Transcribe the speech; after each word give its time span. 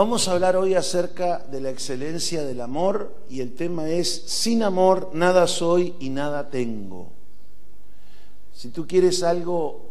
Vamos 0.00 0.26
a 0.28 0.32
hablar 0.32 0.56
hoy 0.56 0.74
acerca 0.74 1.40
de 1.50 1.60
la 1.60 1.68
excelencia 1.68 2.42
del 2.42 2.62
amor 2.62 3.12
y 3.28 3.42
el 3.42 3.54
tema 3.54 3.90
es, 3.90 4.10
sin 4.10 4.62
amor 4.62 5.10
nada 5.12 5.46
soy 5.46 5.94
y 6.00 6.08
nada 6.08 6.48
tengo. 6.48 7.08
Si 8.54 8.70
tú 8.70 8.86
quieres 8.86 9.22
algo, 9.22 9.90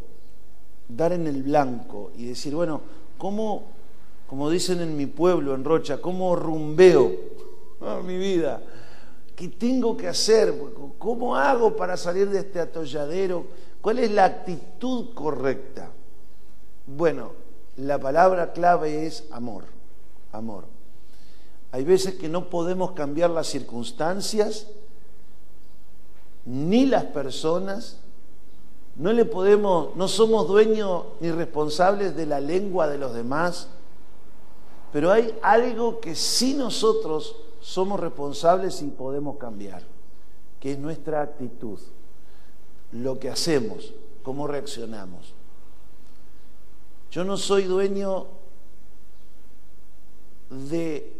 dar 0.88 1.14
en 1.14 1.28
el 1.28 1.44
blanco 1.44 2.12
y 2.18 2.26
decir, 2.26 2.56
bueno, 2.56 2.82
¿cómo, 3.20 3.66
como 4.28 4.50
dicen 4.50 4.82
en 4.82 4.98
mi 4.98 5.06
pueblo, 5.06 5.54
en 5.54 5.64
Rocha, 5.64 6.02
cómo 6.02 6.36
rumbeo 6.36 7.12
mi 8.04 8.18
vida? 8.18 8.64
¿Qué 9.36 9.50
tengo 9.50 9.96
que 9.96 10.08
hacer? 10.08 10.56
¿Cómo 10.98 11.36
hago 11.36 11.76
para 11.76 11.96
salir 11.98 12.32
de 12.32 12.40
este 12.40 12.60
atolladero? 12.60 13.46
¿Cuál 13.80 14.00
es 14.00 14.10
la 14.10 14.26
actitud 14.26 15.14
correcta? 15.14 15.92
Bueno, 16.88 17.34
la 17.78 18.00
palabra 18.00 18.54
clave 18.54 19.06
es 19.06 19.26
amor 19.30 19.78
amor. 20.32 20.66
Hay 21.72 21.84
veces 21.84 22.16
que 22.16 22.30
no 22.30 22.50
podemos 22.50 22.92
cambiar 22.92 23.30
las 23.30 23.48
circunstancias, 23.48 24.68
ni 26.46 26.86
las 26.86 27.06
personas, 27.06 28.00
no 28.96 29.14
le 29.14 29.24
podemos, 29.26 29.96
no 29.96 30.08
somos 30.08 30.48
dueños 30.48 31.04
ni 31.20 31.32
responsables 31.32 32.16
de 32.16 32.26
la 32.26 32.40
lengua 32.40 32.88
de 32.88 32.98
los 32.98 33.14
demás, 33.14 33.68
pero 34.92 35.12
hay 35.12 35.38
algo 35.42 36.00
que 36.00 36.16
sí 36.16 36.54
nosotros 36.54 37.36
somos 37.62 38.00
responsables 38.00 38.82
y 38.82 38.88
podemos 38.88 39.38
cambiar, 39.38 39.84
que 40.60 40.72
es 40.72 40.80
nuestra 40.80 41.22
actitud, 41.22 41.80
lo 42.92 43.20
que 43.20 43.30
hacemos, 43.30 43.94
cómo 44.24 44.48
reaccionamos. 44.48 45.34
Yo 47.12 47.24
no 47.24 47.38
soy 47.38 47.64
dueño 47.64 48.28
de 50.50 51.20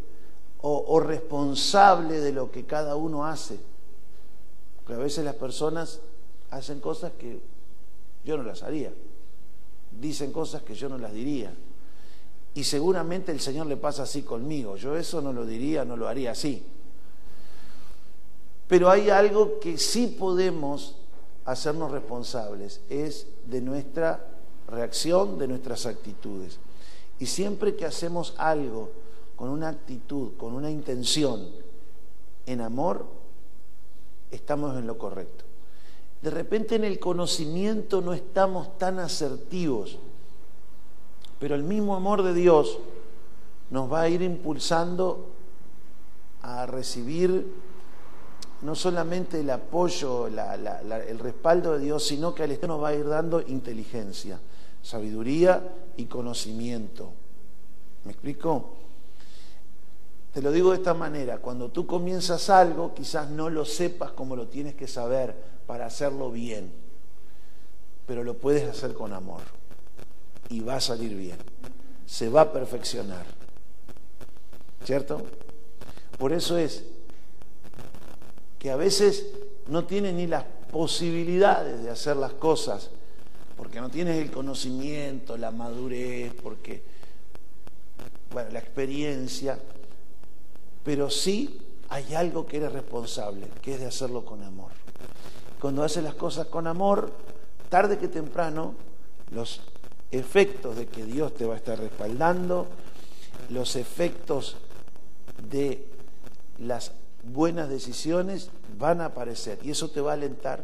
o, 0.62 1.00
responsable 1.00 2.20
de 2.20 2.34
lo 2.34 2.52
que 2.52 2.66
cada 2.66 2.96
uno 2.96 3.26
hace. 3.26 3.60
Porque 4.76 4.94
a 4.94 4.98
veces 4.98 5.24
las 5.24 5.36
personas 5.36 6.00
hacen 6.52 6.80
cosas 6.80 7.14
que 7.18 7.40
yo 8.26 8.38
no 8.38 8.44
las 8.44 8.64
haría, 8.64 8.92
dicen 10.00 10.32
cosas 10.32 10.62
que 10.64 10.76
yo 10.76 10.90
no 10.90 10.98
las 10.98 11.14
diría. 11.14 11.54
Y 12.56 12.64
seguramente 12.64 13.32
el 13.32 13.40
Señor 13.40 13.68
le 13.68 13.78
pasa 13.78 14.04
así 14.04 14.24
conmigo. 14.24 14.76
Yo 14.76 14.98
eso 14.98 15.22
no 15.22 15.32
lo 15.32 15.46
diría, 15.46 15.86
no 15.86 15.96
lo 15.96 16.08
haría 16.08 16.32
así. 16.32 16.66
Pero 18.68 18.90
hay 18.90 19.10
algo 19.10 19.60
que 19.60 19.78
sí 19.78 20.08
podemos 20.08 20.96
hacernos 21.46 21.92
responsables, 21.92 22.82
es 22.90 23.26
de 23.48 23.62
nuestra 23.62 24.24
reacción, 24.68 25.40
de 25.40 25.48
nuestras 25.48 25.86
actitudes. 25.86 26.60
Y 27.18 27.26
siempre 27.26 27.76
que 27.76 27.86
hacemos 27.86 28.36
algo 28.38 28.92
con 29.40 29.48
una 29.48 29.70
actitud, 29.70 30.34
con 30.36 30.54
una 30.54 30.70
intención 30.70 31.48
en 32.46 32.60
amor, 32.60 33.06
estamos 34.32 34.78
en 34.78 34.86
lo 34.86 34.98
correcto. 34.98 35.46
De 36.22 36.30
repente 36.30 36.76
en 36.76 36.84
el 36.84 37.00
conocimiento 37.00 38.02
no 38.02 38.12
estamos 38.12 38.78
tan 38.78 39.00
asertivos, 39.00 39.98
pero 41.40 41.56
el 41.56 41.64
mismo 41.64 41.96
amor 41.96 42.22
de 42.22 42.34
Dios 42.34 42.80
nos 43.70 43.90
va 43.90 44.02
a 44.02 44.10
ir 44.10 44.24
impulsando 44.24 45.30
a 46.42 46.66
recibir 46.66 47.50
no 48.62 48.76
solamente 48.76 49.40
el 49.40 49.52
apoyo, 49.52 50.28
el 50.28 51.20
respaldo 51.20 51.72
de 51.72 51.80
Dios, 51.80 52.06
sino 52.06 52.36
que 52.36 52.44
al 52.44 52.52
Estado 52.52 52.74
nos 52.74 52.84
va 52.84 52.90
a 52.90 52.96
ir 52.96 53.08
dando 53.08 53.40
inteligencia, 53.40 54.38
sabiduría 54.84 55.64
y 55.96 56.08
conocimiento. 56.08 57.14
¿Me 58.04 58.12
explico? 58.12 58.79
Te 60.34 60.42
lo 60.42 60.52
digo 60.52 60.72
de 60.72 60.78
esta 60.78 60.94
manera, 60.94 61.40
cuando 61.40 61.70
tú 61.70 61.88
comienzas 61.88 62.50
algo, 62.50 62.94
quizás 62.94 63.30
no 63.30 63.50
lo 63.50 63.66
sepas 63.66 64.12
como 64.12 64.36
lo 64.36 64.48
tienes 64.48 64.76
que 64.76 64.88
saber 64.88 65.36
para 65.66 65.88
hacerlo 65.88 66.32
bien, 66.32 66.72
pero 68.06 68.24
lo 68.24 68.38
puedes 68.38 68.70
hacer 68.70 68.94
con 68.94 69.14
amor 69.14 69.42
y 70.50 70.62
va 70.62 70.76
a 70.76 70.82
salir 70.82 71.16
bien, 71.16 71.38
se 72.06 72.30
va 72.30 72.42
a 72.42 72.54
perfeccionar. 72.54 73.26
¿Cierto? 74.84 75.24
Por 76.18 76.32
eso 76.32 76.58
es 76.58 76.84
que 78.60 78.72
a 78.72 78.76
veces 78.76 79.26
no 79.68 79.86
tienes 79.86 80.14
ni 80.14 80.28
las 80.28 80.44
posibilidades 80.72 81.84
de 81.84 81.90
hacer 81.90 82.18
las 82.18 82.34
cosas, 82.34 82.92
porque 83.58 83.82
no 83.82 83.90
tienes 83.90 84.18
el 84.18 84.32
conocimiento, 84.32 85.38
la 85.38 85.52
madurez, 85.52 86.34
porque, 86.42 86.84
bueno, 88.32 88.52
la 88.52 88.60
experiencia, 88.60 89.60
pero 90.84 91.10
sí 91.10 91.60
hay 91.90 92.14
algo 92.14 92.46
que 92.46 92.58
eres 92.58 92.72
responsable, 92.72 93.48
que 93.62 93.74
es 93.74 93.80
de 93.80 93.88
hacerlo 93.88 94.26
con 94.26 94.44
amor. 94.44 94.72
Cuando 95.60 95.84
haces 95.84 96.04
las 96.04 96.16
cosas 96.16 96.48
con 96.48 96.68
amor, 96.68 97.12
tarde 97.70 97.98
que 97.98 98.08
temprano, 98.08 98.76
los 99.32 99.62
efectos 100.12 100.76
de 100.76 100.88
que 100.88 101.04
Dios 101.04 101.34
te 101.34 101.46
va 101.46 101.56
a 101.56 101.58
estar 101.58 101.80
respaldando, 101.80 102.68
los 103.50 103.76
efectos 103.76 104.58
de 105.50 105.86
las 106.60 106.92
buenas 107.24 107.70
decisiones 107.70 108.50
van 108.78 109.02
a 109.02 109.06
aparecer 109.06 109.60
y 109.64 109.72
eso 109.72 109.90
te 109.90 110.02
va 110.02 110.12
a 110.12 110.14
alentar, 110.14 110.64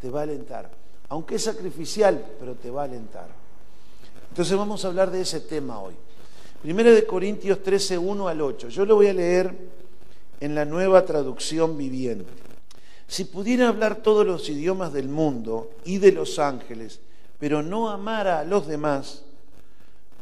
te 0.00 0.10
va 0.10 0.20
a 0.20 0.22
alentar, 0.24 0.70
aunque 1.08 1.36
es 1.36 1.44
sacrificial, 1.44 2.24
pero 2.38 2.54
te 2.54 2.70
va 2.70 2.82
a 2.82 2.84
alentar. 2.84 3.28
Entonces 4.30 4.56
vamos 4.56 4.84
a 4.84 4.88
hablar 4.88 5.10
de 5.10 5.22
ese 5.22 5.40
tema 5.40 5.80
hoy. 5.80 5.94
Primera 6.62 6.90
de 6.90 7.06
Corintios 7.06 7.62
13, 7.62 7.98
1 7.98 8.28
al 8.28 8.40
8. 8.40 8.68
Yo 8.68 8.86
lo 8.86 8.96
voy 8.96 9.08
a 9.08 9.12
leer 9.12 9.54
en 10.40 10.54
la 10.54 10.64
nueva 10.64 11.04
traducción 11.04 11.76
viviente. 11.76 12.32
Si 13.06 13.24
pudiera 13.24 13.68
hablar 13.68 13.96
todos 13.96 14.26
los 14.26 14.48
idiomas 14.48 14.92
del 14.92 15.08
mundo 15.08 15.70
y 15.84 15.98
de 15.98 16.12
los 16.12 16.38
ángeles, 16.38 17.00
pero 17.38 17.62
no 17.62 17.88
amara 17.90 18.40
a 18.40 18.44
los 18.44 18.66
demás, 18.66 19.22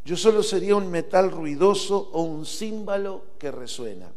yo 0.04 0.16
solo 0.16 0.42
sería 0.42 0.76
un 0.76 0.90
metal 0.90 1.30
ruidoso 1.30 2.10
o 2.12 2.22
un 2.22 2.44
címbalo 2.44 3.22
que 3.38 3.50
resuena. 3.50 4.10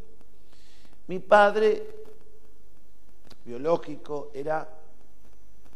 Mi 1.07 1.19
padre 1.19 1.87
biológico 3.45 4.31
era 4.33 4.67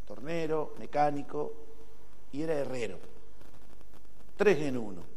tornero, 0.05 0.73
mecánico 0.79 1.53
y 2.33 2.41
era 2.41 2.55
herrero. 2.55 2.97
Tres 4.35 4.57
en 4.59 4.77
uno 4.77 5.10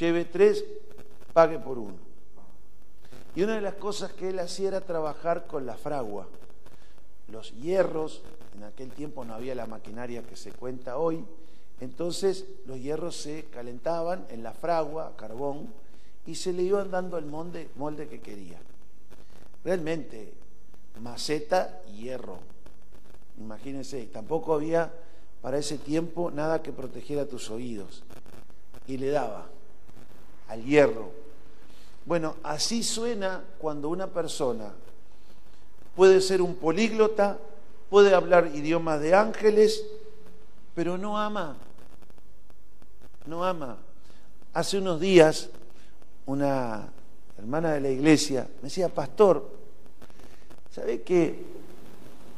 lleve 0.00 0.24
tres, 0.24 0.64
pague 1.32 1.58
por 1.58 1.78
uno. 1.78 1.98
Y 3.34 3.42
una 3.42 3.54
de 3.54 3.60
las 3.60 3.74
cosas 3.74 4.12
que 4.12 4.30
él 4.30 4.38
hacía 4.38 4.68
era 4.68 4.80
trabajar 4.80 5.46
con 5.46 5.66
la 5.66 5.76
fragua. 5.76 6.26
Los 7.28 7.52
hierros, 7.52 8.22
en 8.56 8.64
aquel 8.64 8.90
tiempo 8.90 9.24
no 9.24 9.34
había 9.34 9.54
la 9.54 9.66
maquinaria 9.66 10.22
que 10.22 10.36
se 10.36 10.52
cuenta 10.52 10.98
hoy, 10.98 11.24
entonces 11.80 12.44
los 12.66 12.80
hierros 12.80 13.16
se 13.16 13.44
calentaban 13.44 14.26
en 14.30 14.42
la 14.42 14.52
fragua, 14.52 15.14
carbón, 15.16 15.72
y 16.26 16.34
se 16.34 16.52
le 16.52 16.62
iban 16.62 16.90
dando 16.90 17.16
el 17.18 17.26
molde, 17.26 17.70
molde 17.76 18.08
que 18.08 18.20
quería. 18.20 18.58
Realmente, 19.64 20.32
maceta 21.00 21.82
y 21.88 22.02
hierro. 22.02 22.38
Imagínense, 23.38 24.04
tampoco 24.06 24.54
había 24.54 24.92
para 25.40 25.58
ese 25.58 25.78
tiempo 25.78 26.30
nada 26.30 26.62
que 26.62 26.72
protegiera 26.72 27.26
tus 27.26 27.50
oídos. 27.50 28.02
Y 28.86 28.98
le 28.98 29.08
daba 29.08 29.48
al 30.50 30.64
hierro. 30.64 31.10
Bueno, 32.04 32.34
así 32.42 32.82
suena 32.82 33.42
cuando 33.58 33.88
una 33.88 34.08
persona 34.08 34.72
puede 35.94 36.20
ser 36.20 36.42
un 36.42 36.56
políglota, 36.56 37.38
puede 37.88 38.14
hablar 38.14 38.50
idiomas 38.54 39.00
de 39.00 39.14
ángeles, 39.14 39.84
pero 40.74 40.98
no 40.98 41.16
ama. 41.16 41.56
No 43.26 43.44
ama. 43.44 43.76
Hace 44.52 44.78
unos 44.78 44.98
días 45.00 45.50
una 46.26 46.88
hermana 47.38 47.72
de 47.72 47.80
la 47.80 47.90
iglesia 47.90 48.48
me 48.56 48.68
decía, 48.68 48.88
pastor, 48.88 49.48
¿sabe 50.74 51.02
que 51.02 51.44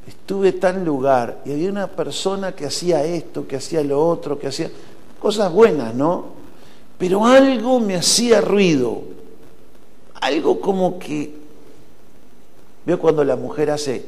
estuve 0.07 0.53
tan 0.53 0.85
lugar 0.85 1.41
y 1.47 1.53
había 1.53 1.71
una 1.71 1.87
persona 1.87 2.55
que 2.55 2.67
hacía 2.67 3.05
esto, 3.05 3.49
que 3.49 3.57
hacía 3.57 3.83
lo 3.83 4.07
otro, 4.07 4.39
que 4.39 4.49
hacía 4.49 4.71
cosas 5.19 5.51
buenas, 5.51 5.95
¿no? 5.95 6.42
Pero 7.03 7.27
algo 7.27 7.81
me 7.81 7.97
hacía 7.97 8.41
ruido, 8.41 9.03
algo 10.21 10.61
como 10.61 11.01
que, 11.01 11.35
veo 12.87 12.97
cuando 13.01 13.25
la 13.25 13.35
mujer 13.35 13.73
hace, 13.73 14.05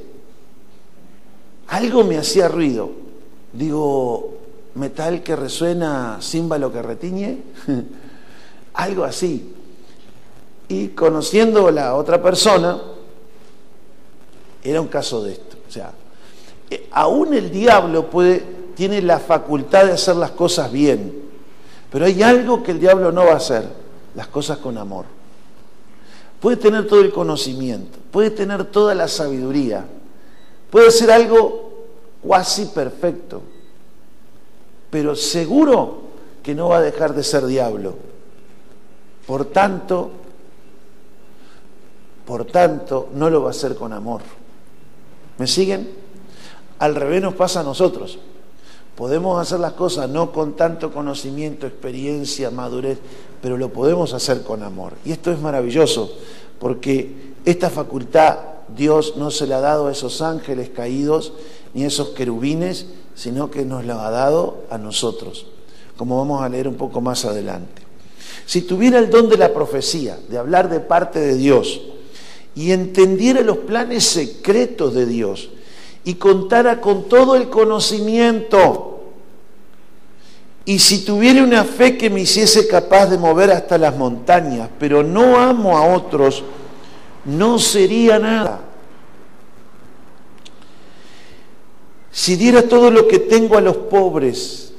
algo 1.66 2.04
me 2.04 2.18
hacía 2.18 2.46
ruido, 2.46 2.92
digo, 3.52 4.36
metal 4.76 5.24
que 5.24 5.34
resuena, 5.34 6.20
címbalo 6.22 6.72
que 6.72 6.82
retiñe, 6.82 7.38
algo 8.74 9.02
así. 9.02 9.52
Y 10.68 10.90
conociendo 10.90 11.66
a 11.66 11.72
la 11.72 11.96
otra 11.96 12.22
persona, 12.22 12.80
era 14.62 14.80
un 14.80 14.86
caso 14.86 15.20
de 15.24 15.32
esto. 15.32 15.56
O 15.68 15.72
sea, 15.72 15.90
eh, 16.70 16.88
aún 16.92 17.34
el 17.34 17.50
diablo 17.50 18.08
puede, 18.08 18.44
tiene 18.76 19.02
la 19.02 19.18
facultad 19.18 19.86
de 19.86 19.94
hacer 19.94 20.14
las 20.14 20.30
cosas 20.30 20.70
bien 20.70 21.23
Pero 21.94 22.06
hay 22.06 22.24
algo 22.24 22.60
que 22.60 22.72
el 22.72 22.80
diablo 22.80 23.12
no 23.12 23.24
va 23.24 23.34
a 23.34 23.36
hacer, 23.36 23.68
las 24.16 24.26
cosas 24.26 24.58
con 24.58 24.76
amor. 24.78 25.04
Puede 26.40 26.56
tener 26.56 26.88
todo 26.88 27.00
el 27.00 27.12
conocimiento, 27.12 28.00
puede 28.10 28.30
tener 28.30 28.64
toda 28.64 28.96
la 28.96 29.06
sabiduría, 29.06 29.86
puede 30.70 30.90
ser 30.90 31.12
algo 31.12 31.84
cuasi 32.20 32.66
perfecto, 32.66 33.42
pero 34.90 35.14
seguro 35.14 35.98
que 36.42 36.52
no 36.52 36.70
va 36.70 36.78
a 36.78 36.82
dejar 36.82 37.14
de 37.14 37.22
ser 37.22 37.46
diablo. 37.46 37.94
Por 39.24 39.44
tanto, 39.44 40.10
por 42.26 42.44
tanto, 42.44 43.08
no 43.14 43.30
lo 43.30 43.42
va 43.42 43.50
a 43.50 43.50
hacer 43.52 43.76
con 43.76 43.92
amor. 43.92 44.22
¿Me 45.38 45.46
siguen? 45.46 45.92
Al 46.80 46.96
revés 46.96 47.22
nos 47.22 47.34
pasa 47.34 47.60
a 47.60 47.62
nosotros. 47.62 48.18
Podemos 48.96 49.40
hacer 49.40 49.58
las 49.60 49.72
cosas 49.72 50.08
no 50.08 50.30
con 50.30 50.54
tanto 50.54 50.92
conocimiento, 50.92 51.66
experiencia, 51.66 52.50
madurez, 52.50 52.98
pero 53.42 53.56
lo 53.56 53.72
podemos 53.72 54.14
hacer 54.14 54.42
con 54.42 54.62
amor. 54.62 54.92
Y 55.04 55.12
esto 55.12 55.32
es 55.32 55.40
maravilloso, 55.40 56.12
porque 56.60 57.34
esta 57.44 57.70
facultad 57.70 58.38
Dios 58.76 59.14
no 59.16 59.30
se 59.30 59.46
la 59.46 59.58
ha 59.58 59.60
dado 59.60 59.88
a 59.88 59.92
esos 59.92 60.22
ángeles 60.22 60.70
caídos 60.70 61.32
ni 61.74 61.84
a 61.84 61.88
esos 61.88 62.10
querubines, 62.10 62.86
sino 63.14 63.50
que 63.50 63.64
nos 63.64 63.84
la 63.84 64.06
ha 64.06 64.10
dado 64.10 64.62
a 64.70 64.78
nosotros, 64.78 65.46
como 65.96 66.16
vamos 66.16 66.42
a 66.42 66.48
leer 66.48 66.68
un 66.68 66.76
poco 66.76 67.00
más 67.00 67.24
adelante. 67.24 67.82
Si 68.46 68.62
tuviera 68.62 68.98
el 68.98 69.10
don 69.10 69.28
de 69.28 69.36
la 69.36 69.52
profecía, 69.52 70.18
de 70.28 70.38
hablar 70.38 70.68
de 70.68 70.80
parte 70.80 71.18
de 71.18 71.36
Dios, 71.36 71.80
y 72.54 72.70
entendiera 72.70 73.40
los 73.40 73.58
planes 73.58 74.04
secretos 74.04 74.94
de 74.94 75.06
Dios, 75.06 75.50
y 76.04 76.14
contara 76.14 76.80
con 76.80 77.08
todo 77.08 77.34
el 77.34 77.48
conocimiento, 77.48 78.90
y 80.66 80.78
si 80.78 81.04
tuviera 81.04 81.42
una 81.42 81.64
fe 81.64 81.98
que 81.98 82.08
me 82.08 82.22
hiciese 82.22 82.66
capaz 82.66 83.06
de 83.06 83.18
mover 83.18 83.50
hasta 83.50 83.76
las 83.76 83.96
montañas, 83.96 84.70
pero 84.78 85.02
no 85.02 85.38
amo 85.38 85.76
a 85.76 85.94
otros, 85.94 86.42
no 87.24 87.58
sería 87.58 88.18
nada. 88.18 88.60
Si 92.10 92.36
diera 92.36 92.62
todo 92.62 92.90
lo 92.90 93.06
que 93.08 93.18
tengo 93.18 93.58
a 93.58 93.60
los 93.60 93.76
pobres 93.76 94.72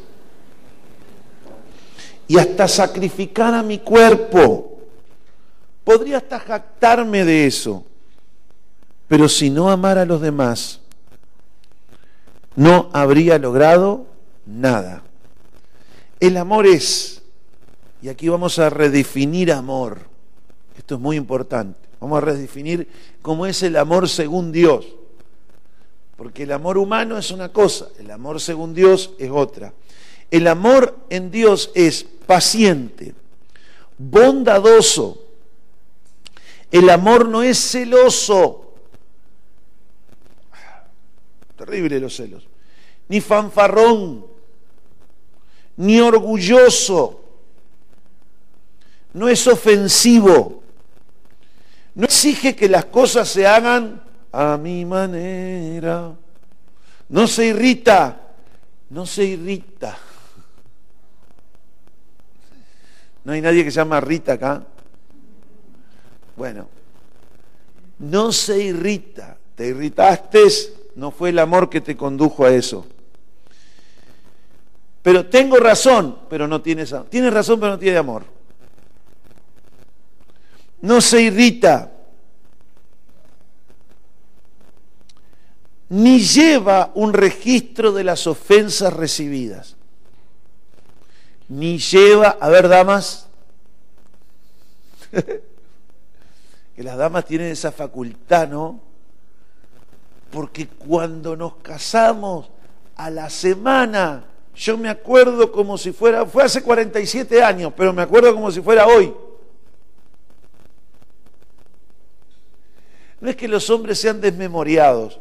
y 2.28 2.40
hasta 2.40 2.68
sacrificara 2.68 3.62
mi 3.62 3.80
cuerpo, 3.80 4.80
podría 5.84 6.18
hasta 6.18 6.40
jactarme 6.40 7.26
de 7.26 7.46
eso. 7.46 7.84
Pero 9.08 9.30
si 9.30 9.52
no 9.52 9.70
amara 9.70 10.02
a 10.02 10.06
los 10.06 10.22
demás, 10.22 10.80
no 12.56 12.90
habría 12.94 13.38
logrado 13.38 14.06
nada. 14.46 15.04
El 16.20 16.38
amor 16.38 16.66
es, 16.66 17.22
y 18.02 18.10
aquí 18.10 18.30
vamos 18.30 18.60
a 18.60 18.70
redefinir 18.70 19.52
amor, 19.52 20.00
esto 20.78 20.96
es 20.96 21.02
muy 21.02 21.18
importante, 21.18 21.80
vamos 22.00 22.18
a 22.18 22.22
redefinir 22.22 22.88
cómo 23.22 23.46
es 23.46 23.62
el 23.64 23.76
amor 23.76 24.08
según 24.08 24.52
Dios, 24.52 24.86
porque 26.16 26.44
el 26.44 26.52
amor 26.54 26.78
humano 26.78 27.18
es 27.18 27.32
una 27.32 27.50
cosa, 27.50 27.88
el 28.00 28.10
amor 28.12 28.40
según 28.40 28.74
Dios 28.74 29.12
es 29.20 29.30
otra. 29.32 29.74
El 30.32 30.48
amor 30.48 30.98
en 31.10 31.30
Dios 31.30 31.72
es 31.76 32.04
paciente, 32.04 33.14
bondadoso, 33.98 35.22
el 36.72 36.90
amor 36.90 37.28
no 37.28 37.44
es 37.44 37.58
celoso, 37.72 38.65
terrible 41.56 42.00
los 42.00 42.16
celos, 42.16 42.48
ni 43.08 43.22
fanfarrón, 43.22 44.26
ni 45.78 46.00
orgulloso, 46.00 47.24
no 49.14 49.30
es 49.30 49.48
ofensivo, 49.48 50.64
no 51.96 52.06
exige 52.06 52.56
que 52.56 52.68
las 52.68 52.86
cosas 52.86 53.30
se 53.30 53.48
hagan 53.48 54.04
a 54.32 54.58
mi 54.58 54.84
manera, 54.86 56.14
no 57.10 57.28
se 57.28 57.48
irrita, 57.48 58.34
no 58.90 59.06
se 59.06 59.24
irrita. 59.24 59.98
¿No 63.24 63.32
hay 63.32 63.42
nadie 63.42 63.64
que 63.64 63.72
se 63.72 63.78
llama 63.78 64.00
Rita 64.00 64.34
acá? 64.34 64.64
Bueno, 66.36 66.70
no 68.00 68.32
se 68.32 68.62
irrita, 68.62 69.38
te 69.56 69.68
irritaste, 69.68 70.48
no 70.96 71.12
fue 71.12 71.30
el 71.30 71.40
amor 71.40 71.70
que 71.70 71.82
te 71.82 71.96
condujo 71.98 72.46
a 72.46 72.52
eso. 72.52 72.88
Pero 75.02 75.28
tengo 75.28 75.58
razón, 75.58 76.18
pero 76.30 76.48
no 76.48 76.62
tienes 76.62 76.92
amor. 76.94 77.10
Tienes 77.10 77.34
razón, 77.34 77.60
pero 77.60 77.74
no 77.74 77.80
tiene 77.80 77.98
amor. 77.98 78.24
No 80.82 81.02
se 81.02 81.22
irrita. 81.22 81.92
Ni 85.90 86.20
lleva 86.20 86.92
un 86.96 87.14
registro 87.14 87.92
de 87.92 88.04
las 88.04 88.26
ofensas 88.26 88.92
recibidas. 88.94 89.76
Ni 91.50 91.78
lleva, 91.78 92.38
a 92.40 92.50
ver, 92.50 92.68
damas, 92.68 93.28
que 96.76 96.84
las 96.84 96.98
damas 96.98 97.26
tienen 97.26 97.52
esa 97.52 97.72
facultad, 97.72 98.48
¿no? 98.48 98.85
Porque 100.32 100.68
cuando 100.68 101.36
nos 101.36 101.56
casamos 101.58 102.50
a 102.96 103.10
la 103.10 103.30
semana, 103.30 104.26
yo 104.56 104.78
me 104.78 104.90
acuerdo 104.90 105.52
como 105.52 105.78
si 105.78 105.92
fuera, 105.92 106.26
fue 106.26 106.44
hace 106.44 106.62
47 106.64 107.44
años, 107.44 107.74
pero 107.76 107.92
me 107.92 108.02
acuerdo 108.02 108.34
como 108.34 108.52
si 108.52 108.62
fuera 108.62 108.88
hoy. 108.88 109.14
No 113.20 113.30
es 113.30 113.36
que 113.36 113.48
los 113.48 113.70
hombres 113.70 114.00
sean 114.00 114.22
desmemoriados, 114.22 115.20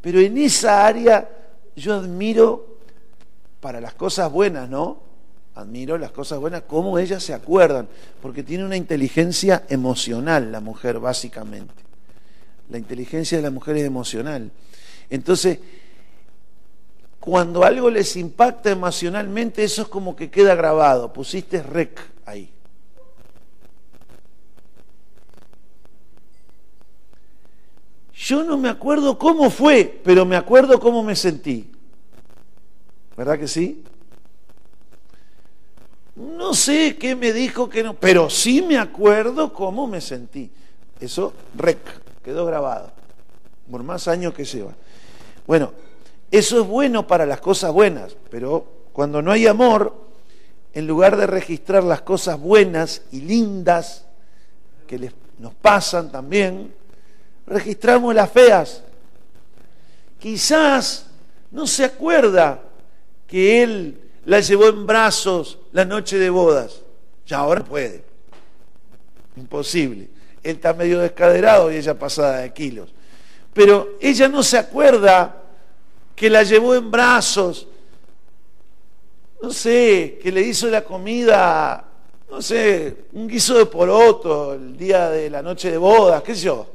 pero 0.00 0.18
en 0.18 0.38
esa 0.38 0.86
área 0.86 1.28
yo 1.76 1.94
admiro 1.94 2.78
para 3.60 3.80
las 3.80 3.94
cosas 3.94 4.30
buenas, 4.30 4.68
¿no? 4.68 5.02
Admiro 5.54 5.96
las 5.98 6.10
cosas 6.10 6.40
buenas, 6.40 6.62
cómo 6.66 6.98
ellas 6.98 7.22
se 7.22 7.32
acuerdan, 7.32 7.88
porque 8.20 8.42
tiene 8.42 8.64
una 8.64 8.76
inteligencia 8.76 9.64
emocional 9.68 10.50
la 10.50 10.60
mujer, 10.60 10.98
básicamente. 10.98 11.83
La 12.70 12.78
inteligencia 12.78 13.38
de 13.38 13.42
la 13.42 13.50
mujer 13.50 13.76
es 13.76 13.84
emocional. 13.84 14.50
Entonces, 15.10 15.58
cuando 17.20 17.64
algo 17.64 17.88
les 17.88 18.16
impacta 18.16 18.70
emocionalmente, 18.70 19.64
eso 19.64 19.82
es 19.82 19.88
como 19.88 20.14
que 20.14 20.30
queda 20.30 20.54
grabado. 20.54 21.12
Pusiste 21.12 21.62
rec 21.62 22.00
ahí. 22.26 22.50
Yo 28.14 28.44
no 28.44 28.56
me 28.56 28.68
acuerdo 28.68 29.18
cómo 29.18 29.50
fue, 29.50 30.00
pero 30.04 30.24
me 30.24 30.36
acuerdo 30.36 30.78
cómo 30.78 31.02
me 31.02 31.16
sentí. 31.16 31.70
¿Verdad 33.16 33.38
que 33.38 33.48
sí? 33.48 33.82
No 36.14 36.54
sé 36.54 36.96
qué 36.96 37.16
me 37.16 37.32
dijo 37.32 37.68
que 37.68 37.82
no, 37.82 37.94
pero 37.94 38.30
sí 38.30 38.62
me 38.62 38.78
acuerdo 38.78 39.52
cómo 39.52 39.86
me 39.86 40.00
sentí. 40.00 40.50
Eso, 41.00 41.32
rec, 41.56 41.78
quedó 42.24 42.46
grabado. 42.46 42.90
Por 43.70 43.82
más 43.82 44.08
años 44.08 44.34
que 44.34 44.44
lleva. 44.44 44.72
Bueno, 45.46 45.72
eso 46.30 46.60
es 46.60 46.66
bueno 46.66 47.06
para 47.06 47.26
las 47.26 47.40
cosas 47.40 47.72
buenas, 47.72 48.16
pero 48.30 48.66
cuando 48.92 49.22
no 49.22 49.30
hay 49.30 49.46
amor, 49.46 49.94
en 50.72 50.86
lugar 50.86 51.16
de 51.16 51.26
registrar 51.26 51.84
las 51.84 52.00
cosas 52.02 52.40
buenas 52.40 53.02
y 53.12 53.20
lindas 53.20 54.06
que 54.86 55.12
nos 55.38 55.54
pasan 55.54 56.10
también, 56.10 56.74
registramos 57.46 58.14
las 58.14 58.30
feas. 58.30 58.82
Quizás 60.18 61.06
no 61.50 61.66
se 61.66 61.84
acuerda 61.84 62.60
que 63.26 63.62
él 63.62 64.00
la 64.24 64.40
llevó 64.40 64.68
en 64.68 64.86
brazos 64.86 65.58
la 65.72 65.84
noche 65.84 66.18
de 66.18 66.30
bodas. 66.30 66.80
Ya 67.26 67.38
ahora 67.38 67.62
puede. 67.64 68.04
Imposible. 69.36 70.08
Él 70.44 70.56
está 70.56 70.74
medio 70.74 71.00
descaderado 71.00 71.72
y 71.72 71.76
ella 71.76 71.98
pasada 71.98 72.40
de 72.40 72.52
kilos. 72.52 72.92
Pero 73.54 73.96
ella 74.00 74.28
no 74.28 74.42
se 74.42 74.58
acuerda 74.58 75.42
que 76.14 76.28
la 76.28 76.42
llevó 76.42 76.74
en 76.74 76.90
brazos, 76.90 77.66
no 79.42 79.50
sé, 79.50 80.18
que 80.22 80.30
le 80.30 80.42
hizo 80.42 80.68
la 80.68 80.84
comida, 80.84 81.82
no 82.30 82.42
sé, 82.42 83.06
un 83.14 83.26
guiso 83.26 83.56
de 83.56 83.64
poroto 83.66 84.52
el 84.52 84.76
día 84.76 85.08
de 85.08 85.30
la 85.30 85.40
noche 85.40 85.70
de 85.70 85.78
bodas, 85.78 86.22
qué 86.22 86.34
sé 86.34 86.42
yo. 86.42 86.68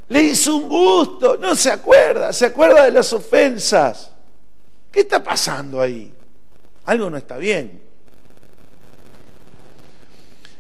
le 0.08 0.24
hizo 0.24 0.56
un 0.56 0.70
gusto, 0.70 1.36
no 1.38 1.54
se 1.54 1.70
acuerda, 1.70 2.32
se 2.32 2.46
acuerda 2.46 2.86
de 2.86 2.92
las 2.92 3.12
ofensas. 3.12 4.12
¿Qué 4.92 5.02
está 5.02 5.22
pasando 5.24 5.82
ahí? 5.82 6.14
Algo 6.89 7.08
no 7.12 7.17
está 7.17 7.38
bien. 7.38 7.84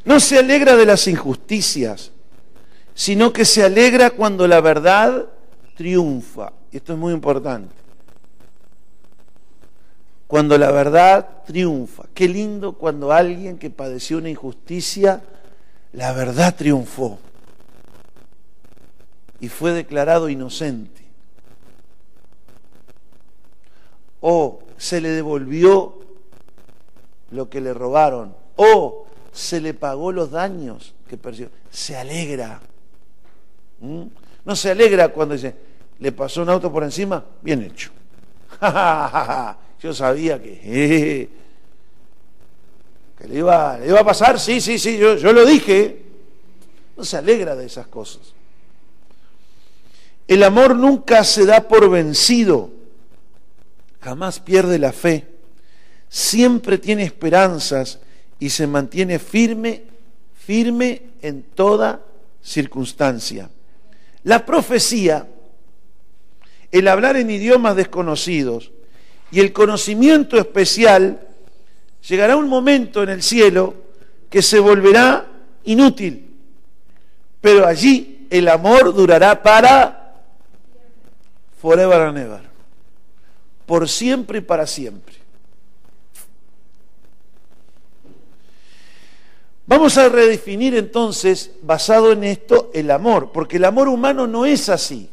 No 0.05 0.19
se 0.19 0.37
alegra 0.37 0.75
de 0.75 0.85
las 0.85 1.07
injusticias, 1.07 2.11
sino 2.93 3.33
que 3.33 3.45
se 3.45 3.63
alegra 3.63 4.11
cuando 4.11 4.47
la 4.47 4.61
verdad 4.61 5.25
triunfa. 5.75 6.53
esto 6.71 6.93
es 6.93 6.99
muy 6.99 7.13
importante, 7.13 7.73
cuando 10.27 10.55
la 10.59 10.69
verdad 10.69 11.27
triunfa. 11.47 12.03
Qué 12.13 12.29
lindo 12.29 12.73
cuando 12.73 13.11
alguien 13.11 13.57
que 13.57 13.71
padeció 13.71 14.19
una 14.19 14.29
injusticia, 14.29 15.23
la 15.93 16.13
verdad 16.13 16.53
triunfó 16.55 17.17
y 19.39 19.49
fue 19.49 19.71
declarado 19.71 20.29
inocente. 20.29 21.01
O 24.21 24.59
se 24.77 25.01
le 25.01 25.09
devolvió 25.09 25.98
lo 27.31 27.49
que 27.49 27.61
le 27.61 27.73
robaron. 27.73 28.35
O 28.55 29.05
se 29.31 29.61
le 29.61 29.73
pagó 29.73 30.11
los 30.11 30.31
daños 30.31 30.93
que 31.07 31.17
percibió. 31.17 31.51
Se 31.69 31.95
alegra. 31.95 32.59
¿Mm? 33.79 34.03
No 34.45 34.55
se 34.55 34.71
alegra 34.71 35.09
cuando 35.09 35.35
dice, 35.35 35.55
le 35.99 36.11
pasó 36.11 36.41
un 36.41 36.49
auto 36.49 36.71
por 36.71 36.83
encima, 36.83 37.23
bien 37.41 37.63
hecho. 37.63 37.91
Yo 39.81 39.93
sabía 39.93 40.41
que, 40.41 41.29
que 43.17 43.27
le, 43.27 43.35
iba, 43.35 43.77
le 43.77 43.97
a 43.97 44.03
pasar, 44.03 44.39
sí, 44.39 44.59
sí, 44.59 44.77
sí, 44.77 44.97
yo, 44.97 45.15
yo 45.15 45.31
lo 45.31 45.45
dije. 45.45 46.05
No 46.97 47.05
se 47.05 47.15
alegra 47.15 47.55
de 47.55 47.65
esas 47.65 47.87
cosas. 47.87 48.33
El 50.27 50.43
amor 50.43 50.75
nunca 50.75 51.23
se 51.23 51.45
da 51.45 51.67
por 51.67 51.89
vencido, 51.89 52.71
jamás 54.01 54.39
pierde 54.39 54.77
la 54.77 54.91
fe, 54.91 55.27
siempre 56.09 56.79
tiene 56.79 57.03
esperanzas 57.03 57.99
y 58.39 58.49
se 58.49 58.67
mantiene 58.67 59.19
firme, 59.19 59.83
firme 60.33 61.03
en 61.21 61.43
toda 61.43 62.01
circunstancia. 62.41 63.49
La 64.23 64.45
profecía, 64.45 65.27
el 66.71 66.87
hablar 66.87 67.15
en 67.15 67.29
idiomas 67.29 67.75
desconocidos 67.75 68.71
y 69.31 69.39
el 69.39 69.53
conocimiento 69.53 70.37
especial, 70.37 71.21
llegará 72.07 72.35
un 72.35 72.49
momento 72.49 73.03
en 73.03 73.09
el 73.09 73.21
cielo 73.21 73.75
que 74.29 74.41
se 74.41 74.59
volverá 74.59 75.27
inútil, 75.63 76.35
pero 77.41 77.65
allí 77.65 78.27
el 78.29 78.47
amor 78.47 78.93
durará 78.93 79.41
para 79.41 80.15
forever 81.61 82.01
and 82.01 82.17
ever. 82.17 82.49
Por 83.65 83.87
siempre 83.87 84.39
y 84.39 84.41
para 84.41 84.65
siempre. 84.65 85.18
Vamos 89.69 89.99
a 89.99 90.09
redefinir 90.09 90.73
entonces, 90.73 91.51
basado 91.61 92.11
en 92.11 92.23
esto, 92.23 92.71
el 92.73 92.89
amor, 92.89 93.31
porque 93.31 93.57
el 93.57 93.65
amor 93.65 93.87
humano 93.87 94.25
no 94.25 94.47
es 94.47 94.67
así. 94.67 95.07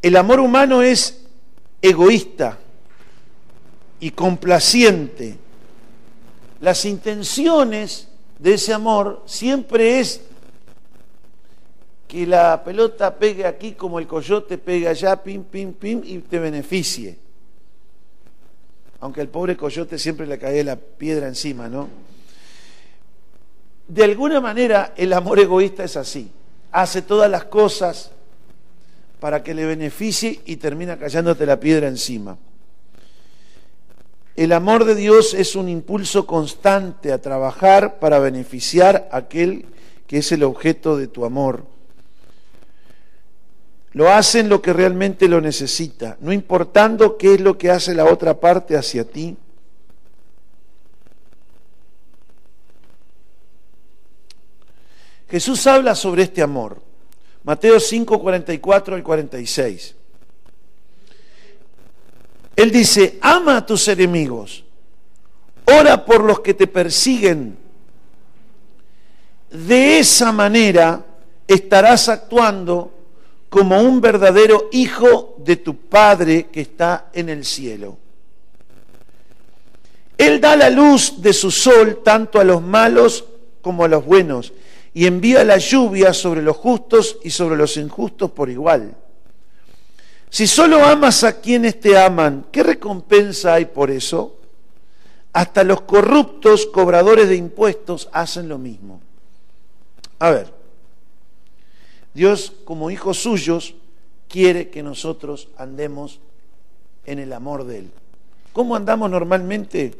El 0.00 0.14
amor 0.14 0.38
humano 0.38 0.80
es 0.80 1.24
egoísta 1.82 2.56
y 3.98 4.12
complaciente. 4.12 5.38
Las 6.60 6.84
intenciones 6.84 8.06
de 8.38 8.54
ese 8.54 8.72
amor 8.72 9.24
siempre 9.26 9.98
es 9.98 10.20
que 12.06 12.28
la 12.28 12.62
pelota 12.62 13.18
pegue 13.18 13.44
aquí 13.44 13.72
como 13.72 13.98
el 13.98 14.06
coyote 14.06 14.56
pega 14.56 14.90
allá, 14.90 15.20
pim, 15.20 15.42
pim, 15.42 15.72
pim, 15.72 16.00
y 16.04 16.18
te 16.18 16.38
beneficie. 16.38 17.23
Aunque 19.04 19.20
al 19.20 19.28
pobre 19.28 19.54
coyote 19.54 19.98
siempre 19.98 20.26
le 20.26 20.38
cae 20.38 20.64
la 20.64 20.76
piedra 20.76 21.28
encima, 21.28 21.68
¿no? 21.68 21.90
De 23.86 24.02
alguna 24.02 24.40
manera 24.40 24.94
el 24.96 25.12
amor 25.12 25.38
egoísta 25.38 25.84
es 25.84 25.98
así. 25.98 26.30
Hace 26.72 27.02
todas 27.02 27.30
las 27.30 27.44
cosas 27.44 28.12
para 29.20 29.42
que 29.42 29.52
le 29.52 29.66
beneficie 29.66 30.40
y 30.46 30.56
termina 30.56 30.96
cayéndote 30.96 31.44
la 31.44 31.60
piedra 31.60 31.86
encima. 31.86 32.38
El 34.36 34.52
amor 34.52 34.86
de 34.86 34.94
Dios 34.94 35.34
es 35.34 35.54
un 35.54 35.68
impulso 35.68 36.26
constante 36.26 37.12
a 37.12 37.20
trabajar 37.20 37.98
para 37.98 38.18
beneficiar 38.20 39.10
a 39.12 39.18
aquel 39.18 39.66
que 40.06 40.16
es 40.16 40.32
el 40.32 40.42
objeto 40.42 40.96
de 40.96 41.08
tu 41.08 41.26
amor. 41.26 41.66
Lo 43.94 44.12
hacen 44.12 44.48
lo 44.48 44.60
que 44.60 44.72
realmente 44.72 45.28
lo 45.28 45.40
necesita, 45.40 46.16
no 46.20 46.32
importando 46.32 47.16
qué 47.16 47.34
es 47.34 47.40
lo 47.40 47.56
que 47.56 47.70
hace 47.70 47.94
la 47.94 48.04
otra 48.04 48.38
parte 48.40 48.76
hacia 48.76 49.04
ti. 49.04 49.36
Jesús 55.30 55.66
habla 55.66 55.94
sobre 55.94 56.24
este 56.24 56.42
amor. 56.42 56.82
Mateo 57.44 57.78
5, 57.78 58.20
44 58.20 58.96
al 58.96 59.02
46. 59.02 59.94
Él 62.56 62.70
dice, 62.70 63.18
ama 63.20 63.58
a 63.58 63.66
tus 63.66 63.86
enemigos, 63.88 64.64
ora 65.66 66.04
por 66.04 66.22
los 66.22 66.40
que 66.40 66.54
te 66.54 66.66
persiguen. 66.66 67.56
De 69.50 69.98
esa 69.98 70.32
manera 70.32 71.04
estarás 71.46 72.08
actuando 72.08 72.93
como 73.54 73.80
un 73.80 74.00
verdadero 74.00 74.68
hijo 74.72 75.36
de 75.38 75.54
tu 75.54 75.76
Padre 75.76 76.48
que 76.50 76.62
está 76.62 77.10
en 77.12 77.28
el 77.28 77.44
cielo. 77.44 77.96
Él 80.18 80.40
da 80.40 80.56
la 80.56 80.70
luz 80.70 81.22
de 81.22 81.32
su 81.32 81.52
sol 81.52 82.00
tanto 82.02 82.40
a 82.40 82.44
los 82.44 82.60
malos 82.60 83.24
como 83.62 83.84
a 83.84 83.88
los 83.88 84.04
buenos 84.04 84.52
y 84.92 85.06
envía 85.06 85.44
la 85.44 85.58
lluvia 85.58 86.12
sobre 86.12 86.42
los 86.42 86.56
justos 86.56 87.18
y 87.22 87.30
sobre 87.30 87.54
los 87.54 87.76
injustos 87.76 88.32
por 88.32 88.50
igual. 88.50 88.96
Si 90.30 90.48
solo 90.48 90.84
amas 90.84 91.22
a 91.22 91.40
quienes 91.40 91.78
te 91.78 91.96
aman, 91.96 92.46
¿qué 92.50 92.64
recompensa 92.64 93.54
hay 93.54 93.66
por 93.66 93.92
eso? 93.92 94.36
Hasta 95.32 95.62
los 95.62 95.82
corruptos 95.82 96.66
cobradores 96.66 97.28
de 97.28 97.36
impuestos 97.36 98.08
hacen 98.10 98.48
lo 98.48 98.58
mismo. 98.58 99.00
A 100.18 100.32
ver, 100.32 100.53
Dios, 102.14 102.52
como 102.64 102.90
hijos 102.90 103.18
suyos, 103.18 103.74
quiere 104.28 104.70
que 104.70 104.82
nosotros 104.82 105.48
andemos 105.58 106.20
en 107.04 107.18
el 107.18 107.32
amor 107.32 107.64
de 107.64 107.78
Él. 107.80 107.90
¿Cómo 108.52 108.76
andamos 108.76 109.10
normalmente? 109.10 109.94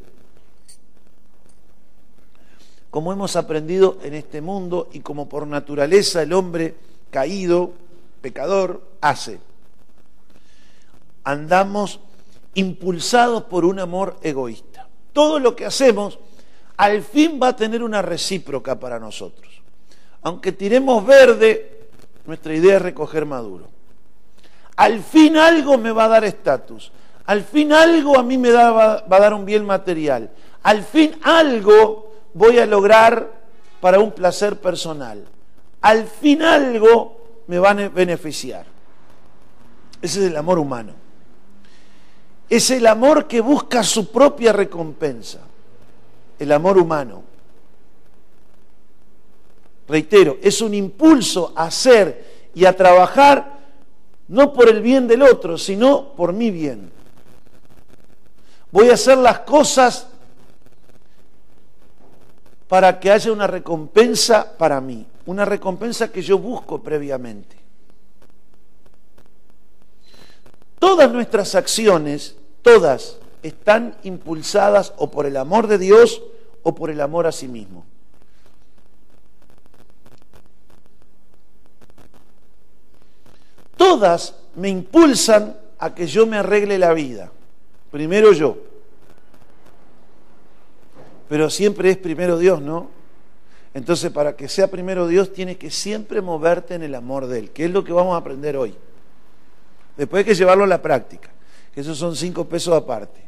Como 2.90 3.12
hemos 3.12 3.34
aprendido 3.34 3.98
en 4.04 4.14
este 4.14 4.40
mundo 4.40 4.88
y 4.92 5.00
como 5.00 5.28
por 5.28 5.46
naturaleza 5.46 6.22
el 6.22 6.32
hombre 6.32 6.76
caído, 7.10 7.72
pecador, 8.20 8.80
hace. 9.00 9.40
Andamos 11.24 11.98
impulsados 12.54 13.44
por 13.44 13.64
un 13.64 13.80
amor 13.80 14.16
egoísta. 14.22 14.88
Todo 15.12 15.40
lo 15.40 15.56
que 15.56 15.66
hacemos 15.66 16.20
al 16.76 17.02
fin 17.02 17.40
va 17.42 17.48
a 17.48 17.56
tener 17.56 17.82
una 17.82 18.02
recíproca 18.02 18.78
para 18.78 19.00
nosotros. 19.00 19.52
Aunque 20.22 20.52
tiremos 20.52 21.04
verde, 21.04 21.73
nuestra 22.26 22.54
idea 22.54 22.76
es 22.76 22.82
recoger 22.82 23.26
maduro. 23.26 23.68
Al 24.76 25.00
fin 25.02 25.36
algo 25.36 25.78
me 25.78 25.92
va 25.92 26.04
a 26.04 26.08
dar 26.08 26.24
estatus. 26.24 26.90
Al 27.26 27.42
fin 27.42 27.72
algo 27.72 28.18
a 28.18 28.22
mí 28.22 28.36
me 28.36 28.50
va, 28.50 28.94
a 28.94 29.20
dar 29.20 29.34
un 29.34 29.44
bien 29.44 29.64
material. 29.64 30.30
Al 30.62 30.82
fin 30.82 31.16
algo 31.22 32.12
voy 32.34 32.58
a 32.58 32.66
lograr 32.66 33.30
para 33.80 34.00
un 34.00 34.12
placer 34.12 34.58
personal. 34.60 35.24
Al 35.80 36.06
fin 36.06 36.42
algo 36.42 37.42
me 37.46 37.58
va 37.58 37.70
a 37.70 37.88
beneficiar. 37.88 38.66
Ese 40.00 40.20
es 40.24 40.30
el 40.30 40.36
amor 40.36 40.58
humano. 40.58 40.92
Es 42.48 42.70
el 42.70 42.86
amor 42.86 43.26
que 43.26 43.40
busca 43.40 43.82
su 43.82 44.10
propia 44.10 44.52
recompensa. 44.52 45.40
El 46.38 46.52
amor 46.52 46.78
humano. 46.78 47.22
Reitero, 49.86 50.38
es 50.42 50.60
un 50.60 50.74
impulso 50.74 51.52
a 51.54 51.64
hacer 51.64 52.50
y 52.54 52.64
a 52.64 52.76
trabajar 52.76 53.58
no 54.28 54.52
por 54.52 54.68
el 54.68 54.80
bien 54.80 55.06
del 55.06 55.22
otro, 55.22 55.58
sino 55.58 56.14
por 56.14 56.32
mi 56.32 56.50
bien. 56.50 56.90
Voy 58.70 58.90
a 58.90 58.94
hacer 58.94 59.18
las 59.18 59.40
cosas 59.40 60.08
para 62.68 62.98
que 62.98 63.10
haya 63.10 63.30
una 63.30 63.46
recompensa 63.46 64.56
para 64.56 64.80
mí, 64.80 65.06
una 65.26 65.44
recompensa 65.44 66.10
que 66.10 66.22
yo 66.22 66.38
busco 66.38 66.82
previamente. 66.82 67.56
Todas 70.78 71.10
nuestras 71.12 71.54
acciones, 71.54 72.36
todas, 72.62 73.18
están 73.42 73.96
impulsadas 74.02 74.94
o 74.96 75.10
por 75.10 75.26
el 75.26 75.36
amor 75.36 75.66
de 75.66 75.78
Dios 75.78 76.22
o 76.62 76.74
por 76.74 76.90
el 76.90 77.00
amor 77.00 77.26
a 77.26 77.32
sí 77.32 77.46
mismo. 77.46 77.84
Todas 83.76 84.34
me 84.56 84.68
impulsan 84.68 85.56
a 85.78 85.94
que 85.94 86.06
yo 86.06 86.26
me 86.26 86.38
arregle 86.38 86.78
la 86.78 86.92
vida. 86.92 87.30
Primero 87.90 88.32
yo. 88.32 88.58
Pero 91.28 91.50
siempre 91.50 91.90
es 91.90 91.96
primero 91.96 92.38
Dios, 92.38 92.60
¿no? 92.60 92.90
Entonces, 93.72 94.12
para 94.12 94.36
que 94.36 94.48
sea 94.48 94.68
primero 94.68 95.08
Dios, 95.08 95.32
tienes 95.32 95.56
que 95.58 95.70
siempre 95.70 96.20
moverte 96.20 96.74
en 96.74 96.84
el 96.84 96.94
amor 96.94 97.26
de 97.26 97.40
Él, 97.40 97.50
que 97.50 97.64
es 97.64 97.70
lo 97.70 97.82
que 97.82 97.92
vamos 97.92 98.14
a 98.14 98.18
aprender 98.18 98.56
hoy. 98.56 98.74
Después 99.96 100.20
hay 100.20 100.24
que 100.24 100.34
llevarlo 100.34 100.64
a 100.64 100.68
la 100.68 100.80
práctica, 100.80 101.30
que 101.72 101.80
esos 101.80 101.98
son 101.98 102.14
cinco 102.14 102.44
pesos 102.44 102.74
aparte. 102.74 103.20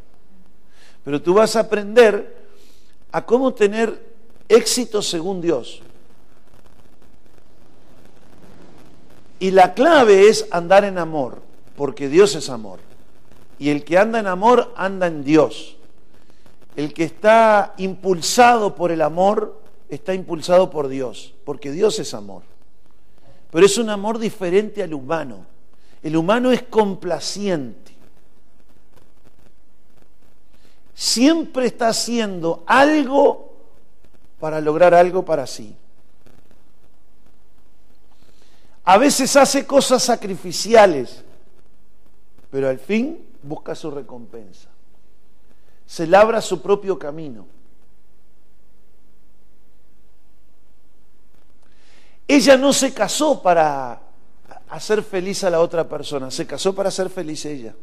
Pero 1.04 1.20
tú 1.20 1.34
vas 1.34 1.56
a 1.56 1.60
aprender 1.60 2.36
a 3.12 3.24
cómo 3.24 3.54
tener 3.54 4.14
éxito 4.48 5.02
según 5.02 5.40
Dios. 5.40 5.82
Y 9.38 9.50
la 9.50 9.74
clave 9.74 10.28
es 10.28 10.46
andar 10.50 10.84
en 10.84 10.98
amor, 10.98 11.42
porque 11.76 12.08
Dios 12.08 12.34
es 12.34 12.48
amor. 12.48 12.80
Y 13.58 13.70
el 13.70 13.84
que 13.84 13.98
anda 13.98 14.18
en 14.18 14.26
amor 14.26 14.72
anda 14.76 15.06
en 15.06 15.24
Dios. 15.24 15.76
El 16.74 16.92
que 16.92 17.04
está 17.04 17.74
impulsado 17.78 18.74
por 18.74 18.92
el 18.92 19.02
amor 19.02 19.60
está 19.88 20.14
impulsado 20.14 20.70
por 20.70 20.88
Dios, 20.88 21.34
porque 21.44 21.70
Dios 21.70 21.98
es 21.98 22.12
amor. 22.14 22.42
Pero 23.50 23.64
es 23.64 23.78
un 23.78 23.88
amor 23.88 24.18
diferente 24.18 24.82
al 24.82 24.92
humano. 24.92 25.46
El 26.02 26.16
humano 26.16 26.52
es 26.52 26.62
complaciente. 26.62 27.94
Siempre 30.94 31.66
está 31.66 31.88
haciendo 31.88 32.64
algo 32.66 33.54
para 34.38 34.60
lograr 34.60 34.94
algo 34.94 35.24
para 35.24 35.46
sí. 35.46 35.74
A 38.86 38.98
veces 38.98 39.34
hace 39.34 39.66
cosas 39.66 40.00
sacrificiales, 40.04 41.24
pero 42.50 42.68
al 42.68 42.78
fin 42.78 43.18
busca 43.42 43.74
su 43.74 43.90
recompensa. 43.90 44.68
Se 45.84 46.06
labra 46.06 46.40
su 46.40 46.62
propio 46.62 46.96
camino. 46.96 47.48
Ella 52.28 52.56
no 52.56 52.72
se 52.72 52.94
casó 52.94 53.42
para 53.42 54.00
hacer 54.68 55.02
feliz 55.02 55.42
a 55.42 55.50
la 55.50 55.60
otra 55.60 55.88
persona, 55.88 56.30
se 56.30 56.46
casó 56.46 56.72
para 56.72 56.88
hacer 56.88 57.10
feliz 57.10 57.44
ella. 57.44 57.74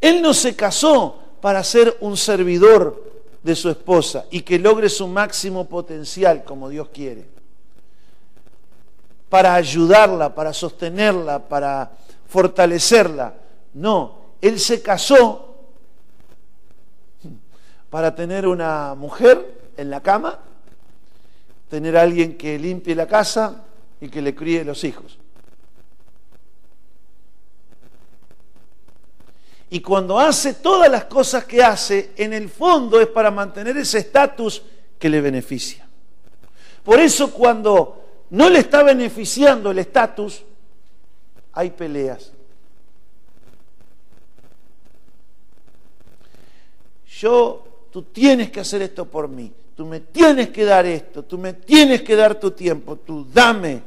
Él 0.00 0.22
no 0.22 0.32
se 0.32 0.56
casó 0.56 1.18
para 1.42 1.62
ser 1.64 1.98
un 2.00 2.16
servidor 2.16 3.04
de 3.42 3.54
su 3.54 3.68
esposa 3.68 4.24
y 4.30 4.40
que 4.40 4.58
logre 4.58 4.88
su 4.88 5.06
máximo 5.06 5.68
potencial 5.68 6.44
como 6.44 6.70
Dios 6.70 6.88
quiere. 6.88 7.37
Para 9.28 9.54
ayudarla, 9.54 10.34
para 10.34 10.52
sostenerla, 10.52 11.48
para 11.48 11.90
fortalecerla. 12.28 13.34
No, 13.74 14.18
él 14.40 14.58
se 14.58 14.82
casó 14.82 15.56
para 17.90 18.14
tener 18.14 18.46
una 18.46 18.94
mujer 18.94 19.70
en 19.76 19.90
la 19.90 20.00
cama 20.02 20.40
tener 21.68 21.96
a 21.96 22.02
alguien 22.02 22.36
que 22.36 22.58
limpie 22.58 22.94
la 22.94 23.06
casa 23.06 23.64
y 24.00 24.08
que 24.08 24.22
le 24.22 24.34
críe 24.34 24.64
los 24.64 24.84
hijos. 24.84 25.18
Y 29.70 29.80
cuando 29.80 30.18
hace 30.18 30.54
todas 30.54 30.90
las 30.90 31.04
cosas 31.04 31.44
que 31.44 31.62
hace, 31.62 32.12
en 32.16 32.32
el 32.32 32.48
fondo 32.48 33.00
es 33.00 33.06
para 33.08 33.30
mantener 33.30 33.76
ese 33.76 33.98
estatus 33.98 34.62
que 34.98 35.10
le 35.10 35.20
beneficia. 35.20 35.86
Por 36.82 36.98
eso 36.98 37.30
cuando 37.32 38.07
no 38.30 38.48
le 38.48 38.60
está 38.60 38.82
beneficiando 38.82 39.70
el 39.70 39.78
estatus, 39.78 40.44
hay 41.52 41.70
peleas. 41.70 42.32
Yo, 47.06 47.66
tú 47.90 48.02
tienes 48.02 48.50
que 48.50 48.60
hacer 48.60 48.82
esto 48.82 49.04
por 49.06 49.28
mí 49.28 49.52
tú 49.78 49.86
me 49.86 50.00
tienes 50.00 50.48
que 50.48 50.64
dar 50.64 50.86
esto, 50.86 51.22
tú 51.22 51.38
me 51.38 51.52
tienes 51.52 52.02
que 52.02 52.16
dar 52.16 52.34
tu 52.34 52.50
tiempo, 52.50 52.96
tú 52.96 53.24
dame. 53.32 53.80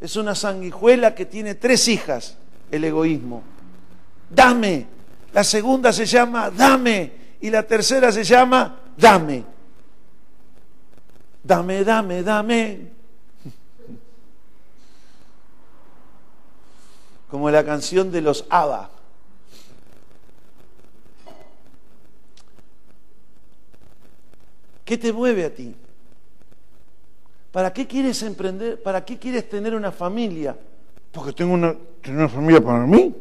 Es 0.00 0.16
una 0.16 0.34
sanguijuela 0.34 1.14
que 1.14 1.24
tiene 1.24 1.54
tres 1.54 1.86
hijas, 1.86 2.36
el 2.72 2.82
egoísmo. 2.82 3.44
Dame. 4.28 4.88
La 5.32 5.44
segunda 5.44 5.92
se 5.92 6.04
llama 6.04 6.50
dame 6.50 7.12
y 7.40 7.48
la 7.48 7.62
tercera 7.62 8.10
se 8.10 8.24
llama 8.24 8.80
dame. 8.96 9.44
Dame, 11.44 11.84
dame, 11.84 12.22
dame. 12.22 12.88
Como 17.30 17.50
la 17.50 17.62
canción 17.62 18.10
de 18.10 18.22
los 18.22 18.46
ABBA. 18.48 18.90
¿Qué 24.86 24.96
te 24.96 25.12
mueve 25.12 25.44
a 25.44 25.54
ti? 25.54 25.76
¿Para 27.52 27.72
qué 27.72 27.86
quieres 27.86 28.22
emprender? 28.22 28.82
¿Para 28.82 29.04
qué 29.04 29.18
quieres 29.18 29.48
tener 29.48 29.74
una 29.74 29.92
familia? 29.92 30.56
Porque 31.12 31.32
tengo 31.32 31.52
una, 31.52 31.74
una 32.08 32.28
familia 32.28 32.60
para 32.62 32.86
mí. 32.86 33.14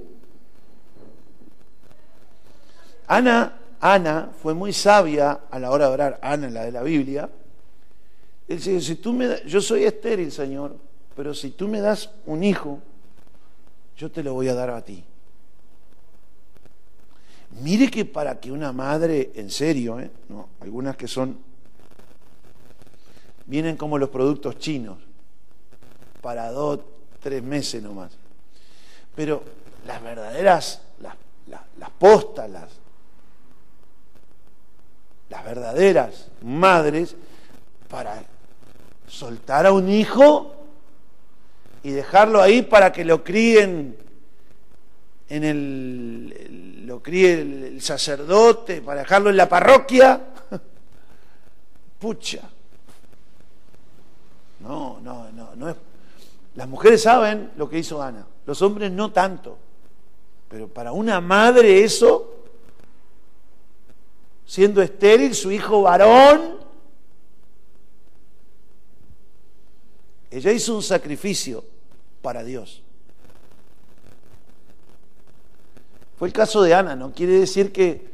Ana, 3.07 3.59
Ana 3.81 4.29
fue 4.41 4.53
muy 4.53 4.71
sabia 4.71 5.41
a 5.51 5.59
la 5.59 5.71
hora 5.71 5.87
de 5.87 5.93
orar, 5.93 6.19
Ana, 6.21 6.49
la 6.49 6.63
de 6.63 6.71
la 6.71 6.83
Biblia. 6.83 7.29
Él 8.47 8.57
dice, 8.57 8.81
si 8.81 8.95
tú 8.95 9.13
me 9.13 9.41
yo 9.45 9.61
soy 9.61 9.85
estéril, 9.85 10.31
Señor, 10.31 10.75
pero 11.15 11.33
si 11.33 11.51
tú 11.51 11.67
me 11.67 11.79
das 11.79 12.09
un 12.25 12.43
hijo, 12.43 12.81
yo 13.97 14.11
te 14.11 14.23
lo 14.23 14.33
voy 14.33 14.49
a 14.49 14.53
dar 14.53 14.69
a 14.69 14.83
ti. 14.83 15.03
Mire 17.61 17.89
que 17.89 18.05
para 18.05 18.39
que 18.39 18.51
una 18.51 18.73
madre, 18.73 19.31
en 19.35 19.49
serio, 19.51 19.99
¿eh? 19.99 20.09
no, 20.29 20.49
algunas 20.59 20.97
que 20.97 21.07
son 21.07 21.37
vienen 23.45 23.77
como 23.77 23.97
los 23.97 24.09
productos 24.09 24.57
chinos, 24.57 24.97
para 26.21 26.51
dos, 26.51 26.79
tres 27.19 27.43
meses 27.43 27.83
nomás. 27.83 28.11
Pero 29.15 29.43
las 29.85 30.01
verdaderas, 30.01 30.81
las, 30.99 31.15
las, 31.47 31.89
postas, 31.91 32.49
las, 32.49 32.69
las 35.29 35.43
verdaderas 35.43 36.29
madres, 36.41 37.15
para 37.89 38.23
soltar 39.13 39.67
a 39.67 39.71
un 39.71 39.89
hijo 39.89 40.55
y 41.83 41.91
dejarlo 41.91 42.41
ahí 42.41 42.63
para 42.63 42.91
que 42.91 43.05
lo 43.05 43.23
críen 43.23 43.95
en 45.29 45.43
el, 45.43 46.87
lo 46.87 47.01
críe 47.03 47.41
el 47.41 47.81
sacerdote, 47.81 48.81
para 48.81 49.01
dejarlo 49.01 49.29
en 49.29 49.37
la 49.37 49.47
parroquia. 49.47 50.19
Pucha. 51.99 52.41
No, 54.61 54.99
no, 55.01 55.31
no, 55.31 55.55
no 55.55 55.69
es. 55.69 55.75
Las 56.55 56.67
mujeres 56.67 57.03
saben 57.03 57.51
lo 57.55 57.69
que 57.69 57.79
hizo 57.79 58.01
Ana, 58.01 58.25
los 58.47 58.61
hombres 58.63 58.91
no 58.91 59.11
tanto. 59.11 59.57
Pero 60.49 60.67
para 60.67 60.91
una 60.91 61.21
madre 61.21 61.83
eso, 61.83 62.45
siendo 64.45 64.81
estéril, 64.81 65.35
su 65.35 65.51
hijo 65.51 65.83
varón, 65.83 66.62
ella 70.37 70.51
hizo 70.51 70.75
un 70.75 70.83
sacrificio 70.83 71.63
para 72.21 72.43
Dios. 72.43 72.81
Fue 76.17 76.27
el 76.27 76.33
caso 76.33 76.61
de 76.61 76.73
Ana, 76.73 76.95
no 76.95 77.11
quiere 77.11 77.33
decir 77.33 77.71
que 77.71 78.07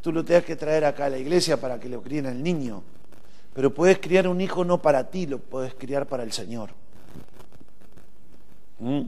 tú 0.00 0.12
lo 0.12 0.24
tengas 0.24 0.44
que 0.44 0.56
traer 0.56 0.84
acá 0.84 1.06
a 1.06 1.10
la 1.10 1.18
iglesia 1.18 1.60
para 1.60 1.78
que 1.78 1.88
lo 1.88 2.02
críen 2.02 2.26
al 2.26 2.42
niño. 2.42 2.82
Pero 3.54 3.74
puedes 3.74 3.98
criar 3.98 4.28
un 4.28 4.40
hijo 4.40 4.64
no 4.64 4.80
para 4.80 5.10
ti, 5.10 5.26
lo 5.26 5.38
puedes 5.38 5.74
criar 5.74 6.06
para 6.06 6.22
el 6.22 6.32
Señor. 6.32 6.70
¿Mm? 8.78 9.02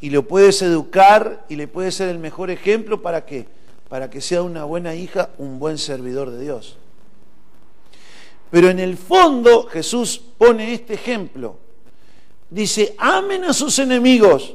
Y 0.00 0.10
lo 0.10 0.26
puedes 0.26 0.60
educar 0.62 1.44
y 1.48 1.56
le 1.56 1.68
puedes 1.68 1.94
ser 1.94 2.08
el 2.08 2.18
mejor 2.18 2.50
ejemplo 2.50 3.02
para 3.02 3.24
que 3.24 3.46
para 3.92 4.08
que 4.08 4.22
sea 4.22 4.42
una 4.42 4.64
buena 4.64 4.94
hija, 4.94 5.28
un 5.36 5.58
buen 5.58 5.76
servidor 5.76 6.30
de 6.30 6.40
Dios. 6.40 6.78
Pero 8.52 8.68
en 8.68 8.80
el 8.80 8.98
fondo 8.98 9.66
Jesús 9.66 10.20
pone 10.36 10.74
este 10.74 10.92
ejemplo. 10.92 11.56
Dice, 12.50 12.94
amen 12.98 13.44
a 13.44 13.54
sus 13.54 13.78
enemigos, 13.78 14.54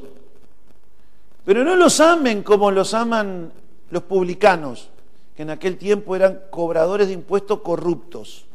pero 1.43 1.63
no 1.63 1.75
los 1.75 1.99
amen 1.99 2.43
como 2.43 2.69
los 2.69 2.93
aman 2.93 3.51
los 3.89 4.03
publicanos, 4.03 4.89
que 5.35 5.41
en 5.41 5.49
aquel 5.49 5.79
tiempo 5.79 6.15
eran 6.15 6.41
cobradores 6.51 7.07
de 7.07 7.15
impuestos 7.15 7.61
corruptos. 7.61 8.45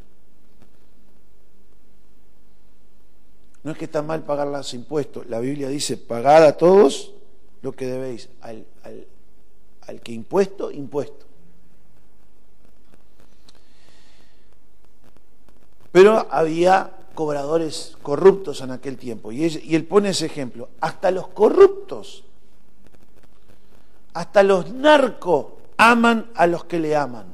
No 3.64 3.72
es 3.72 3.78
que 3.78 3.86
está 3.86 4.00
mal 4.00 4.22
pagar 4.22 4.46
los 4.46 4.72
impuestos. 4.74 5.26
La 5.28 5.40
Biblia 5.40 5.68
dice, 5.68 5.96
pagad 5.96 6.44
a 6.44 6.56
todos 6.56 7.10
lo 7.62 7.72
que 7.72 7.86
debéis. 7.86 8.28
Al, 8.42 8.64
al, 9.88 10.00
que 10.02 10.12
impuesto, 10.12 10.70
impuesto. 10.70 11.26
Pero 15.92 16.26
había 16.30 16.90
cobradores 17.14 17.96
corruptos 18.02 18.62
en 18.62 18.70
aquel 18.70 18.96
tiempo. 18.96 19.30
Y, 19.30 19.44
él 19.74 19.84
pone 19.84 20.08
ese 20.08 20.26
ejemplo. 20.26 20.70
Hasta 20.80 21.10
los 21.10 21.28
corruptos, 21.28 22.24
hasta 24.14 24.42
los 24.42 24.72
narcos 24.72 25.46
aman 25.76 26.30
a 26.34 26.46
los 26.46 26.64
que 26.64 26.78
le 26.78 26.96
aman. 26.96 27.26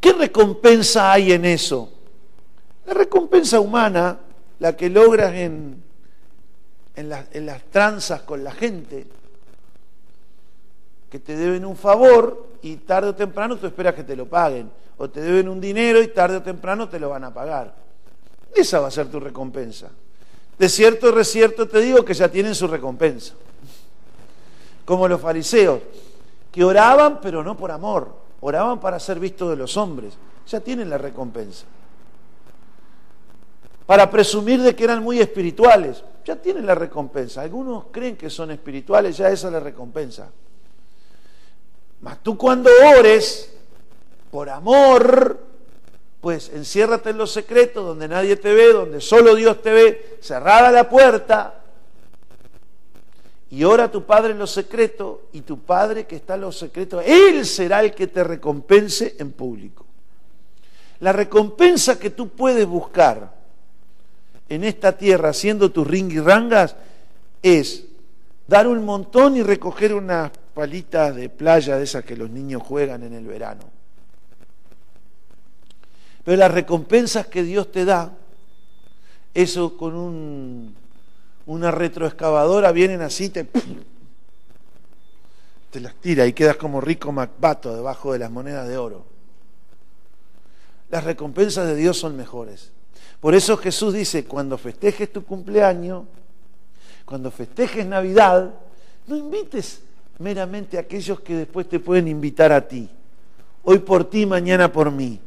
¿Qué 0.00 0.12
recompensa 0.12 1.12
hay 1.12 1.32
en 1.32 1.44
eso? 1.44 1.92
La 2.86 2.94
recompensa 2.94 3.60
humana, 3.60 4.18
la 4.58 4.76
que 4.76 4.90
logras 4.90 5.34
en, 5.34 5.82
en 6.96 7.46
las 7.46 7.62
tranzas 7.70 8.22
con 8.22 8.42
la 8.42 8.52
gente, 8.52 9.06
que 11.10 11.18
te 11.18 11.36
deben 11.36 11.66
un 11.66 11.76
favor 11.76 12.46
y 12.62 12.76
tarde 12.76 13.08
o 13.08 13.14
temprano 13.14 13.56
tú 13.56 13.66
esperas 13.66 13.94
que 13.94 14.04
te 14.04 14.14
lo 14.14 14.26
paguen, 14.26 14.70
o 14.96 15.10
te 15.10 15.20
deben 15.20 15.48
un 15.48 15.60
dinero 15.60 16.00
y 16.00 16.08
tarde 16.08 16.36
o 16.36 16.42
temprano 16.42 16.88
te 16.88 17.00
lo 17.00 17.08
van 17.08 17.24
a 17.24 17.34
pagar. 17.34 17.74
Esa 18.54 18.80
va 18.80 18.88
a 18.88 18.90
ser 18.92 19.10
tu 19.10 19.18
recompensa. 19.18 19.90
De 20.58 20.68
cierto 20.68 21.08
y 21.08 21.12
recierto 21.12 21.66
te 21.66 21.80
digo 21.80 22.04
que 22.04 22.14
ya 22.14 22.28
tienen 22.28 22.54
su 22.54 22.68
recompensa. 22.68 23.34
Como 24.84 25.08
los 25.08 25.20
fariseos, 25.20 25.80
que 26.52 26.62
oraban 26.62 27.20
pero 27.20 27.42
no 27.42 27.56
por 27.56 27.70
amor, 27.72 28.14
oraban 28.40 28.78
para 28.78 29.00
ser 29.00 29.18
vistos 29.18 29.50
de 29.50 29.56
los 29.56 29.76
hombres, 29.76 30.14
ya 30.46 30.60
tienen 30.60 30.90
la 30.90 30.98
recompensa. 30.98 31.64
Para 33.86 34.08
presumir 34.08 34.62
de 34.62 34.76
que 34.76 34.84
eran 34.84 35.02
muy 35.02 35.18
espirituales, 35.18 36.04
ya 36.24 36.36
tienen 36.36 36.66
la 36.66 36.76
recompensa. 36.76 37.42
Algunos 37.42 37.86
creen 37.90 38.16
que 38.16 38.30
son 38.30 38.52
espirituales, 38.52 39.16
ya 39.16 39.30
esa 39.30 39.48
es 39.48 39.52
la 39.52 39.60
recompensa. 39.60 40.30
Mas 42.00 42.22
tú 42.22 42.36
cuando 42.38 42.70
ores 42.98 43.52
por 44.30 44.48
amor, 44.48 45.38
pues 46.20 46.50
enciérrate 46.54 47.10
en 47.10 47.18
los 47.18 47.32
secretos 47.32 47.84
donde 47.84 48.08
nadie 48.08 48.36
te 48.36 48.52
ve, 48.52 48.72
donde 48.72 49.00
solo 49.00 49.34
Dios 49.34 49.60
te 49.62 49.70
ve, 49.72 50.18
cerrada 50.20 50.70
la 50.70 50.88
puerta, 50.88 51.54
y 53.50 53.64
ora 53.64 53.84
a 53.84 53.90
tu 53.90 54.04
Padre 54.04 54.32
en 54.32 54.38
los 54.38 54.52
secretos, 54.52 55.18
y 55.32 55.40
tu 55.40 55.58
Padre 55.58 56.06
que 56.06 56.16
está 56.16 56.34
en 56.34 56.42
los 56.42 56.58
secretos, 56.58 57.02
Él 57.04 57.44
será 57.44 57.80
el 57.80 57.94
que 57.94 58.06
te 58.06 58.22
recompense 58.22 59.16
en 59.18 59.32
público. 59.32 59.84
La 61.00 61.12
recompensa 61.12 61.98
que 61.98 62.10
tú 62.10 62.28
puedes 62.28 62.66
buscar 62.66 63.34
en 64.48 64.64
esta 64.64 64.96
tierra 64.96 65.30
haciendo 65.30 65.70
tus 65.70 65.86
ringuirrangas 65.86 66.76
es 67.42 67.84
dar 68.46 68.66
un 68.66 68.84
montón 68.84 69.36
y 69.36 69.42
recoger 69.42 69.94
unas 69.94 70.30
palitas 70.54 71.14
de 71.14 71.28
playa 71.28 71.76
de 71.76 71.84
esas 71.84 72.04
que 72.04 72.16
los 72.16 72.30
niños 72.30 72.62
juegan 72.62 73.02
en 73.02 73.14
el 73.14 73.26
verano. 73.26 73.62
Pero 76.24 76.36
las 76.36 76.50
recompensas 76.50 77.26
que 77.26 77.42
Dios 77.42 77.72
te 77.72 77.84
da, 77.84 78.12
eso 79.32 79.76
con 79.76 79.94
un, 79.94 80.74
una 81.46 81.70
retroexcavadora 81.70 82.72
vienen 82.72 83.00
así, 83.00 83.30
te, 83.30 83.46
te 85.70 85.80
las 85.80 85.94
tira 85.94 86.26
y 86.26 86.32
quedas 86.32 86.56
como 86.56 86.80
rico 86.80 87.12
Macbato 87.12 87.74
debajo 87.74 88.12
de 88.12 88.18
las 88.18 88.30
monedas 88.30 88.68
de 88.68 88.76
oro. 88.76 89.04
Las 90.90 91.04
recompensas 91.04 91.66
de 91.66 91.76
Dios 91.76 91.96
son 91.96 92.16
mejores. 92.16 92.72
Por 93.20 93.34
eso 93.34 93.56
Jesús 93.56 93.94
dice, 93.94 94.24
cuando 94.24 94.58
festejes 94.58 95.12
tu 95.12 95.24
cumpleaños, 95.24 96.04
cuando 97.04 97.30
festejes 97.30 97.86
Navidad, 97.86 98.54
no 99.06 99.16
invites 99.16 99.82
meramente 100.20 100.78
aquellos 100.78 101.20
que 101.20 101.34
después 101.34 101.68
te 101.68 101.80
pueden 101.80 102.06
invitar 102.06 102.52
a 102.52 102.68
ti. 102.68 102.88
Hoy 103.64 103.80
por 103.80 104.08
ti, 104.08 104.26
mañana 104.26 104.70
por 104.70 104.90
mí. 104.90 105.18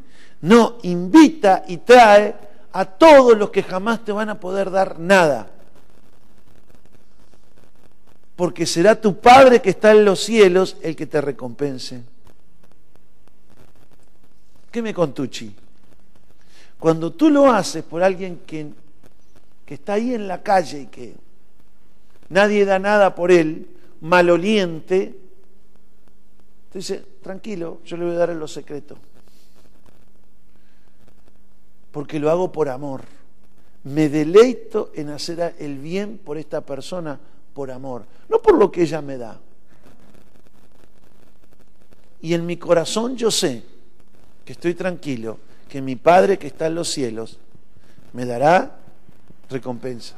No, 0.41 0.77
invita 0.83 1.63
y 1.67 1.77
trae 1.77 2.35
a 2.71 2.85
todos 2.85 3.37
los 3.37 3.49
que 3.49 3.63
jamás 3.63 4.05
te 4.05 4.11
van 4.11 4.29
a 4.29 4.39
poder 4.39 4.69
dar 4.69 4.99
nada. 4.99 5.49
Porque 8.35 8.65
será 8.65 8.99
tu 8.99 9.19
Padre 9.19 9.61
que 9.61 9.71
está 9.71 9.91
en 9.91 10.05
los 10.05 10.19
cielos 10.19 10.77
el 10.81 10.95
que 10.95 11.07
te 11.07 11.21
recompense. 11.21 12.03
¿Qué 14.71 14.81
me 14.81 14.93
contuchi? 14.93 15.55
Cuando 16.77 17.11
tú 17.11 17.29
lo 17.29 17.51
haces 17.51 17.83
por 17.83 18.03
alguien 18.03 18.41
que, 18.45 18.67
que 19.65 19.73
está 19.75 19.93
ahí 19.93 20.13
en 20.13 20.27
la 20.27 20.43
calle 20.43 20.81
y 20.81 20.87
que 20.87 21.15
nadie 22.29 22.65
da 22.65 22.77
nada 22.77 23.15
por 23.15 23.31
él, 23.31 23.72
maloliente, 24.03 25.19
te 26.71 26.79
dice, 26.79 27.03
tranquilo, 27.21 27.81
yo 27.83 27.97
le 27.97 28.05
voy 28.05 28.15
a 28.15 28.19
dar 28.19 28.29
en 28.29 28.39
lo 28.39 28.47
secreto 28.47 28.97
porque 31.93 32.19
lo 32.19 32.31
hago 32.31 32.51
por 32.51 32.67
amor. 32.67 33.01
Me 33.83 34.09
deleito 34.09 34.91
en 34.95 35.09
hacer 35.09 35.55
el 35.59 35.77
bien 35.77 36.17
por 36.17 36.37
esta 36.37 36.61
persona 36.61 37.19
por 37.53 37.69
amor, 37.69 38.05
no 38.27 38.39
por 38.39 38.57
lo 38.57 38.71
que 38.71 38.81
ella 38.81 39.01
me 39.01 39.17
da. 39.17 39.39
Y 42.21 42.33
en 42.33 42.45
mi 42.45 42.57
corazón 42.57 43.15
yo 43.15 43.29
sé 43.29 43.63
que 44.43 44.53
estoy 44.53 44.73
tranquilo, 44.73 45.37
que 45.69 45.81
mi 45.81 45.95
Padre 45.95 46.39
que 46.39 46.47
está 46.47 46.65
en 46.67 46.75
los 46.75 46.89
cielos 46.89 47.37
me 48.13 48.25
dará 48.25 48.79
recompensa. 49.49 50.15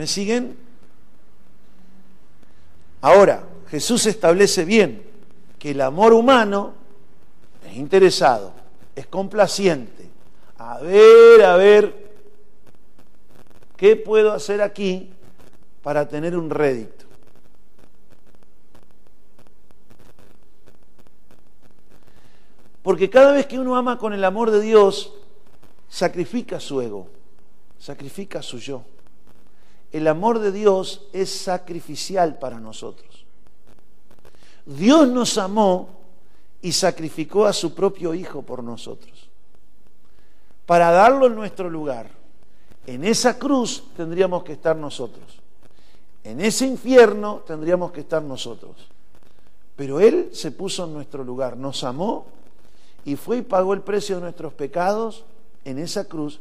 ¿Me 0.00 0.06
siguen? 0.06 0.56
Ahora, 3.02 3.44
Jesús 3.68 4.06
establece 4.06 4.64
bien 4.64 5.02
que 5.58 5.72
el 5.72 5.82
amor 5.82 6.14
humano 6.14 6.72
es 7.68 7.76
interesado, 7.76 8.54
es 8.96 9.06
complaciente. 9.08 10.08
A 10.56 10.78
ver, 10.78 11.44
a 11.44 11.54
ver, 11.56 12.12
¿qué 13.76 13.94
puedo 13.94 14.32
hacer 14.32 14.62
aquí 14.62 15.10
para 15.82 16.08
tener 16.08 16.34
un 16.34 16.48
rédito? 16.48 17.04
Porque 22.82 23.10
cada 23.10 23.32
vez 23.32 23.44
que 23.44 23.58
uno 23.58 23.76
ama 23.76 23.98
con 23.98 24.14
el 24.14 24.24
amor 24.24 24.50
de 24.50 24.62
Dios, 24.62 25.12
sacrifica 25.90 26.58
su 26.58 26.80
ego, 26.80 27.06
sacrifica 27.78 28.40
su 28.40 28.56
yo. 28.56 28.82
El 29.92 30.06
amor 30.06 30.38
de 30.38 30.52
Dios 30.52 31.08
es 31.12 31.30
sacrificial 31.30 32.38
para 32.38 32.60
nosotros. 32.60 33.24
Dios 34.64 35.08
nos 35.08 35.36
amó 35.38 35.88
y 36.62 36.72
sacrificó 36.72 37.46
a 37.46 37.52
su 37.52 37.74
propio 37.74 38.14
Hijo 38.14 38.42
por 38.42 38.62
nosotros, 38.62 39.28
para 40.66 40.90
darlo 40.90 41.26
en 41.26 41.34
nuestro 41.34 41.68
lugar. 41.68 42.08
En 42.86 43.04
esa 43.04 43.38
cruz 43.38 43.84
tendríamos 43.96 44.44
que 44.44 44.52
estar 44.52 44.76
nosotros. 44.76 45.40
En 46.22 46.40
ese 46.40 46.66
infierno 46.66 47.42
tendríamos 47.46 47.92
que 47.92 48.00
estar 48.00 48.22
nosotros. 48.22 48.76
Pero 49.74 50.00
Él 50.00 50.30
se 50.32 50.52
puso 50.52 50.84
en 50.84 50.92
nuestro 50.92 51.24
lugar, 51.24 51.56
nos 51.56 51.82
amó 51.84 52.26
y 53.04 53.16
fue 53.16 53.38
y 53.38 53.42
pagó 53.42 53.72
el 53.72 53.80
precio 53.80 54.16
de 54.16 54.22
nuestros 54.22 54.52
pecados 54.52 55.24
en 55.64 55.78
esa 55.78 56.04
cruz 56.04 56.40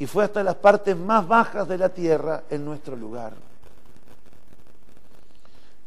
y 0.00 0.06
fue 0.06 0.24
hasta 0.24 0.42
las 0.42 0.56
partes 0.56 0.96
más 0.96 1.28
bajas 1.28 1.68
de 1.68 1.76
la 1.76 1.90
tierra 1.90 2.44
en 2.48 2.64
nuestro 2.64 2.96
lugar. 2.96 3.34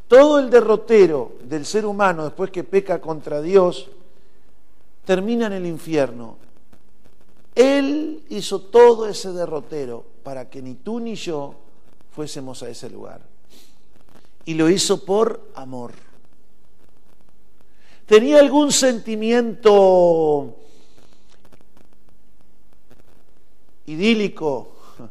Todo 0.06 0.38
el 0.38 0.50
derrotero 0.50 1.32
del 1.42 1.66
ser 1.66 1.84
humano 1.84 2.22
después 2.22 2.52
que 2.52 2.62
peca 2.62 3.00
contra 3.00 3.42
Dios 3.42 3.90
termina 5.04 5.48
en 5.48 5.54
el 5.54 5.66
infierno. 5.66 6.36
Él 7.56 8.22
hizo 8.28 8.60
todo 8.60 9.08
ese 9.08 9.32
derrotero 9.32 10.04
para 10.22 10.48
que 10.48 10.62
ni 10.62 10.76
tú 10.76 11.00
ni 11.00 11.16
yo 11.16 11.56
fuésemos 12.12 12.62
a 12.62 12.68
ese 12.68 12.88
lugar. 12.88 13.20
Y 14.44 14.54
lo 14.54 14.70
hizo 14.70 15.04
por 15.04 15.50
amor. 15.56 15.90
¿Tenía 18.06 18.38
algún 18.38 18.70
sentimiento 18.70 20.54
idílico? 23.86 24.76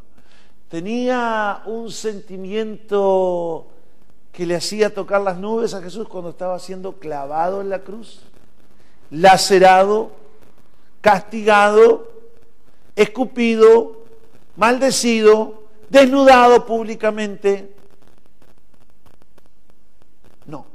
¿Tenía 0.70 1.64
un 1.66 1.92
sentimiento 1.92 3.68
que 4.32 4.46
le 4.48 4.56
hacía 4.56 4.94
tocar 4.94 5.22
las 5.22 5.38
nubes 5.38 5.74
a 5.76 5.82
Jesús 5.82 6.08
cuando 6.08 6.32
estaba 6.32 6.58
siendo 6.58 6.94
clavado 6.94 7.62
en 7.62 7.70
la 7.70 7.80
cruz, 7.80 8.22
lacerado, 9.12 10.12
castigado, 11.02 12.12
escupido, 12.96 14.04
maldecido, 14.56 15.64
desnudado 15.90 16.66
públicamente. 16.66 17.76
No. 20.48 20.66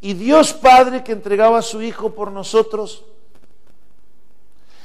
Y 0.00 0.14
Dios 0.14 0.52
Padre 0.52 1.02
que 1.02 1.12
entregaba 1.12 1.58
a 1.58 1.62
su 1.62 1.82
Hijo 1.82 2.14
por 2.14 2.30
nosotros, 2.30 3.04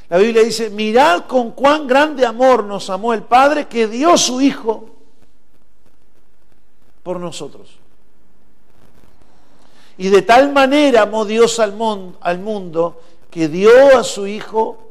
la 0.10 0.18
Biblia 0.18 0.44
dice, 0.44 0.70
mirad 0.70 1.26
con 1.26 1.52
cuán 1.52 1.88
grande 1.88 2.26
amor 2.26 2.66
nos 2.66 2.89
amó 2.89 3.13
el 3.13 3.24
Padre 3.24 3.68
que 3.68 3.88
dio 3.88 4.18
su 4.18 4.42
Hijo 4.42 4.89
por 7.02 7.20
nosotros. 7.20 7.78
Y 9.98 10.10
de 10.10 10.22
tal 10.22 10.52
manera 10.52 11.04
amó 11.04 11.26
Dios 11.26 11.60
al, 11.60 11.76
al 12.22 12.39
mundo 12.39 13.02
que 13.30 13.48
dio 13.48 13.98
a 13.98 14.04
su 14.04 14.28
Hijo 14.28 14.89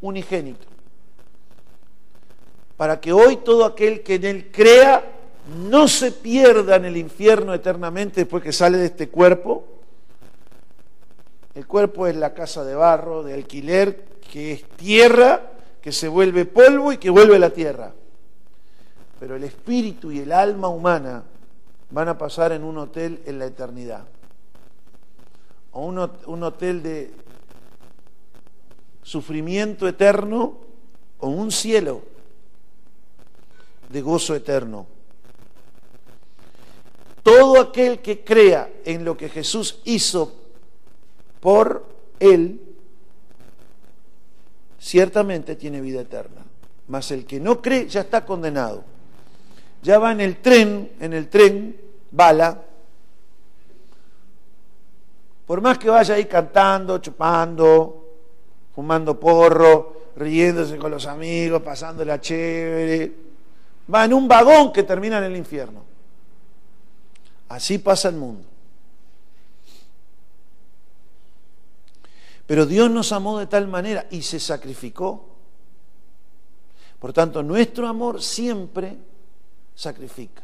unigénito. 0.00 0.66
Para 2.76 3.00
que 3.00 3.12
hoy 3.12 3.36
todo 3.38 3.64
aquel 3.64 4.02
que 4.02 4.16
en 4.16 4.24
Él 4.24 4.50
crea 4.52 5.12
no 5.68 5.88
se 5.88 6.12
pierda 6.12 6.76
en 6.76 6.84
el 6.84 6.96
infierno 6.96 7.54
eternamente 7.54 8.22
después 8.22 8.42
que 8.42 8.52
sale 8.52 8.78
de 8.78 8.86
este 8.86 9.08
cuerpo. 9.08 9.75
El 11.56 11.66
cuerpo 11.66 12.06
es 12.06 12.14
la 12.14 12.34
casa 12.34 12.64
de 12.64 12.74
barro, 12.74 13.22
de 13.22 13.32
alquiler, 13.32 14.04
que 14.30 14.52
es 14.52 14.64
tierra, 14.76 15.52
que 15.80 15.90
se 15.90 16.06
vuelve 16.06 16.44
polvo 16.44 16.92
y 16.92 16.98
que 16.98 17.08
vuelve 17.08 17.38
la 17.38 17.48
tierra. 17.48 17.94
Pero 19.18 19.36
el 19.36 19.44
espíritu 19.44 20.12
y 20.12 20.18
el 20.18 20.32
alma 20.32 20.68
humana 20.68 21.24
van 21.88 22.08
a 22.10 22.18
pasar 22.18 22.52
en 22.52 22.62
un 22.62 22.76
hotel 22.76 23.22
en 23.24 23.38
la 23.38 23.46
eternidad. 23.46 24.04
O 25.72 25.86
un, 25.86 26.10
un 26.26 26.42
hotel 26.42 26.82
de 26.82 27.14
sufrimiento 29.02 29.88
eterno 29.88 30.58
o 31.20 31.28
un 31.28 31.50
cielo 31.50 32.02
de 33.88 34.02
gozo 34.02 34.34
eterno. 34.34 34.86
Todo 37.22 37.58
aquel 37.58 38.00
que 38.00 38.22
crea 38.22 38.70
en 38.84 39.06
lo 39.06 39.16
que 39.16 39.30
Jesús 39.30 39.80
hizo 39.86 40.45
por 41.46 41.86
él, 42.18 42.60
ciertamente 44.80 45.54
tiene 45.54 45.80
vida 45.80 46.00
eterna. 46.00 46.42
Mas 46.88 47.12
el 47.12 47.24
que 47.24 47.38
no 47.38 47.62
cree 47.62 47.86
ya 47.86 48.00
está 48.00 48.24
condenado. 48.24 48.82
Ya 49.80 50.00
va 50.00 50.10
en 50.10 50.22
el 50.22 50.38
tren, 50.38 50.90
en 50.98 51.12
el 51.12 51.28
tren, 51.28 51.80
bala. 52.10 52.60
Por 55.46 55.60
más 55.60 55.78
que 55.78 55.88
vaya 55.88 56.16
ahí 56.16 56.24
cantando, 56.24 56.98
chupando, 56.98 58.08
fumando 58.74 59.16
porro, 59.20 59.92
riéndose 60.16 60.76
con 60.78 60.90
los 60.90 61.06
amigos, 61.06 61.62
pasando 61.62 62.04
la 62.04 62.20
chévere, 62.20 63.12
va 63.94 64.04
en 64.04 64.14
un 64.14 64.26
vagón 64.26 64.72
que 64.72 64.82
termina 64.82 65.18
en 65.18 65.24
el 65.24 65.36
infierno. 65.36 65.84
Así 67.48 67.78
pasa 67.78 68.08
el 68.08 68.16
mundo. 68.16 68.45
Pero 72.46 72.64
Dios 72.64 72.90
nos 72.90 73.12
amó 73.12 73.38
de 73.38 73.46
tal 73.46 73.66
manera 73.66 74.06
y 74.10 74.22
se 74.22 74.38
sacrificó. 74.38 75.36
Por 76.98 77.12
tanto, 77.12 77.42
nuestro 77.42 77.88
amor 77.88 78.22
siempre 78.22 78.96
sacrifica. 79.74 80.42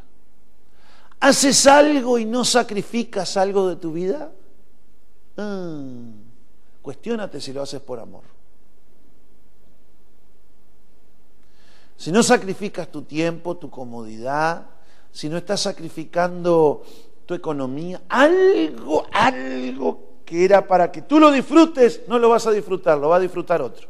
¿Haces 1.20 1.66
algo 1.66 2.18
y 2.18 2.24
no 2.24 2.44
sacrificas 2.44 3.36
algo 3.36 3.68
de 3.68 3.76
tu 3.76 3.92
vida? 3.92 4.32
Mm, 5.36 6.10
cuestiónate 6.82 7.40
si 7.40 7.52
lo 7.52 7.62
haces 7.62 7.80
por 7.80 8.00
amor. 8.00 8.24
Si 11.96 12.10
no 12.10 12.24
sacrificas 12.24 12.90
tu 12.90 13.02
tiempo, 13.02 13.56
tu 13.56 13.70
comodidad, 13.70 14.66
si 15.12 15.28
no 15.28 15.36
estás 15.36 15.60
sacrificando 15.60 16.82
tu 17.26 17.34
economía, 17.34 18.02
algo, 18.08 19.06
algo 19.12 19.61
que 20.32 20.46
era 20.46 20.66
para 20.66 20.90
que 20.90 21.02
tú 21.02 21.20
lo 21.20 21.30
disfrutes, 21.30 22.08
no 22.08 22.18
lo 22.18 22.30
vas 22.30 22.46
a 22.46 22.52
disfrutar, 22.52 22.96
lo 22.96 23.10
va 23.10 23.16
a 23.16 23.20
disfrutar 23.20 23.60
otro. 23.60 23.86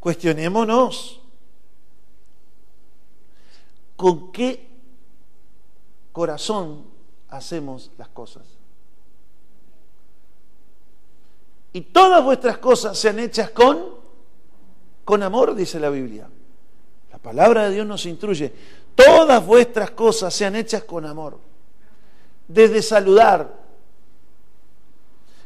Cuestionémonos 0.00 1.20
con 3.94 4.32
qué 4.32 4.70
corazón 6.12 6.86
hacemos 7.28 7.90
las 7.98 8.08
cosas. 8.08 8.44
Y 11.74 11.82
todas 11.82 12.24
vuestras 12.24 12.56
cosas 12.56 12.98
sean 12.98 13.18
hechas 13.18 13.50
con 13.50 13.96
con 15.04 15.22
amor, 15.22 15.54
dice 15.54 15.78
la 15.78 15.90
Biblia. 15.90 16.26
La 17.12 17.18
palabra 17.18 17.68
de 17.68 17.74
Dios 17.74 17.86
nos 17.86 18.06
instruye. 18.06 18.50
Todas 18.94 19.44
vuestras 19.44 19.90
cosas 19.90 20.34
sean 20.34 20.56
hechas 20.56 20.84
con 20.84 21.04
amor. 21.04 21.38
Desde 22.46 22.82
saludar. 22.82 23.64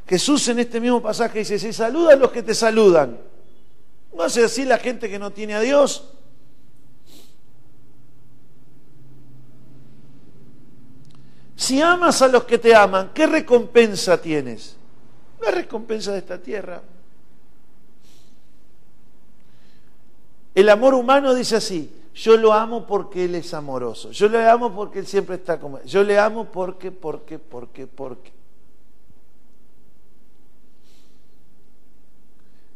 Jesús 0.07 0.49
en 0.49 0.59
este 0.59 0.81
mismo 0.81 1.03
pasaje 1.03 1.41
dice, 1.41 1.59
si 1.59 1.73
saluda 1.73 2.15
a 2.15 2.17
los 2.17 2.31
que 2.31 2.43
te 2.43 2.55
saludan. 2.55 3.19
¿No 4.15 4.23
hace 4.23 4.45
así 4.45 4.65
la 4.65 4.79
gente 4.79 5.09
que 5.09 5.19
no 5.19 5.31
tiene 5.31 5.55
a 5.55 5.61
Dios? 5.61 6.13
Si 11.57 11.83
amas 11.83 12.23
a 12.23 12.29
los 12.29 12.45
que 12.45 12.59
te 12.59 12.75
aman, 12.75 13.11
¿qué 13.13 13.27
recompensa 13.27 14.21
tienes? 14.21 14.77
La 15.41 15.51
recompensa 15.51 16.13
de 16.13 16.19
esta 16.19 16.39
tierra. 16.39 16.83
El 20.55 20.69
amor 20.71 20.95
humano 20.95 21.35
dice 21.35 21.57
así, 21.57 21.98
yo 22.19 22.37
lo 22.37 22.53
amo 22.53 22.85
porque 22.85 23.27
Él 23.27 23.37
es 23.37 23.55
amoroso, 23.55 24.11
yo 24.11 24.29
le 24.29 24.45
amo 24.45 24.75
porque 24.75 24.99
Él 24.99 25.07
siempre 25.07 25.37
está 25.37 25.61
como, 25.61 25.81
yo 25.85 26.03
le 26.03 26.19
amo 26.19 26.51
porque, 26.51 26.91
porque, 26.91 27.39
porque, 27.39 27.87
porque. 27.87 28.33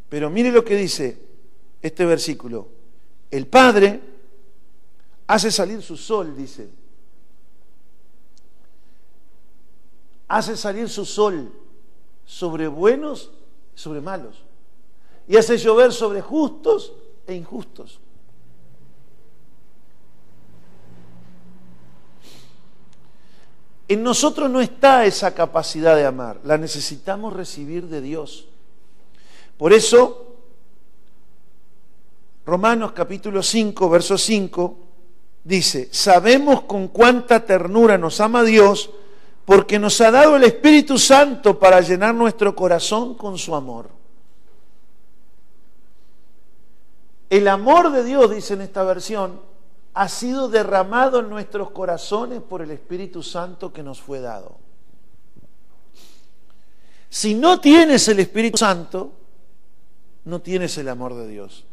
Pero 0.09 0.31
mire 0.31 0.52
lo 0.52 0.64
que 0.64 0.76
dice 0.76 1.18
este 1.81 2.07
versículo, 2.07 2.68
el 3.33 3.48
Padre 3.48 4.00
hace 5.26 5.50
salir 5.50 5.83
su 5.83 5.96
sol, 5.96 6.37
dice, 6.37 6.70
hace 10.28 10.57
salir 10.57 10.88
su 10.88 11.05
sol 11.05 11.52
sobre 12.24 12.68
buenos 12.68 13.33
sobre 13.74 14.00
malos, 14.00 14.44
y 15.26 15.37
hace 15.37 15.59
llover 15.59 15.92
sobre 15.92 16.20
justos 16.20 16.92
e 17.26 17.35
injustos. 17.35 18.01
En 23.92 24.02
nosotros 24.02 24.48
no 24.48 24.62
está 24.62 25.05
esa 25.05 25.35
capacidad 25.35 25.94
de 25.94 26.07
amar, 26.07 26.40
la 26.44 26.57
necesitamos 26.57 27.35
recibir 27.35 27.88
de 27.88 28.00
Dios. 28.00 28.48
Por 29.59 29.74
eso, 29.74 30.35
Romanos 32.46 32.92
capítulo 32.92 33.42
5, 33.42 33.90
verso 33.90 34.16
5, 34.16 34.78
dice, 35.44 35.90
sabemos 35.92 36.62
con 36.62 36.88
cuánta 36.88 37.44
ternura 37.44 37.98
nos 37.98 38.18
ama 38.22 38.44
Dios 38.44 38.88
porque 39.44 39.78
nos 39.78 40.00
ha 40.00 40.11
dado 40.11 40.37
el 40.37 40.44
Espíritu 40.44 40.96
Santo 40.96 41.59
para 41.59 41.83
llenar 41.83 42.14
nuestro 42.14 42.57
corazón 42.57 43.14
con 43.14 43.37
su 43.37 43.55
amor. 43.55 43.90
El 47.28 47.46
amor 47.46 47.92
de 47.92 48.05
Dios, 48.05 48.31
dice 48.35 48.55
en 48.55 48.62
esta 48.62 48.85
versión, 48.85 49.51
ha 49.94 50.09
sido 50.09 50.48
derramado 50.48 51.20
en 51.20 51.28
nuestros 51.28 51.70
corazones 51.70 52.40
por 52.40 52.62
el 52.62 52.70
Espíritu 52.70 53.22
Santo 53.22 53.72
que 53.72 53.83
nos 53.83 54.00
fue 54.00 54.20
dado. 54.20 54.57
Si 57.11 57.35
no 57.35 57.61
tienes 57.61 58.09
el 58.09 58.20
Espíritu 58.20 58.57
Santo, 58.57 59.12
no 60.24 60.40
tienes 60.40 60.78
el 60.78 60.88
amor 60.88 61.14
de 61.14 61.28
Dios. 61.28 61.66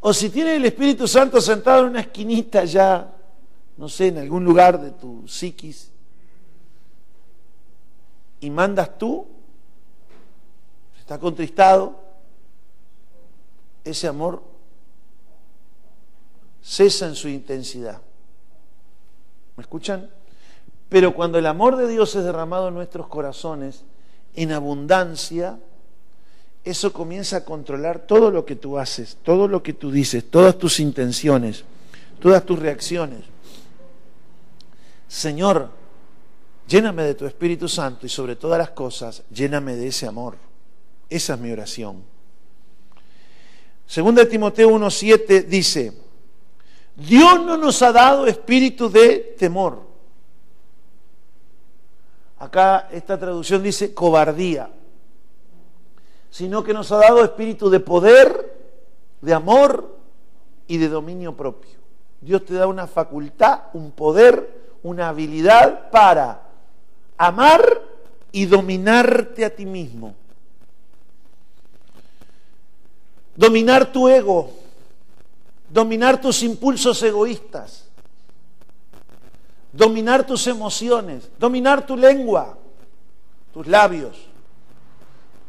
O 0.00 0.12
si 0.12 0.30
tienes 0.30 0.56
el 0.56 0.64
Espíritu 0.64 1.06
Santo 1.06 1.40
sentado 1.40 1.80
en 1.80 1.90
una 1.90 2.00
esquinita 2.00 2.64
ya, 2.64 3.10
no 3.76 3.88
sé, 3.88 4.08
en 4.08 4.18
algún 4.18 4.44
lugar 4.44 4.80
de 4.80 4.92
tu 4.92 5.26
psiquis, 5.28 5.90
y 8.40 8.50
mandas 8.50 8.98
tú, 8.98 9.26
está 10.98 11.18
contristado, 11.18 12.03
ese 13.84 14.08
amor 14.08 14.42
cesa 16.62 17.06
en 17.06 17.14
su 17.14 17.28
intensidad. 17.28 18.00
¿Me 19.56 19.62
escuchan? 19.62 20.10
Pero 20.88 21.14
cuando 21.14 21.38
el 21.38 21.46
amor 21.46 21.76
de 21.76 21.88
Dios 21.88 22.14
es 22.14 22.24
derramado 22.24 22.68
en 22.68 22.74
nuestros 22.74 23.06
corazones 23.08 23.84
en 24.34 24.52
abundancia, 24.52 25.58
eso 26.64 26.92
comienza 26.92 27.38
a 27.38 27.44
controlar 27.44 28.06
todo 28.06 28.30
lo 28.30 28.44
que 28.44 28.56
tú 28.56 28.78
haces, 28.78 29.18
todo 29.22 29.46
lo 29.46 29.62
que 29.62 29.74
tú 29.74 29.90
dices, 29.90 30.30
todas 30.30 30.58
tus 30.58 30.80
intenciones, 30.80 31.64
todas 32.20 32.44
tus 32.44 32.58
reacciones. 32.58 33.20
Señor, 35.06 35.70
lléname 36.66 37.02
de 37.04 37.14
tu 37.14 37.26
Espíritu 37.26 37.68
Santo 37.68 38.06
y 38.06 38.08
sobre 38.08 38.36
todas 38.36 38.58
las 38.58 38.70
cosas, 38.70 39.22
lléname 39.30 39.76
de 39.76 39.88
ese 39.88 40.06
amor. 40.06 40.36
Esa 41.10 41.34
es 41.34 41.40
mi 41.40 41.52
oración. 41.52 42.13
Segunda 43.86 44.24
de 44.24 44.30
Timoteo 44.30 44.70
1.7 44.70 45.44
dice, 45.44 45.92
Dios 46.96 47.44
no 47.44 47.56
nos 47.56 47.82
ha 47.82 47.92
dado 47.92 48.26
espíritu 48.26 48.88
de 48.88 49.34
temor. 49.38 49.82
Acá 52.38 52.88
esta 52.92 53.18
traducción 53.18 53.62
dice 53.62 53.94
cobardía, 53.94 54.70
sino 56.30 56.62
que 56.64 56.74
nos 56.74 56.90
ha 56.92 56.98
dado 56.98 57.24
espíritu 57.24 57.70
de 57.70 57.80
poder, 57.80 58.58
de 59.20 59.34
amor 59.34 59.96
y 60.66 60.78
de 60.78 60.88
dominio 60.88 61.36
propio. 61.36 61.78
Dios 62.20 62.44
te 62.44 62.54
da 62.54 62.66
una 62.66 62.86
facultad, 62.86 63.64
un 63.74 63.92
poder, 63.92 64.78
una 64.82 65.08
habilidad 65.08 65.90
para 65.90 66.42
amar 67.16 67.82
y 68.32 68.46
dominarte 68.46 69.44
a 69.44 69.54
ti 69.54 69.66
mismo. 69.66 70.14
Dominar 73.36 73.92
tu 73.92 74.08
ego, 74.08 74.50
dominar 75.68 76.20
tus 76.20 76.42
impulsos 76.42 77.02
egoístas, 77.02 77.88
dominar 79.72 80.26
tus 80.26 80.46
emociones, 80.46 81.30
dominar 81.38 81.84
tu 81.86 81.96
lengua, 81.96 82.56
tus 83.52 83.66
labios, 83.66 84.16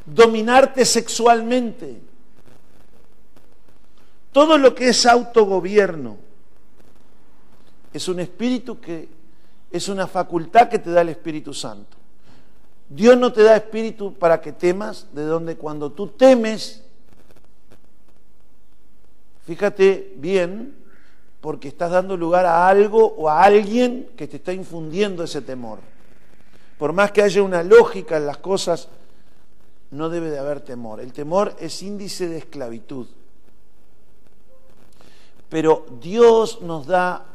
dominarte 0.06 0.86
sexualmente. 0.86 2.02
Todo 4.32 4.58
lo 4.58 4.76
que 4.76 4.90
es 4.90 5.06
autogobierno 5.06 6.18
es 7.94 8.08
un 8.08 8.20
espíritu 8.20 8.82
que 8.82 9.08
es 9.72 9.88
una 9.88 10.08
facultad 10.08 10.70
que 10.70 10.80
te 10.80 10.92
da 10.92 11.02
el 11.02 11.10
Espíritu 11.10 11.54
Santo. 11.54 11.98
Dios 12.90 13.18
no 13.18 13.34
te 13.34 13.44
da 13.44 13.56
espíritu 13.56 14.14
para 14.14 14.42
que 14.42 14.52
temas, 14.52 15.08
de 15.14 15.24
donde 15.24 15.58
cuando 15.58 15.92
tú 15.92 16.08
temes, 16.08 16.85
fíjate 19.46 20.14
bien, 20.18 20.76
porque 21.42 21.68
estás 21.68 21.92
dando 21.92 22.18
lugar 22.18 22.46
a 22.46 22.68
algo 22.68 23.14
o 23.18 23.30
a 23.30 23.44
alguien 23.44 24.10
que 24.18 24.28
te 24.28 24.38
está 24.38 24.52
infundiendo 24.52 25.24
ese 25.24 25.42
temor. 25.42 25.80
Por 26.78 26.92
más 26.92 27.12
que 27.12 27.22
haya 27.22 27.44
una 27.44 27.64
lógica 27.64 28.18
en 28.18 28.26
las 28.26 28.38
cosas, 28.38 28.90
no 29.92 30.10
debe 30.10 30.30
de 30.30 30.40
haber 30.40 30.62
temor. 30.62 31.00
El 31.00 31.14
temor 31.14 31.56
es 31.60 31.82
índice 31.82 32.28
de 32.28 32.40
esclavitud. 32.40 33.08
Pero 35.50 35.86
Dios 36.02 36.62
nos 36.62 36.88
da 36.88 37.26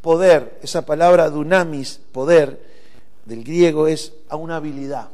poder, 0.00 0.58
esa 0.62 0.84
palabra 0.84 1.30
dunamis, 1.30 2.00
poder, 2.12 2.62
del 3.24 3.42
griego 3.42 3.88
es 3.88 4.12
a 4.28 4.36
una 4.36 4.56
habilidad. 4.56 5.08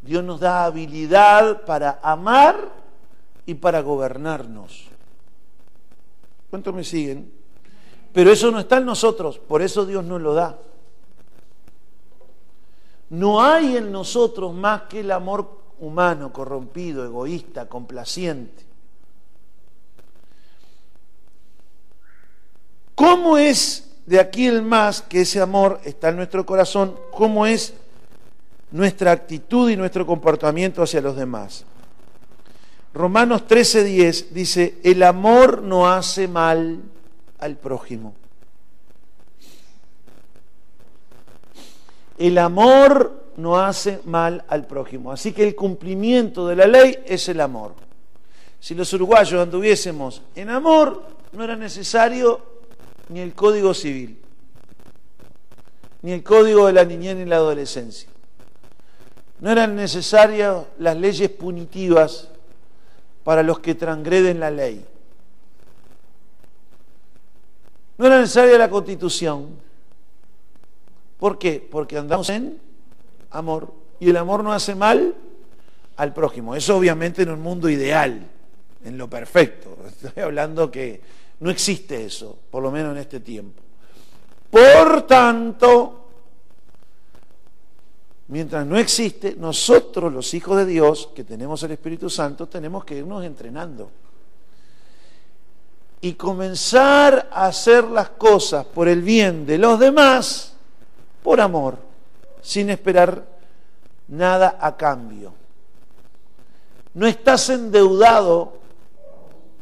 Dios 0.00 0.24
nos 0.24 0.40
da 0.40 0.64
habilidad 0.64 1.66
para 1.66 2.00
amar 2.02 2.72
y 3.44 3.54
para 3.54 3.82
gobernarnos. 3.82 4.87
¿Cuántos 6.50 6.74
me 6.74 6.84
siguen? 6.84 7.30
Pero 8.12 8.32
eso 8.32 8.50
no 8.50 8.58
está 8.58 8.78
en 8.78 8.86
nosotros, 8.86 9.38
por 9.38 9.62
eso 9.62 9.84
Dios 9.84 10.04
nos 10.04 10.20
lo 10.20 10.34
da. 10.34 10.58
No 13.10 13.42
hay 13.42 13.76
en 13.76 13.92
nosotros 13.92 14.54
más 14.54 14.82
que 14.82 15.00
el 15.00 15.10
amor 15.10 15.58
humano, 15.78 16.32
corrompido, 16.32 17.04
egoísta, 17.04 17.68
complaciente. 17.68 18.64
¿Cómo 22.94 23.38
es 23.38 23.88
de 24.06 24.18
aquí 24.18 24.46
el 24.46 24.62
más 24.62 25.02
que 25.02 25.20
ese 25.20 25.40
amor 25.40 25.80
está 25.84 26.08
en 26.08 26.16
nuestro 26.16 26.44
corazón? 26.44 26.98
¿Cómo 27.12 27.46
es 27.46 27.74
nuestra 28.72 29.12
actitud 29.12 29.70
y 29.70 29.76
nuestro 29.76 30.04
comportamiento 30.04 30.82
hacia 30.82 31.00
los 31.00 31.16
demás? 31.16 31.64
Romanos 32.98 33.44
13:10 33.46 34.30
dice, 34.30 34.74
el 34.82 35.04
amor 35.04 35.62
no 35.62 35.88
hace 35.88 36.26
mal 36.26 36.80
al 37.38 37.56
prójimo. 37.56 38.12
El 42.18 42.38
amor 42.38 43.26
no 43.36 43.60
hace 43.60 44.00
mal 44.04 44.44
al 44.48 44.66
prójimo. 44.66 45.12
Así 45.12 45.30
que 45.30 45.46
el 45.46 45.54
cumplimiento 45.54 46.48
de 46.48 46.56
la 46.56 46.66
ley 46.66 46.98
es 47.06 47.28
el 47.28 47.40
amor. 47.40 47.74
Si 48.58 48.74
los 48.74 48.92
uruguayos 48.92 49.40
anduviésemos 49.40 50.22
en 50.34 50.50
amor, 50.50 51.04
no 51.30 51.44
era 51.44 51.54
necesario 51.54 52.40
ni 53.10 53.20
el 53.20 53.32
Código 53.32 53.74
Civil, 53.74 54.18
ni 56.02 56.10
el 56.10 56.24
Código 56.24 56.66
de 56.66 56.72
la 56.72 56.84
Niñez 56.84 57.14
ni 57.14 57.26
la 57.26 57.36
Adolescencia. 57.36 58.08
No 59.38 59.52
eran 59.52 59.76
necesarias 59.76 60.64
las 60.80 60.96
leyes 60.96 61.30
punitivas 61.30 62.30
para 63.28 63.42
los 63.42 63.58
que 63.58 63.74
transgreden 63.74 64.40
la 64.40 64.50
ley. 64.50 64.82
No 67.98 68.06
era 68.06 68.20
necesaria 68.20 68.56
la 68.56 68.70
constitución. 68.70 69.50
¿Por 71.18 71.36
qué? 71.36 71.68
Porque 71.70 71.98
andamos 71.98 72.30
en 72.30 72.58
amor. 73.30 73.74
Y 74.00 74.08
el 74.08 74.16
amor 74.16 74.42
no 74.42 74.50
hace 74.50 74.74
mal 74.74 75.14
al 75.98 76.14
prójimo. 76.14 76.56
Eso 76.56 76.78
obviamente 76.78 77.20
en 77.20 77.28
un 77.28 77.42
mundo 77.42 77.68
ideal, 77.68 78.26
en 78.82 78.96
lo 78.96 79.10
perfecto. 79.10 79.76
Estoy 80.02 80.22
hablando 80.22 80.70
que 80.70 81.02
no 81.40 81.50
existe 81.50 82.06
eso, 82.06 82.38
por 82.50 82.62
lo 82.62 82.70
menos 82.70 82.92
en 82.92 83.02
este 83.02 83.20
tiempo. 83.20 83.62
Por 84.48 85.02
tanto, 85.02 85.97
mientras 88.38 88.64
no 88.64 88.78
existe, 88.78 89.34
nosotros 89.36 90.12
los 90.12 90.32
hijos 90.32 90.58
de 90.58 90.64
Dios, 90.64 91.10
que 91.12 91.24
tenemos 91.24 91.60
el 91.64 91.72
Espíritu 91.72 92.08
Santo, 92.08 92.46
tenemos 92.46 92.84
que 92.84 92.98
irnos 92.98 93.24
entrenando. 93.24 93.90
Y 96.00 96.12
comenzar 96.12 97.30
a 97.32 97.46
hacer 97.46 97.82
las 97.82 98.10
cosas 98.10 98.64
por 98.64 98.86
el 98.86 99.02
bien 99.02 99.44
de 99.44 99.58
los 99.58 99.80
demás, 99.80 100.52
por 101.20 101.40
amor, 101.40 101.78
sin 102.40 102.70
esperar 102.70 103.26
nada 104.06 104.56
a 104.60 104.76
cambio. 104.76 105.34
No 106.94 107.08
estás 107.08 107.50
endeudado 107.50 108.52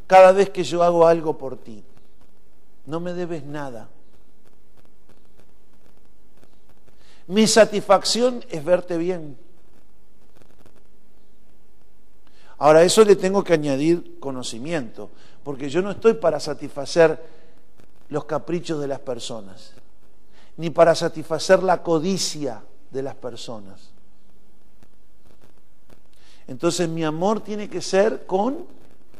cada 0.07 0.33
vez 0.33 0.51
que 0.51 0.65
yo 0.65 0.83
hago 0.83 1.07
algo 1.07 1.39
por 1.39 1.57
ti. 1.57 1.83
No 2.85 3.01
me 3.01 3.15
debes 3.15 3.43
nada. 3.43 3.89
Mi 7.29 7.47
satisfacción 7.47 8.45
es 8.49 8.65
verte 8.65 8.97
bien. 8.97 9.37
Ahora, 12.59 12.83
eso 12.83 13.05
le 13.05 13.17
tengo 13.17 13.45
que 13.45 13.53
añadir 13.53 14.19
conocimiento, 14.19 15.11
porque 15.43 15.69
yo 15.69 15.83
no 15.83 15.91
estoy 15.91 16.15
para 16.15 16.41
satisfacer 16.41 17.23
los 18.09 18.25
caprichos 18.25 18.81
de 18.81 18.89
las 18.89 19.01
personas, 19.01 19.73
ni 20.57 20.71
para 20.71 20.95
satisfacer 20.95 21.62
la 21.62 21.83
codicia 21.83 22.62
de 22.91 23.03
las 23.03 23.15
personas. 23.15 23.91
Entonces 26.47 26.89
mi 26.89 27.05
amor 27.05 27.41
tiene 27.41 27.69
que 27.69 27.83
ser 27.83 28.25
con 28.25 28.67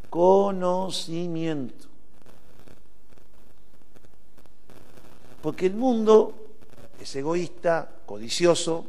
conocimiento. 0.09 1.87
Porque 5.42 5.66
el 5.66 5.75
mundo 5.75 6.35
es 7.01 7.14
egoísta, 7.16 7.95
codicioso. 8.07 8.87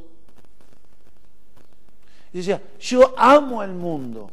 Y 2.31 2.37
decía, 2.37 2.61
yo 2.79 3.13
amo 3.17 3.61
al 3.61 3.73
mundo. 3.73 4.29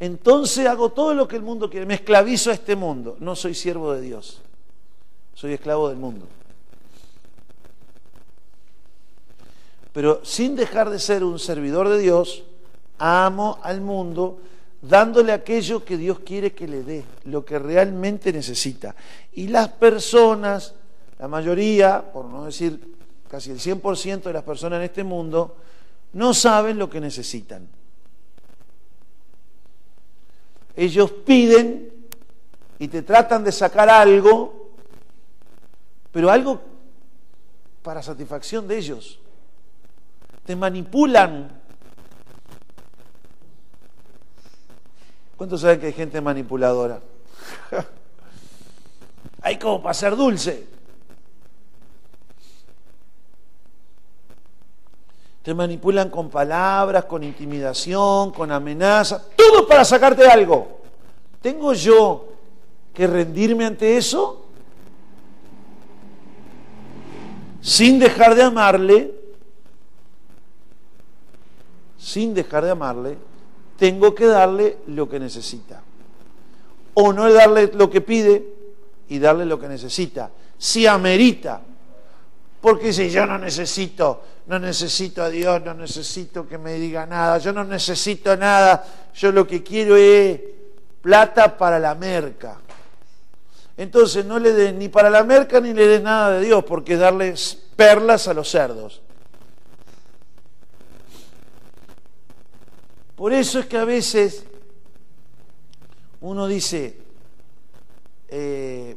Entonces 0.00 0.66
hago 0.66 0.90
todo 0.90 1.14
lo 1.14 1.28
que 1.28 1.36
el 1.36 1.42
mundo 1.42 1.70
quiere, 1.70 1.86
me 1.86 1.94
esclavizo 1.94 2.50
a 2.50 2.54
este 2.54 2.74
mundo. 2.74 3.16
No 3.20 3.36
soy 3.36 3.54
siervo 3.54 3.92
de 3.92 4.00
Dios, 4.00 4.40
soy 5.34 5.52
esclavo 5.52 5.88
del 5.88 5.98
mundo. 5.98 6.26
Pero 9.92 10.24
sin 10.24 10.56
dejar 10.56 10.90
de 10.90 10.98
ser 10.98 11.22
un 11.22 11.38
servidor 11.38 11.88
de 11.88 11.98
Dios, 11.98 12.44
amo 12.98 13.58
al 13.62 13.80
mundo 13.80 14.40
dándole 14.80 15.32
aquello 15.32 15.84
que 15.84 15.96
Dios 15.96 16.18
quiere 16.20 16.52
que 16.52 16.66
le 16.66 16.82
dé, 16.82 17.04
lo 17.24 17.44
que 17.44 17.58
realmente 17.58 18.32
necesita. 18.32 18.96
Y 19.32 19.46
las 19.48 19.68
personas, 19.68 20.74
la 21.18 21.28
mayoría, 21.28 22.12
por 22.12 22.24
no 22.24 22.46
decir 22.46 22.91
casi 23.32 23.50
el 23.50 23.60
100% 23.60 24.24
de 24.24 24.32
las 24.34 24.42
personas 24.42 24.76
en 24.76 24.82
este 24.82 25.02
mundo, 25.02 25.56
no 26.12 26.34
saben 26.34 26.76
lo 26.76 26.90
que 26.90 27.00
necesitan. 27.00 27.66
Ellos 30.76 31.10
piden 31.24 31.90
y 32.78 32.88
te 32.88 33.00
tratan 33.00 33.42
de 33.42 33.50
sacar 33.50 33.88
algo, 33.88 34.74
pero 36.10 36.30
algo 36.30 36.60
para 37.82 38.02
satisfacción 38.02 38.68
de 38.68 38.76
ellos. 38.76 39.18
Te 40.44 40.54
manipulan 40.54 41.62
¿Cuántos 45.38 45.62
saben 45.62 45.80
que 45.80 45.86
hay 45.86 45.92
gente 45.94 46.20
manipuladora? 46.20 47.00
hay 49.42 49.58
como 49.58 49.82
para 49.82 49.94
ser 49.94 50.14
dulce. 50.14 50.81
Te 55.42 55.54
manipulan 55.54 56.08
con 56.08 56.30
palabras, 56.30 57.04
con 57.06 57.24
intimidación, 57.24 58.30
con 58.30 58.52
amenaza, 58.52 59.22
todo 59.36 59.66
para 59.66 59.84
sacarte 59.84 60.26
algo. 60.26 60.80
¿Tengo 61.40 61.72
yo 61.72 62.28
que 62.94 63.08
rendirme 63.08 63.64
ante 63.64 63.96
eso? 63.96 64.46
Sin 67.60 67.98
dejar 67.98 68.36
de 68.36 68.42
amarle, 68.42 69.14
sin 71.98 72.34
dejar 72.34 72.64
de 72.64 72.70
amarle, 72.70 73.18
tengo 73.76 74.14
que 74.14 74.26
darle 74.26 74.78
lo 74.86 75.08
que 75.08 75.18
necesita. 75.18 75.82
O 76.94 77.12
no 77.12 77.32
darle 77.32 77.70
lo 77.74 77.90
que 77.90 78.00
pide 78.00 78.46
y 79.08 79.18
darle 79.18 79.44
lo 79.44 79.58
que 79.58 79.68
necesita. 79.68 80.30
Si 80.56 80.86
amerita. 80.86 81.62
Porque 82.60 82.92
si 82.92 83.10
yo 83.10 83.26
no 83.26 83.38
necesito, 83.38 84.22
no 84.46 84.58
necesito 84.58 85.22
a 85.22 85.30
Dios, 85.30 85.62
no 85.64 85.74
necesito 85.74 86.48
que 86.48 86.58
me 86.58 86.74
diga 86.74 87.06
nada, 87.06 87.38
yo 87.38 87.52
no 87.52 87.64
necesito 87.64 88.36
nada, 88.36 88.84
yo 89.14 89.30
lo 89.30 89.46
que 89.46 89.62
quiero 89.62 89.96
es 89.96 90.40
plata 91.00 91.56
para 91.56 91.78
la 91.78 91.94
merca. 91.94 92.58
Entonces 93.76 94.24
no 94.24 94.38
le 94.38 94.52
des 94.52 94.74
ni 94.74 94.88
para 94.88 95.10
la 95.10 95.24
merca 95.24 95.60
ni 95.60 95.72
le 95.72 95.86
des 95.86 96.02
nada 96.02 96.38
de 96.38 96.46
Dios, 96.46 96.64
porque 96.64 96.94
es 96.94 97.00
darles 97.00 97.58
perlas 97.76 98.28
a 98.28 98.34
los 98.34 98.50
cerdos. 98.50 99.00
Por 103.16 103.32
eso 103.32 103.60
es 103.60 103.66
que 103.66 103.78
a 103.78 103.84
veces 103.84 104.44
uno 106.20 106.46
dice, 106.46 106.96
eh, 108.28 108.96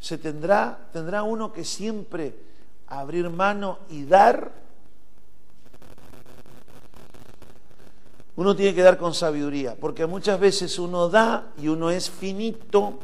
se 0.00 0.18
tendrá, 0.18 0.88
tendrá 0.92 1.22
uno 1.22 1.52
que 1.52 1.64
siempre 1.64 2.49
abrir 2.90 3.30
mano 3.30 3.78
y 3.88 4.04
dar. 4.04 4.52
Uno 8.36 8.54
tiene 8.56 8.74
que 8.74 8.82
dar 8.82 8.98
con 8.98 9.14
sabiduría, 9.14 9.76
porque 9.76 10.06
muchas 10.06 10.38
veces 10.38 10.78
uno 10.78 11.08
da 11.08 11.52
y 11.58 11.68
uno 11.68 11.90
es 11.90 12.10
finito, 12.10 12.98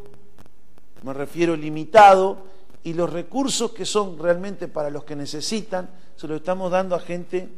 me 1.03 1.13
refiero 1.13 1.57
limitado, 1.57 2.39
y 2.85 2.95
los 2.95 3.13
recursos 3.13 3.73
que 3.73 3.85
son 3.85 4.19
realmente 4.19 4.69
para 4.69 4.91
los 4.91 5.05
que 5.05 5.17
necesitan, 5.17 5.91
se 6.15 6.27
los 6.29 6.39
estamos 6.39 6.71
dando 6.71 6.95
a 6.95 7.01
gente 7.01 7.49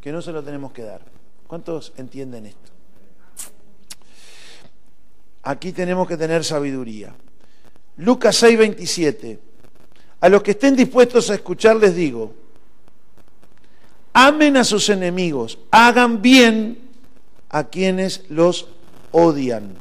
que 0.00 0.10
no 0.10 0.22
se 0.22 0.32
lo 0.32 0.42
tenemos 0.42 0.72
que 0.72 0.82
dar. 0.82 1.02
¿Cuántos 1.46 1.92
entienden 1.96 2.46
esto? 2.46 2.72
Aquí 5.42 5.72
tenemos 5.72 6.08
que 6.08 6.16
tener 6.16 6.42
sabiduría. 6.42 7.14
Lucas 7.98 8.36
6, 8.36 8.58
27. 8.58 9.53
A 10.24 10.30
los 10.30 10.42
que 10.42 10.52
estén 10.52 10.74
dispuestos 10.74 11.28
a 11.28 11.34
escuchar 11.34 11.76
les 11.76 11.94
digo, 11.94 12.32
amen 14.14 14.56
a 14.56 14.64
sus 14.64 14.88
enemigos, 14.88 15.58
hagan 15.70 16.22
bien 16.22 16.78
a 17.50 17.64
quienes 17.64 18.24
los 18.30 18.68
odian. 19.12 19.76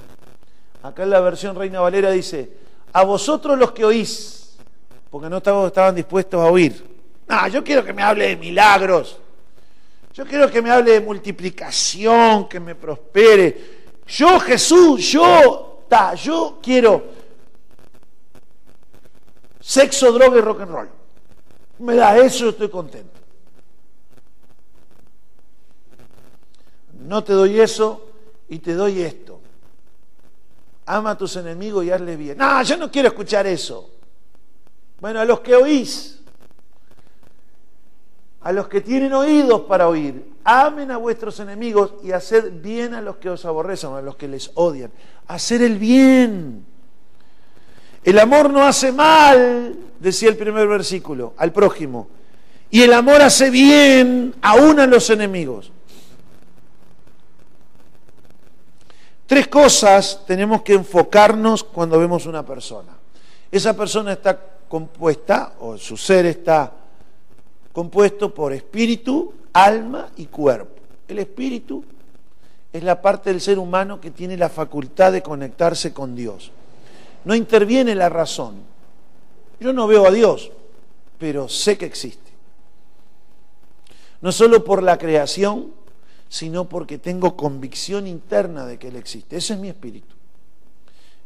Acá 0.82 1.04
en 1.04 1.12
la 1.12 1.22
versión 1.22 1.56
Reina 1.56 1.80
Valera 1.80 2.12
dice, 2.12 2.58
a 2.92 3.06
vosotros 3.06 3.58
los 3.58 3.72
que 3.72 3.86
oís, 3.86 4.58
porque 5.10 5.30
no 5.30 5.38
estaban 5.38 5.96
dispuestos 5.96 6.42
a 6.42 6.52
oír. 6.52 6.90
Ah, 7.30 7.48
yo 7.48 7.64
quiero 7.64 7.86
que 7.86 7.94
me 7.94 8.04
hable 8.04 8.28
de 8.28 8.36
milagros. 8.36 9.18
Yo 10.14 10.26
quiero 10.26 10.52
que 10.52 10.62
me 10.62 10.72
hable 10.72 10.92
de 10.92 11.00
multiplicación, 11.00 12.50
que 12.50 12.60
me 12.60 12.76
prospere. 12.76 13.86
Yo, 14.06 14.38
Jesús, 14.42 15.10
yo, 15.10 15.86
ta, 15.88 16.16
yo 16.16 16.60
quiero 16.62 17.23
sexo, 19.64 20.12
droga 20.12 20.38
y 20.38 20.42
rock 20.42 20.62
and 20.62 20.72
roll. 20.72 20.90
Me 21.80 21.96
da 21.96 22.18
eso, 22.18 22.50
estoy 22.50 22.70
contento. 22.70 23.20
No 27.00 27.24
te 27.24 27.34
doy 27.34 27.60
eso 27.60 28.10
y 28.50 28.60
te 28.60 28.74
doy 28.74 29.02
esto. 29.02 29.40
Ama 30.86 31.12
a 31.12 31.18
tus 31.18 31.36
enemigos 31.38 31.86
y 31.86 31.92
hazle 31.92 32.18
bien. 32.18 32.38
No, 32.38 32.62
yo 32.62 32.78
no 32.78 32.92
quiero 32.92 33.08
escuchar 33.08 33.48
eso. 33.48 33.90
Bueno, 35.00 35.20
a 35.20 35.26
los 35.26 35.40
que 35.40 35.56
oís, 35.56 36.22
a 38.42 38.52
los 38.52 38.68
que 38.68 38.82
tienen 38.82 39.14
oídos 39.14 39.62
para 39.62 39.88
oír, 39.88 40.34
amen 40.44 40.92
a 40.92 40.98
vuestros 40.98 41.40
enemigos 41.40 41.94
y 42.04 42.12
haced 42.12 42.62
bien 42.62 42.94
a 42.94 43.02
los 43.02 43.18
que 43.18 43.30
os 43.30 43.46
aborrecen, 43.46 43.94
a 43.94 44.02
los 44.02 44.18
que 44.18 44.28
les 44.28 44.52
odian. 44.56 44.92
Hacer 45.28 45.62
el 45.62 45.78
bien. 45.78 46.73
El 48.04 48.20
amor 48.20 48.50
no 48.50 48.64
hace 48.64 48.92
mal, 48.92 49.76
decía 50.00 50.30
el 50.30 50.38
primer 50.38 50.68
versículo, 50.68 51.34
al 51.38 51.54
prójimo. 51.54 52.08
Y 52.70 52.82
el 52.82 52.94
amor 52.94 53.22
hace 53.22 53.50
bien 53.50 54.34
aún 54.42 54.80
a 54.80 54.88
los 54.88 55.10
enemigos. 55.10 55.72
Tres 59.26 59.48
cosas 59.48 60.22
tenemos 60.28 60.64
que 60.64 60.74
enfocarnos 60.74 61.64
cuando 61.64 61.98
vemos 61.98 62.26
una 62.26 62.46
persona. 62.46 62.92
Esa 63.52 63.76
persona 63.76 64.14
está 64.14 64.40
compuesta, 64.68 65.54
o 65.60 65.78
su 65.78 65.96
ser 65.96 66.26
está 66.26 66.72
compuesto 67.72 68.34
por 68.34 68.54
espíritu, 68.54 69.34
alma 69.54 70.10
y 70.18 70.26
cuerpo. 70.26 70.82
El 71.08 71.20
espíritu 71.20 71.86
es 72.74 72.84
la 72.84 73.02
parte 73.02 73.30
del 73.30 73.40
ser 73.40 73.60
humano 73.60 74.02
que 74.02 74.12
tiene 74.12 74.36
la 74.36 74.50
facultad 74.50 75.12
de 75.12 75.22
conectarse 75.22 75.94
con 75.94 76.16
Dios. 76.16 76.52
No 77.26 77.36
interviene 77.36 77.96
la 77.96 78.10
razón. 78.10 78.56
Yo 79.60 79.74
no 79.74 79.88
veo 79.88 80.06
a 80.06 80.12
Dios, 80.12 80.52
pero 81.18 81.48
sé 81.48 81.78
que 81.78 81.86
existe. 81.86 82.32
No 84.22 84.32
solo 84.32 84.64
por 84.64 84.84
la 84.84 84.98
creación, 84.98 85.72
sino 86.30 86.68
porque 86.68 86.98
tengo 86.98 87.36
convicción 87.36 88.08
interna 88.08 88.66
de 88.66 88.78
que 88.78 88.88
Él 88.88 88.96
existe. 88.96 89.38
Ese 89.38 89.54
es 89.54 89.60
mi 89.60 89.70
espíritu. 89.70 90.16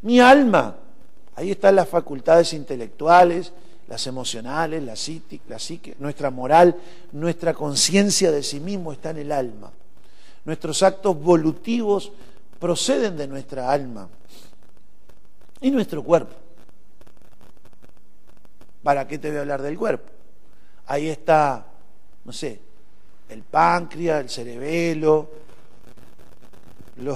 Mi 0.01 0.19
alma, 0.19 0.75
ahí 1.35 1.51
están 1.51 1.75
las 1.75 1.87
facultades 1.87 2.53
intelectuales, 2.53 3.53
las 3.87 4.05
emocionales, 4.05 4.83
la 4.83 4.95
psique, 4.95 5.95
nuestra 5.99 6.29
moral, 6.29 6.75
nuestra 7.13 7.53
conciencia 7.53 8.31
de 8.31 8.43
sí 8.43 8.59
mismo 8.59 8.91
está 8.91 9.11
en 9.11 9.17
el 9.17 9.31
alma. 9.31 9.71
Nuestros 10.43 10.83
actos 10.83 11.19
volutivos 11.19 12.11
proceden 12.59 13.17
de 13.17 13.27
nuestra 13.27 13.71
alma 13.71 14.09
y 15.62 15.72
nuestro 15.72 16.03
cuerpo. 16.03 16.36
¿Para 18.84 19.08
qué 19.08 19.18
te 19.18 19.30
voy 19.30 19.38
a 19.38 19.41
hablar 19.41 19.62
del 19.62 19.78
cuerpo? 19.78 20.10
Ahí 20.86 21.10
está, 21.10 21.66
no 22.24 22.32
sé, 22.32 22.62
el 23.30 23.43
páncreas, 23.43 24.22
el 24.22 24.30
cerebelo, 24.30 25.30
el, 26.95 27.14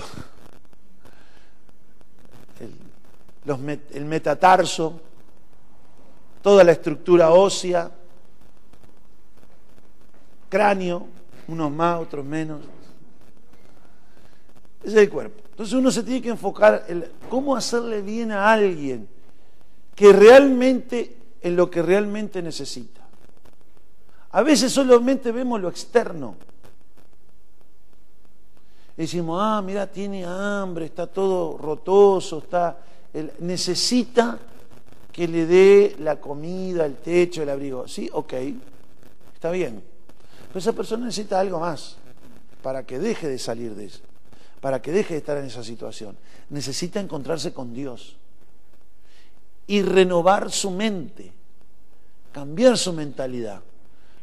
el 3.94 4.06
metatarso, 4.06 5.00
toda 6.42 6.64
la 6.64 6.74
estructura 6.74 7.32
ósea, 7.32 7.90
cráneo, 10.50 11.08
unos 11.48 11.72
más, 11.72 12.00
otros 12.00 12.26
menos. 12.26 12.60
Ese 14.84 14.98
es 14.98 15.04
el 15.04 15.10
cuerpo. 15.10 15.42
Entonces 15.52 15.74
uno 15.74 15.92
se 15.92 16.04
tiene 16.04 16.22
que 16.22 16.30
enfocar 16.30 16.86
en 16.88 17.06
cómo 17.30 17.56
hacerle 17.56 18.02
bien 18.02 18.32
a 18.32 18.52
alguien 18.52 19.08
que 19.96 20.12
realmente, 20.14 21.18
en 21.42 21.56
lo 21.56 21.70
que 21.70 21.82
realmente 21.82 22.42
necesita. 22.42 23.02
A 24.32 24.42
veces 24.44 24.72
solamente 24.72 25.32
vemos 25.32 25.60
lo 25.60 25.70
externo. 25.70 26.36
decimos, 28.96 29.40
ah, 29.42 29.62
mira, 29.64 29.88
tiene 29.88 30.26
hambre, 30.26 30.86
está 30.86 31.08
todo 31.08 31.58
rotoso, 31.58 32.40
está, 32.40 32.78
necesita 33.40 34.40
que 35.12 35.28
le 35.28 35.46
dé 35.46 35.96
la 36.00 36.20
comida, 36.20 36.86
el 36.86 36.96
techo, 36.96 37.44
el 37.44 37.50
abrigo. 37.50 37.88
Sí, 37.88 38.10
ok, 38.14 38.34
está 39.34 39.52
bien. 39.52 39.84
Pero 40.48 40.60
esa 40.60 40.74
persona 40.74 41.06
necesita 41.06 41.40
algo 41.40 41.60
más 41.60 41.98
para 42.62 42.86
que 42.86 43.00
deje 43.00 43.28
de 43.28 43.40
salir 43.40 43.76
de 43.76 43.86
eso, 43.86 44.02
para 44.62 44.82
que 44.82 44.92
deje 44.92 45.16
de 45.16 45.20
estar 45.20 45.38
en 45.38 45.46
esa 45.46 45.64
situación. 45.64 46.16
Necesita 46.50 47.00
encontrarse 47.00 47.52
con 47.52 47.74
Dios 47.74 48.16
y 49.68 49.82
renovar 49.82 50.52
su 50.52 50.70
mente, 50.72 51.34
cambiar 52.32 52.78
su 52.78 52.94
mentalidad. 52.94 53.62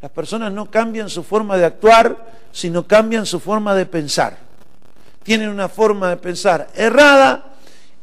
Las 0.01 0.13
personas 0.13 0.53
no 0.53 0.71
cambian 0.71 1.11
su 1.11 1.25
forma 1.25 1.57
de 1.57 1.65
actuar, 1.65 2.33
sino 2.53 2.87
cambian 2.87 3.27
su 3.27 3.41
forma 3.41 3.75
de 3.75 3.85
pensar. 3.85 4.39
Tienen 5.25 5.49
una 5.49 5.69
forma 5.69 6.09
de 6.09 6.17
pensar 6.17 6.69
errada 6.75 7.57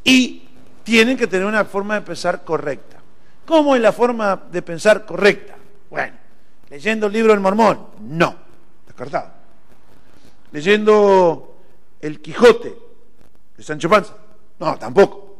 y 0.03 0.43
tienen 0.83 1.17
que 1.17 1.27
tener 1.27 1.47
una 1.47 1.63
forma 1.63 1.95
de 1.95 2.01
pensar 2.01 2.43
correcta. 2.43 2.97
¿Cómo 3.45 3.75
es 3.75 3.81
la 3.81 3.93
forma 3.93 4.43
de 4.51 4.61
pensar 4.61 5.05
correcta? 5.05 5.55
Bueno, 5.89 6.17
leyendo 6.69 7.07
el 7.07 7.13
libro 7.13 7.31
del 7.31 7.39
mormón, 7.39 7.87
no, 8.01 8.35
descartado. 8.85 9.31
Leyendo 10.51 11.54
el 12.05 12.21
Quijote 12.21 12.75
de 13.57 13.63
Sancho 13.63 13.89
Panza, 13.89 14.15
no, 14.59 14.77
tampoco. 14.77 15.37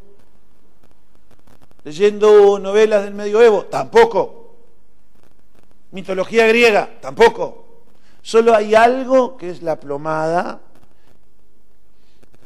Leyendo 1.84 2.57
novelas 2.59 3.03
del 3.03 3.13
medioevo, 3.13 3.66
tampoco. 3.66 4.55
Mitología 5.91 6.47
griega, 6.47 6.99
tampoco. 6.99 7.84
Solo 8.22 8.55
hay 8.55 8.74
algo 8.74 9.38
que 9.38 9.51
es 9.51 9.61
la 9.61 9.80
plomada 9.80 10.61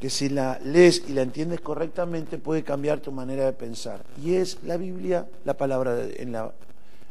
que 0.02 0.10
si 0.10 0.30
la 0.30 0.60
lees 0.64 1.04
y 1.08 1.14
la 1.14 1.22
entiendes 1.22 1.62
correctamente 1.62 2.38
puede 2.38 2.64
cambiar 2.64 3.00
tu 3.00 3.12
manera 3.12 3.46
de 3.46 3.54
pensar. 3.54 4.04
Y 4.22 4.36
es 4.36 4.58
la 4.64 4.78
Biblia, 4.78 5.28
la 5.46 5.56
palabra 5.56 5.96
de, 5.96 6.22
en 6.22 6.32
la, 6.32 6.54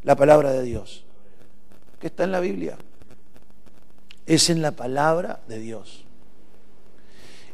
la 0.02 0.16
palabra 0.16 0.52
de 0.52 0.62
Dios. 0.62 1.04
¿Qué 2.00 2.08
está 2.08 2.24
en 2.24 2.32
la 2.32 2.40
Biblia? 2.40 2.76
Es 4.26 4.50
en 4.50 4.62
la 4.62 4.72
palabra 4.72 5.40
de 5.48 5.58
Dios. 5.58 6.07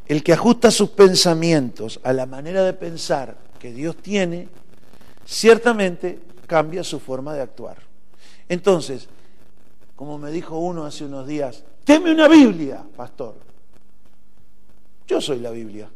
El 0.07 0.23
que 0.23 0.33
ajusta 0.33 0.69
sus 0.69 0.89
pensamientos 0.89 1.99
a 2.03 2.13
la 2.13 2.25
manera 2.25 2.63
de 2.63 2.73
pensar 2.73 3.37
que 3.59 3.73
Dios 3.73 3.97
tiene, 3.97 4.47
ciertamente 5.25 6.19
cambia 6.45 6.83
su 6.83 6.99
forma 6.99 7.33
de 7.33 7.41
actuar. 7.41 7.77
Entonces, 8.47 9.07
como 9.95 10.17
me 10.17 10.31
dijo 10.31 10.59
uno 10.59 10.85
hace 10.85 11.05
unos 11.05 11.25
días, 11.25 11.63
teme 11.83 12.11
una 12.11 12.27
Biblia, 12.27 12.83
pastor. 12.95 13.35
Yo 15.07 15.21
soy 15.21 15.39
la 15.39 15.51
Biblia. 15.51 15.89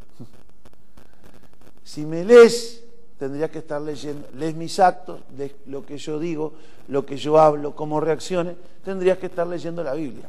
Si 1.83 2.05
me 2.05 2.23
lees, 2.23 2.83
tendrías 3.17 3.49
que 3.49 3.59
estar 3.59 3.81
leyendo, 3.81 4.27
lees 4.35 4.55
mis 4.55 4.79
actos, 4.79 5.21
de 5.35 5.55
lo 5.65 5.85
que 5.85 5.97
yo 5.97 6.19
digo, 6.19 6.53
lo 6.87 7.05
que 7.05 7.17
yo 7.17 7.39
hablo, 7.39 7.75
cómo 7.75 7.99
reacciones, 7.99 8.55
tendrías 8.83 9.17
que 9.17 9.25
estar 9.25 9.47
leyendo 9.47 9.83
la 9.83 9.93
Biblia. 9.93 10.25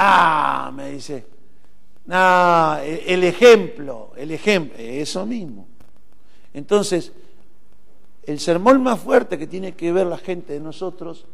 Ah, 0.00 0.70
me 0.72 0.92
dice, 0.92 1.26
no, 2.06 2.78
el 2.78 3.24
ejemplo, 3.24 4.12
el 4.16 4.30
ejemplo, 4.30 4.78
eso 4.78 5.26
mismo. 5.26 5.66
Entonces, 6.54 7.10
el 8.22 8.38
sermón 8.38 8.80
más 8.80 9.00
fuerte 9.00 9.36
que 9.36 9.48
tiene 9.48 9.74
que 9.74 9.90
ver 9.90 10.06
la 10.06 10.18
gente 10.18 10.52
de 10.52 10.60
nosotros 10.60 11.26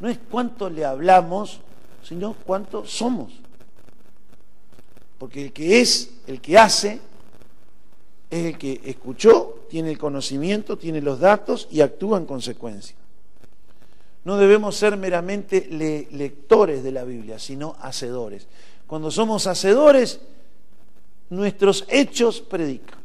no 0.00 0.08
es 0.08 0.18
cuánto 0.30 0.68
le 0.68 0.84
hablamos, 0.84 1.60
sino 2.02 2.34
cuánto 2.44 2.84
somos. 2.84 3.32
Porque 5.16 5.44
el 5.44 5.52
que 5.52 5.80
es, 5.80 6.10
el 6.26 6.40
que 6.40 6.58
hace, 6.58 7.00
es 8.30 8.46
el 8.46 8.58
que 8.58 8.80
escuchó, 8.84 9.60
tiene 9.70 9.92
el 9.92 9.98
conocimiento, 9.98 10.76
tiene 10.76 11.00
los 11.00 11.20
datos 11.20 11.68
y 11.70 11.82
actúa 11.82 12.18
en 12.18 12.26
consecuencia. 12.26 12.96
No 14.28 14.36
debemos 14.36 14.76
ser 14.76 14.98
meramente 14.98 15.68
lectores 16.10 16.82
de 16.82 16.92
la 16.92 17.02
Biblia, 17.02 17.38
sino 17.38 17.76
hacedores. 17.80 18.46
Cuando 18.86 19.10
somos 19.10 19.46
hacedores, 19.46 20.20
nuestros 21.30 21.86
hechos 21.88 22.42
predican. 22.42 22.98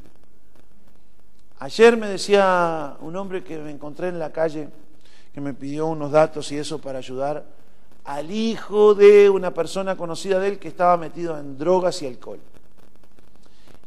Ayer 1.59 1.95
me 1.95 2.07
decía 2.09 2.97
un 2.99 3.15
hombre 3.15 3.41
que 3.41 3.57
me 3.57 3.71
encontré 3.71 4.09
en 4.09 4.19
la 4.19 4.33
calle, 4.33 4.67
que 5.33 5.39
me 5.39 5.53
pidió 5.53 5.87
unos 5.87 6.11
datos 6.11 6.51
y 6.51 6.57
eso 6.57 6.79
para 6.79 6.97
ayudar 6.97 7.45
al 8.03 8.29
hijo 8.29 8.93
de 8.93 9.29
una 9.29 9.53
persona 9.53 9.95
conocida 9.95 10.41
de 10.41 10.49
él 10.49 10.59
que 10.59 10.67
estaba 10.67 10.97
metido 10.97 11.39
en 11.39 11.57
drogas 11.57 12.01
y 12.01 12.07
alcohol. 12.07 12.41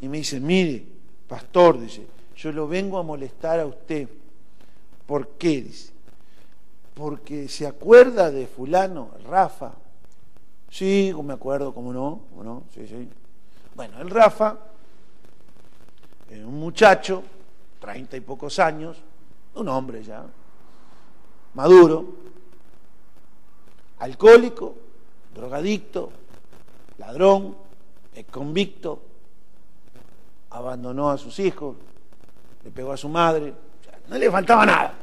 Y 0.00 0.08
me 0.08 0.16
dice, 0.16 0.40
mire, 0.40 0.86
pastor, 1.28 1.78
dice, 1.78 2.06
yo 2.34 2.50
lo 2.50 2.66
vengo 2.66 2.96
a 2.96 3.02
molestar 3.02 3.60
a 3.60 3.66
usted. 3.66 4.08
¿Por 5.04 5.28
qué? 5.36 5.60
Dice, 5.60 5.95
porque 6.96 7.46
se 7.46 7.66
acuerda 7.66 8.30
de 8.30 8.46
fulano, 8.46 9.10
Rafa. 9.28 9.72
Sí, 10.70 11.14
me 11.22 11.34
acuerdo, 11.34 11.74
¿cómo 11.74 11.92
no? 11.92 12.22
no? 12.42 12.62
Sí, 12.74 12.86
sí. 12.86 13.06
Bueno, 13.74 14.00
el 14.00 14.08
Rafa, 14.08 14.56
un 16.30 16.58
muchacho, 16.58 17.22
treinta 17.78 18.16
y 18.16 18.20
pocos 18.20 18.58
años, 18.58 18.96
un 19.56 19.68
hombre 19.68 20.02
ya, 20.02 20.24
maduro, 21.52 22.14
alcohólico, 23.98 24.74
drogadicto, 25.34 26.10
ladrón, 26.96 27.56
convicto, 28.30 29.02
abandonó 30.48 31.10
a 31.10 31.18
sus 31.18 31.38
hijos, 31.40 31.76
le 32.64 32.70
pegó 32.70 32.92
a 32.92 32.96
su 32.96 33.10
madre, 33.10 33.52
no 34.08 34.16
le 34.16 34.30
faltaba 34.30 34.64
nada. 34.64 34.94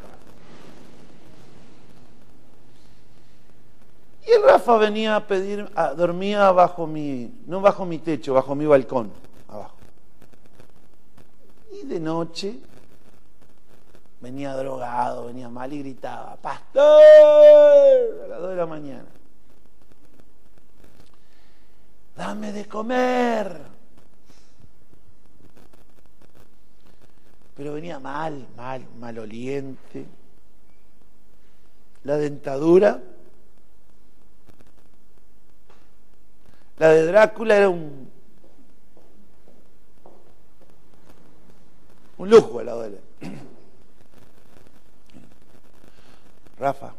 Y 4.25 4.31
el 4.31 4.43
Rafa 4.43 4.77
venía 4.77 5.17
a 5.17 5.27
pedir, 5.27 5.69
dormía 5.97 6.51
bajo 6.51 6.87
mi, 6.87 7.33
no 7.45 7.59
bajo 7.59 7.85
mi 7.85 7.99
techo, 7.99 8.33
bajo 8.33 8.55
mi 8.55 8.65
balcón, 8.65 9.11
abajo. 9.49 9.75
Y 11.71 11.85
de 11.85 11.99
noche 11.99 12.59
venía 14.21 14.55
drogado, 14.55 15.25
venía 15.25 15.49
mal 15.49 15.73
y 15.73 15.79
gritaba, 15.79 16.37
pastor, 16.37 17.01
a 18.23 18.27
las 18.27 18.39
dos 18.39 18.49
de 18.51 18.55
la 18.55 18.65
mañana. 18.65 19.05
Dame 22.15 22.53
de 22.53 22.65
comer. 22.65 23.61
Pero 27.55 27.73
venía 27.73 27.99
mal, 27.99 28.47
mal, 28.55 28.85
maloliente. 28.99 30.05
La 32.03 32.17
dentadura 32.17 33.01
La 36.83 36.89
de 36.89 37.05
Drácula 37.05 37.55
era 37.55 37.69
un, 37.69 38.09
un 42.17 42.29
lujo 42.29 42.59
al 42.59 42.65
lado 42.65 42.81
de 42.81 42.87
él. 42.89 42.99
Rafa, 46.59 46.93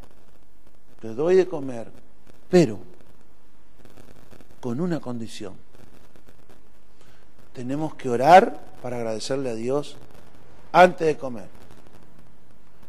te 1.02 1.08
doy 1.08 1.36
de 1.36 1.46
comer, 1.46 1.90
pero 2.48 2.78
con 4.58 4.80
una 4.80 5.00
condición. 5.00 5.52
Tenemos 7.52 7.94
que 7.94 8.08
orar 8.08 8.58
para 8.80 8.96
agradecerle 8.96 9.50
a 9.50 9.54
Dios 9.54 9.98
antes 10.72 11.06
de 11.06 11.18
comer. 11.18 11.48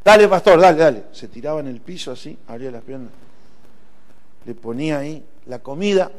Dale, 0.02 0.30
pastor, 0.30 0.62
dale, 0.62 0.78
dale. 0.78 1.04
Se 1.12 1.28
tiraba 1.28 1.60
en 1.60 1.68
el 1.68 1.82
piso 1.82 2.14
así, 2.14 2.38
abría 2.48 2.72
las 2.72 2.84
piernas. 2.84 3.12
Le 4.46 4.56
ponía 4.56 5.00
ahí 5.00 5.26
la 5.46 5.60
comida 5.60 6.10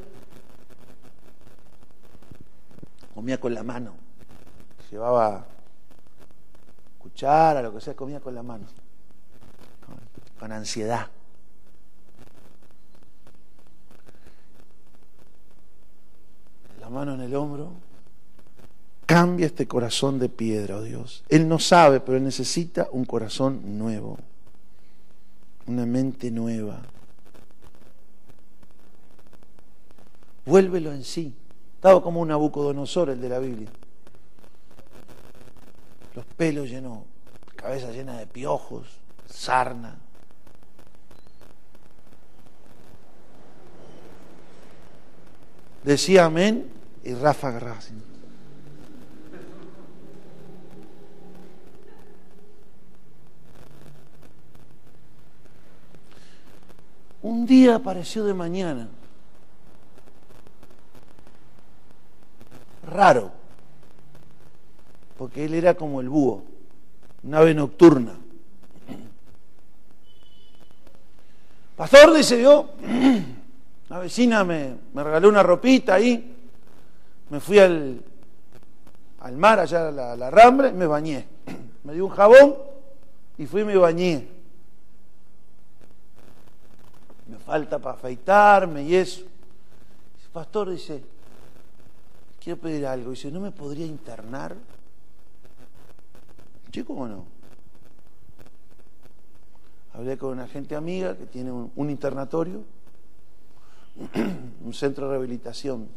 comía 3.16 3.40
con 3.40 3.54
la 3.54 3.62
mano, 3.62 3.94
llevaba 4.90 5.46
cuchara, 6.98 7.62
lo 7.62 7.72
que 7.72 7.80
sea, 7.80 7.96
comía 7.96 8.20
con 8.20 8.34
la 8.34 8.42
mano, 8.42 8.66
con, 10.38 10.52
ansiedad. 10.52 11.06
La 16.78 16.90
mano 16.90 17.14
en 17.14 17.22
el 17.22 17.34
hombro, 17.34 17.72
cambia 19.06 19.46
este 19.46 19.66
corazón 19.66 20.18
de 20.18 20.28
piedra, 20.28 20.76
oh 20.76 20.82
Dios. 20.82 21.24
Él 21.30 21.48
no 21.48 21.58
sabe, 21.58 22.00
pero 22.00 22.18
él 22.18 22.24
necesita 22.24 22.88
un 22.92 23.06
corazón 23.06 23.78
nuevo, 23.78 24.18
una 25.66 25.86
mente 25.86 26.30
nueva. 26.30 26.82
Vuélvelo 30.44 30.92
en 30.92 31.02
sí. 31.02 31.34
Estaba 31.76 32.02
como 32.02 32.20
un 32.20 32.28
Nabucodonosor, 32.28 33.10
el 33.10 33.20
de 33.20 33.28
la 33.28 33.38
Biblia. 33.38 33.68
Los 36.14 36.24
pelos 36.24 36.68
llenos, 36.68 37.00
cabeza 37.54 37.92
llena 37.92 38.18
de 38.18 38.26
piojos, 38.26 38.86
sarna. 39.28 39.98
Decía 45.84 46.24
amén 46.24 46.68
y 47.04 47.14
Rafa 47.14 47.48
agarraba 47.48 47.78
Un 57.22 57.46
día 57.46 57.76
apareció 57.76 58.24
de 58.24 58.34
mañana 58.34 58.88
raro, 62.86 63.30
porque 65.18 65.44
él 65.44 65.54
era 65.54 65.74
como 65.74 66.00
el 66.00 66.08
búho, 66.08 66.44
un 67.22 67.34
ave 67.34 67.54
nocturna. 67.54 68.18
Pastor, 71.76 72.14
dice 72.14 72.40
yo, 72.40 72.70
la 73.88 73.98
vecina 73.98 74.44
me, 74.44 74.76
regaló 74.94 75.28
una 75.28 75.42
ropita 75.42 75.94
ahí, 75.94 76.34
me 77.28 77.40
fui 77.40 77.58
al, 77.58 78.02
al 79.20 79.36
mar, 79.36 79.60
allá 79.60 79.88
a 79.88 79.90
la, 79.90 80.16
la 80.16 80.30
rambre, 80.30 80.72
me 80.72 80.86
bañé. 80.86 81.26
Me 81.84 81.94
dio 81.94 82.06
un 82.06 82.10
jabón 82.10 82.56
y 83.38 83.46
fui 83.46 83.60
y 83.60 83.64
me 83.64 83.76
bañé. 83.76 84.26
Me 87.28 87.38
falta 87.38 87.78
para 87.78 87.94
afeitarme 87.94 88.82
y 88.82 88.96
eso. 88.96 89.22
Pastor 90.32 90.68
dice, 90.68 91.02
quiero 92.46 92.60
pedir 92.60 92.86
algo. 92.86 93.10
Dice, 93.10 93.28
¿no 93.32 93.40
me 93.40 93.50
podría 93.50 93.86
internar? 93.86 94.54
Sí, 96.72 96.84
¿cómo 96.84 97.08
no? 97.08 97.24
Hablé 99.92 100.16
con 100.16 100.30
una 100.30 100.46
gente 100.46 100.76
amiga 100.76 101.16
que 101.16 101.26
tiene 101.26 101.50
un, 101.50 101.90
internatorio, 101.90 102.62
un 104.64 104.72
centro 104.72 105.06
de 105.06 105.10
rehabilitación. 105.10 105.88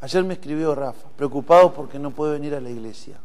Ayer 0.00 0.22
me 0.22 0.34
escribió 0.34 0.76
Rafa, 0.76 1.08
preocupado 1.16 1.74
porque 1.74 1.98
no 1.98 2.12
puede 2.12 2.34
venir 2.34 2.54
a 2.54 2.60
la 2.60 2.70
iglesia. 2.70 3.16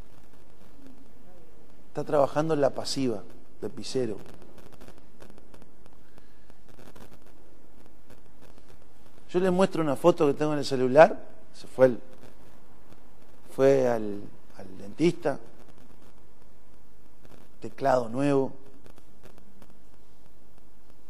Está 1.89 2.03
trabajando 2.03 2.55
en 2.55 2.61
la 2.61 2.71
pasiva 2.71 3.21
de 3.61 3.69
pisero. 3.69 4.17
Yo 9.33 9.39
le 9.39 9.49
muestro 9.49 9.81
una 9.81 9.95
foto 9.95 10.27
que 10.27 10.35
tengo 10.35 10.53
en 10.53 10.59
el 10.59 10.65
celular, 10.65 11.19
se 11.55 11.65
fue, 11.65 11.97
fue 13.55 13.87
al, 13.87 14.21
dentista, 14.77 15.39
teclado 17.59 18.09
nuevo, 18.09 18.53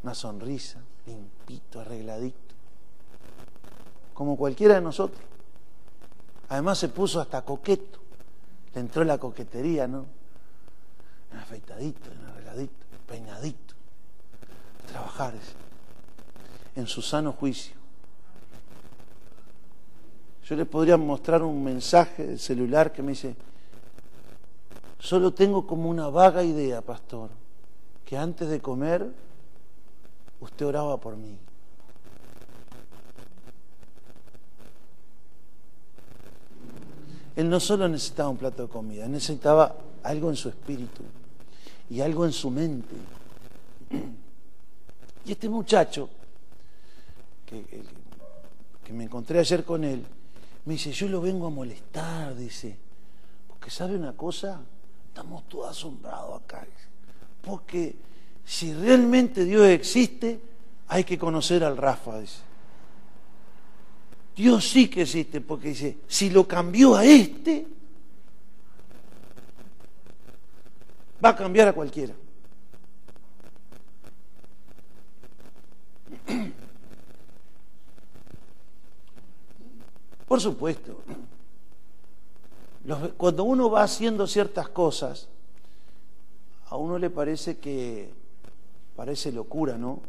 una 0.04 0.16
sonrisa, 0.16 0.80
limpito, 1.06 1.82
arregladito, 1.82 2.38
como 4.14 4.38
cualquiera 4.38 4.76
de 4.76 4.82
nosotros. 4.82 5.22
Además 6.48 6.78
se 6.78 6.88
puso 6.88 7.20
hasta 7.20 7.42
coqueto, 7.42 8.00
le 8.74 8.80
entró 8.80 9.04
la 9.04 9.18
coquetería, 9.18 9.86
¿no? 9.86 10.06
Afeitadito, 11.42 12.10
arregladito, 12.32 12.86
peinadito, 13.06 13.74
trabajar 14.88 15.34
en 16.78 16.88
su 16.88 17.02
sano 17.02 17.34
juicio. 17.34 17.83
Yo 20.46 20.58
les 20.58 20.68
podría 20.68 20.98
mostrar 20.98 21.42
un 21.42 21.64
mensaje 21.64 22.28
del 22.28 22.40
celular 22.40 22.92
que 22.92 23.02
me 23.02 23.12
dice, 23.12 23.36
solo 25.00 25.34
tengo 25.34 25.66
como 25.66 25.90
una 25.90 26.10
vaga 26.10 26.44
idea, 26.44 26.82
pastor, 26.82 27.30
que 28.06 28.18
antes 28.18 28.50
de 28.50 28.60
comer 28.60 29.08
usted 30.42 30.66
oraba 30.66 31.00
por 31.00 31.16
mí. 31.16 31.38
Él 37.38 37.50
no 37.50 37.60
solo 37.60 37.88
necesitaba 37.88 38.30
un 38.30 38.38
plato 38.38 38.64
de 38.64 38.70
comida, 38.70 39.08
necesitaba 39.08 39.76
algo 40.04 40.30
en 40.30 40.36
su 40.36 40.50
espíritu 40.50 41.04
y 41.90 42.02
algo 42.02 42.26
en 42.26 42.34
su 42.34 42.50
mente. 42.50 42.96
Y 45.26 45.32
este 45.32 45.48
muchacho, 45.48 46.10
que, 47.46 47.64
que 48.84 48.94
me 48.94 49.06
encontré 49.06 49.40
ayer 49.40 49.64
con 49.64 49.86
él, 49.86 50.06
me 50.66 50.74
dice, 50.74 50.92
yo 50.92 51.08
lo 51.08 51.22
vengo 51.22 51.48
a 51.48 51.50
molestar, 51.50 52.36
dice, 52.36 52.78
porque 53.48 53.70
sabe 53.70 53.96
una 53.96 54.14
cosa, 54.14 54.62
estamos 55.08 55.48
todos 55.50 55.72
asombrados 55.72 56.42
acá, 56.42 56.66
porque 57.42 57.96
si 58.46 58.74
realmente 58.74 59.44
Dios 59.44 59.68
existe, 59.68 60.40
hay 60.88 61.04
que 61.04 61.18
conocer 61.18 61.64
al 61.64 61.78
Rafa, 61.78 62.20
dice. 62.20 62.40
Dios 64.36 64.68
sí 64.68 64.88
que 64.88 65.04
existe, 65.04 65.42
porque 65.42 65.70
dice, 65.70 65.98
si 66.08 66.30
lo 66.30 66.48
cambió 66.48 66.96
a 66.96 67.06
este, 67.06 67.68
va 71.24 71.30
a 71.30 71.36
cambiar 71.36 71.68
a 71.68 71.74
cualquiera. 71.74 72.14
Por 80.34 80.42
supuesto, 80.42 80.98
cuando 83.18 83.44
uno 83.44 83.70
va 83.70 83.84
haciendo 83.84 84.26
ciertas 84.26 84.68
cosas, 84.68 85.28
a 86.70 86.76
uno 86.76 86.98
le 86.98 87.12
parece 87.12 87.60
que 87.60 88.10
parece 88.96 89.32
locura, 89.32 89.78
¿no? 89.78 90.00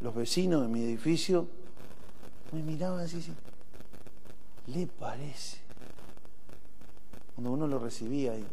Los 0.00 0.14
vecinos 0.14 0.62
de 0.62 0.68
mi 0.68 0.84
edificio 0.84 1.48
me 2.52 2.62
miraban 2.62 3.00
así, 3.00 3.16
así. 3.18 3.32
le 4.68 4.86
parece. 4.86 5.58
Cuando 7.34 7.50
uno 7.50 7.66
lo 7.66 7.80
recibía 7.80 8.30
ahí, 8.30 8.46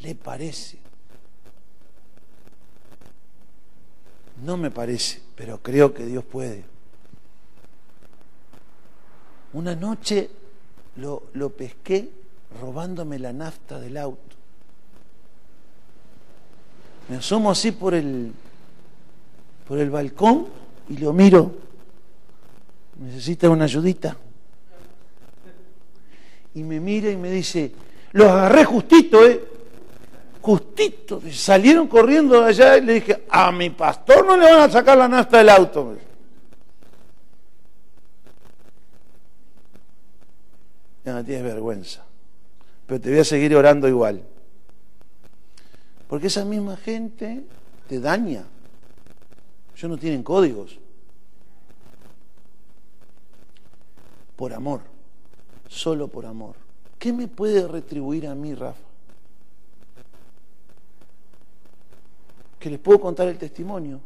le 0.00 0.14
parece. 0.16 0.80
No 4.42 4.56
me 4.56 4.72
parece, 4.72 5.22
pero 5.36 5.62
creo 5.62 5.94
que 5.94 6.04
Dios 6.04 6.24
puede. 6.24 6.73
Una 9.54 9.74
noche 9.74 10.28
lo, 10.96 11.24
lo 11.34 11.50
pesqué 11.50 12.08
robándome 12.60 13.18
la 13.18 13.32
nafta 13.32 13.78
del 13.78 13.96
auto. 13.96 14.34
Me 17.08 17.16
asomo 17.16 17.50
así 17.50 17.72
por 17.72 17.94
el, 17.94 18.32
por 19.68 19.78
el 19.78 19.90
balcón 19.90 20.46
y 20.88 20.96
lo 20.96 21.12
miro. 21.12 21.52
¿Necesita 22.98 23.48
una 23.48 23.64
ayudita? 23.64 24.16
Y 26.54 26.62
me 26.62 26.80
mira 26.80 27.10
y 27.10 27.16
me 27.16 27.30
dice, 27.30 27.72
lo 28.12 28.30
agarré 28.30 28.64
justito, 28.64 29.26
¿eh? 29.26 29.44
Justito. 30.40 31.20
Salieron 31.32 31.88
corriendo 31.88 32.40
de 32.40 32.48
allá 32.48 32.76
y 32.76 32.80
le 32.82 32.94
dije, 32.94 33.24
a 33.28 33.52
mi 33.52 33.70
pastor 33.70 34.26
no 34.26 34.36
le 34.36 34.44
van 34.44 34.60
a 34.68 34.70
sacar 34.70 34.98
la 34.98 35.08
nafta 35.08 35.38
del 35.38 35.48
auto. 35.48 35.96
Ya 41.04 41.12
no 41.12 41.24
tienes 41.24 41.44
vergüenza. 41.44 42.04
Pero 42.86 43.00
te 43.00 43.10
voy 43.10 43.18
a 43.18 43.24
seguir 43.24 43.54
orando 43.54 43.88
igual. 43.88 44.22
Porque 46.08 46.28
esa 46.28 46.44
misma 46.44 46.76
gente 46.76 47.44
te 47.88 48.00
daña. 48.00 48.44
Ellos 49.76 49.90
no 49.90 49.98
tienen 49.98 50.22
códigos. 50.22 50.78
Por 54.36 54.52
amor. 54.52 54.80
Solo 55.68 56.08
por 56.08 56.26
amor. 56.26 56.54
¿Qué 56.98 57.12
me 57.12 57.28
puede 57.28 57.66
retribuir 57.66 58.26
a 58.26 58.34
mí, 58.34 58.54
Rafa? 58.54 58.80
Que 62.58 62.70
les 62.70 62.78
puedo 62.78 63.00
contar 63.00 63.28
el 63.28 63.36
testimonio. 63.36 64.00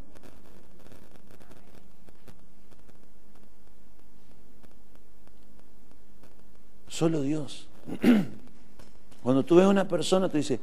Solo 6.88 7.22
Dios. 7.22 7.68
Cuando 9.22 9.44
tú 9.44 9.56
ves 9.56 9.66
a 9.66 9.68
una 9.68 9.86
persona, 9.86 10.28
te 10.28 10.38
dice 10.38 10.58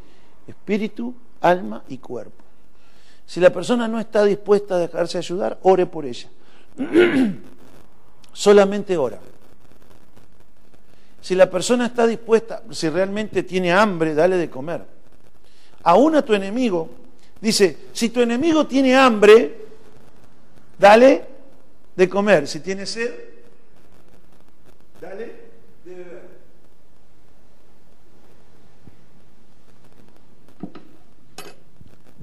espíritu, 0.47 1.13
alma 1.41 1.83
y 1.87 1.97
cuerpo. 1.97 2.43
Si 3.25 3.39
la 3.39 3.51
persona 3.51 3.87
no 3.87 3.99
está 3.99 4.23
dispuesta 4.23 4.75
a 4.75 4.79
dejarse 4.79 5.17
ayudar, 5.17 5.59
ore 5.63 5.85
por 5.85 6.05
ella. 6.05 6.29
Solamente 8.33 8.97
ora. 8.97 9.19
Si 11.21 11.33
la 11.33 11.49
persona 11.49 11.87
está 11.87 12.05
dispuesta, 12.05 12.61
si 12.69 12.89
realmente 12.89 13.41
tiene 13.43 13.71
hambre, 13.71 14.13
dale 14.13 14.37
de 14.37 14.49
comer. 14.49 14.85
Aún 15.83 16.15
a 16.15 16.21
tu 16.23 16.33
enemigo, 16.33 16.89
dice, 17.41 17.77
si 17.93 18.09
tu 18.09 18.21
enemigo 18.21 18.67
tiene 18.67 18.95
hambre, 18.95 19.65
dale 20.77 21.25
de 21.95 22.09
comer. 22.09 22.47
Si 22.47 22.59
tiene 22.59 22.85
sed, 22.85 23.11
dale 25.01 25.45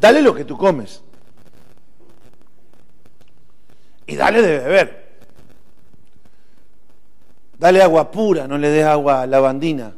Dale 0.03 0.21
lo 0.21 0.35
que 0.35 0.45
tú 0.45 0.59
comes. 0.59 1.01
Y 4.05 4.17
dale 4.17 4.43
de 4.43 4.59
beber. 4.59 5.13
Dale 7.57 7.81
agua 7.81 8.11
pura, 8.11 8.49
no 8.49 8.59
le 8.59 8.69
des 8.71 8.85
agua 8.85 9.25
lavandina. 9.29 9.95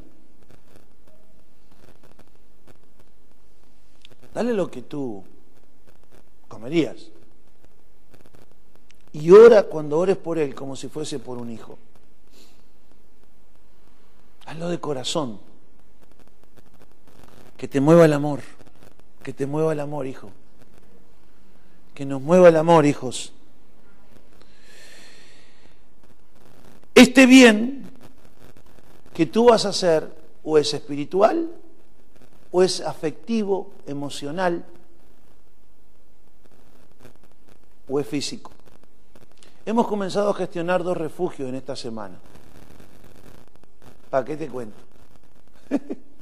Dale 4.34 4.52
lo 4.52 4.70
que 4.70 4.82
tú 4.82 5.24
comerías. 6.48 7.10
Y 9.12 9.30
ora 9.30 9.62
cuando 9.62 9.98
ores 9.98 10.18
por 10.18 10.38
él 10.38 10.54
como 10.54 10.76
si 10.76 10.88
fuese 10.88 11.18
por 11.18 11.38
un 11.38 11.50
hijo. 11.50 11.78
Hazlo 14.44 14.68
de 14.68 14.78
corazón. 14.78 15.40
Que 17.56 17.68
te 17.68 17.80
mueva 17.80 18.04
el 18.04 18.12
amor. 18.12 18.40
Que 19.24 19.32
te 19.32 19.46
mueva 19.46 19.72
el 19.72 19.80
amor, 19.80 20.06
hijo. 20.06 20.30
Que 21.94 22.04
nos 22.04 22.20
mueva 22.20 22.50
el 22.50 22.56
amor, 22.56 22.84
hijos. 22.84 23.32
Este 26.94 27.26
bien 27.26 27.90
que 29.14 29.24
tú 29.26 29.46
vas 29.46 29.64
a 29.64 29.70
hacer 29.70 30.14
o 30.44 30.58
es 30.58 30.74
espiritual 30.74 31.50
o 32.52 32.62
es 32.62 32.80
afectivo, 32.82 33.72
emocional 33.86 34.64
o 37.88 37.98
es 37.98 38.06
físico. 38.06 38.50
Hemos 39.64 39.86
comenzado 39.86 40.30
a 40.30 40.34
gestionar 40.34 40.84
dos 40.84 40.96
refugios 40.96 41.48
en 41.48 41.54
esta 41.54 41.74
semana. 41.74 42.18
¿Para 44.10 44.24
qué 44.24 44.36
te 44.36 44.48
cuento? 44.48 44.76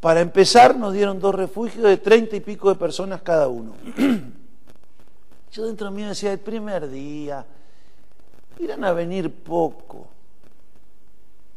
Para 0.00 0.20
empezar, 0.20 0.76
nos 0.76 0.94
dieron 0.94 1.20
dos 1.20 1.34
refugios 1.34 1.84
de 1.84 1.98
treinta 1.98 2.34
y 2.34 2.40
pico 2.40 2.70
de 2.70 2.74
personas 2.74 3.20
cada 3.20 3.48
uno. 3.48 3.74
Yo 5.52 5.66
dentro 5.66 5.90
de 5.90 5.96
mí 5.96 6.02
decía, 6.02 6.32
el 6.32 6.38
primer 6.38 6.88
día, 6.88 7.44
irán 8.58 8.82
a 8.84 8.92
venir 8.92 9.30
poco. 9.30 10.06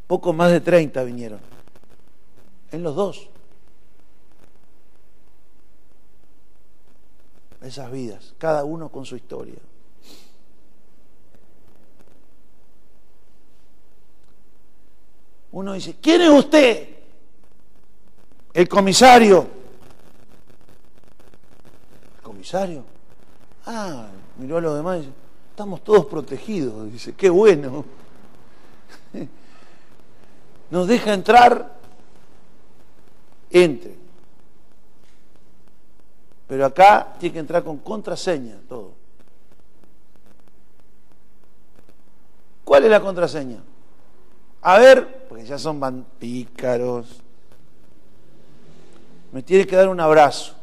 Poco 0.06 0.34
más 0.34 0.50
de 0.50 0.60
treinta 0.60 1.02
vinieron. 1.04 1.40
En 2.70 2.82
los 2.82 2.94
dos. 2.94 3.30
Esas 7.62 7.90
vidas, 7.90 8.34
cada 8.36 8.64
uno 8.64 8.90
con 8.90 9.06
su 9.06 9.16
historia. 9.16 9.54
Uno 15.52 15.72
dice, 15.72 15.96
¿quién 16.02 16.20
es 16.20 16.28
usted? 16.28 16.93
El 18.54 18.68
comisario. 18.68 19.48
¿El 22.16 22.22
comisario? 22.22 22.84
Ah, 23.66 24.06
miró 24.38 24.58
a 24.58 24.60
los 24.60 24.76
demás 24.76 24.98
y 24.98 25.00
dice, 25.00 25.12
estamos 25.50 25.82
todos 25.82 26.06
protegidos. 26.06 26.92
Dice, 26.92 27.14
qué 27.14 27.28
bueno. 27.28 27.84
Nos 30.70 30.86
deja 30.86 31.12
entrar, 31.12 31.74
entre. 33.50 33.96
Pero 36.46 36.66
acá 36.66 37.14
tiene 37.18 37.32
que 37.32 37.38
entrar 37.40 37.64
con 37.64 37.78
contraseña 37.78 38.56
todo. 38.68 38.92
¿Cuál 42.62 42.84
es 42.84 42.90
la 42.90 43.00
contraseña? 43.00 43.58
A 44.62 44.78
ver, 44.78 45.26
porque 45.28 45.44
ya 45.44 45.58
son 45.58 46.06
pícaros. 46.18 47.24
Me 49.34 49.42
tiene 49.42 49.66
que 49.66 49.74
dar 49.74 49.88
un 49.88 49.98
abrazo. 49.98 50.54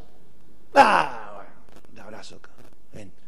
Ah, 0.74 1.34
bueno, 1.36 1.51
un 1.91 1.99
abrazo 1.99 2.38
acá. 2.38 2.51
Entra. 2.93 3.26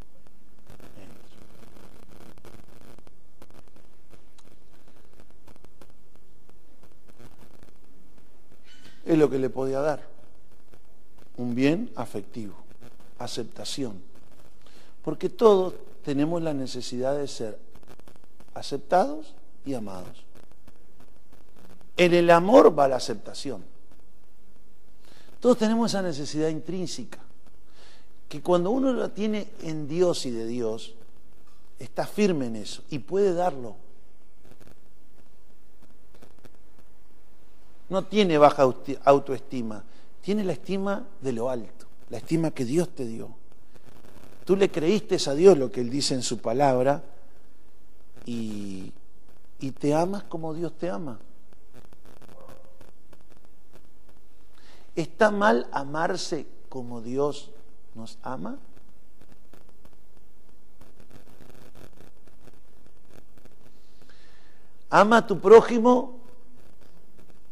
Es 9.04 9.18
lo 9.18 9.28
que 9.28 9.38
le 9.38 9.50
podía 9.50 9.80
dar. 9.80 10.00
Un 11.36 11.54
bien 11.54 11.90
afectivo, 11.94 12.54
aceptación. 13.18 14.00
Porque 15.02 15.28
todos 15.28 15.74
tenemos 16.02 16.40
la 16.40 16.54
necesidad 16.54 17.18
de 17.18 17.28
ser 17.28 17.58
aceptados 18.54 19.34
y 19.66 19.74
amados. 19.74 20.24
En 21.98 22.14
el 22.14 22.30
amor 22.30 22.76
va 22.76 22.88
la 22.88 22.96
aceptación. 22.96 23.73
Todos 25.44 25.58
tenemos 25.58 25.90
esa 25.90 26.00
necesidad 26.00 26.48
intrínseca, 26.48 27.18
que 28.30 28.40
cuando 28.40 28.70
uno 28.70 28.94
la 28.94 29.10
tiene 29.10 29.48
en 29.60 29.86
Dios 29.86 30.24
y 30.24 30.30
de 30.30 30.46
Dios, 30.46 30.94
está 31.78 32.06
firme 32.06 32.46
en 32.46 32.56
eso 32.56 32.82
y 32.88 33.00
puede 33.00 33.34
darlo. 33.34 33.76
No 37.90 38.06
tiene 38.06 38.38
baja 38.38 38.62
autoestima, 39.04 39.84
tiene 40.22 40.44
la 40.44 40.54
estima 40.54 41.06
de 41.20 41.32
lo 41.32 41.50
alto, 41.50 41.84
la 42.08 42.16
estima 42.16 42.50
que 42.50 42.64
Dios 42.64 42.88
te 42.94 43.04
dio. 43.06 43.28
Tú 44.46 44.56
le 44.56 44.70
creíste 44.70 45.18
a 45.26 45.34
Dios 45.34 45.58
lo 45.58 45.70
que 45.70 45.82
Él 45.82 45.90
dice 45.90 46.14
en 46.14 46.22
su 46.22 46.38
palabra 46.38 47.04
y, 48.24 48.94
y 49.60 49.72
te 49.72 49.92
amas 49.92 50.22
como 50.22 50.54
Dios 50.54 50.72
te 50.78 50.88
ama. 50.88 51.18
¿Está 54.96 55.30
mal 55.30 55.68
amarse 55.72 56.46
como 56.68 57.00
Dios 57.00 57.50
nos 57.94 58.18
ama? 58.22 58.58
Ama 64.90 65.18
a 65.18 65.26
tu 65.26 65.40
prójimo 65.40 66.20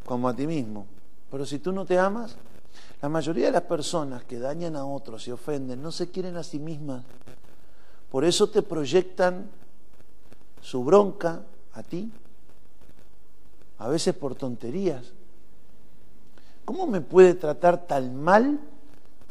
como 0.06 0.28
a 0.28 0.36
ti 0.36 0.46
mismo. 0.46 0.86
Pero 1.30 1.44
si 1.44 1.58
tú 1.58 1.72
no 1.72 1.84
te 1.84 1.98
amas, 1.98 2.36
la 3.00 3.08
mayoría 3.08 3.46
de 3.46 3.52
las 3.52 3.62
personas 3.62 4.22
que 4.24 4.38
dañan 4.38 4.76
a 4.76 4.84
otros 4.84 5.26
y 5.26 5.32
ofenden 5.32 5.82
no 5.82 5.90
se 5.90 6.10
quieren 6.10 6.36
a 6.36 6.44
sí 6.44 6.60
mismas. 6.60 7.02
Por 8.10 8.24
eso 8.24 8.48
te 8.48 8.62
proyectan 8.62 9.50
su 10.60 10.84
bronca 10.84 11.42
a 11.72 11.82
ti, 11.82 12.12
a 13.78 13.88
veces 13.88 14.14
por 14.14 14.36
tonterías. 14.36 15.12
¿Cómo 16.64 16.86
me 16.86 17.00
puede 17.00 17.34
tratar 17.34 17.86
tan 17.86 18.16
mal? 18.16 18.58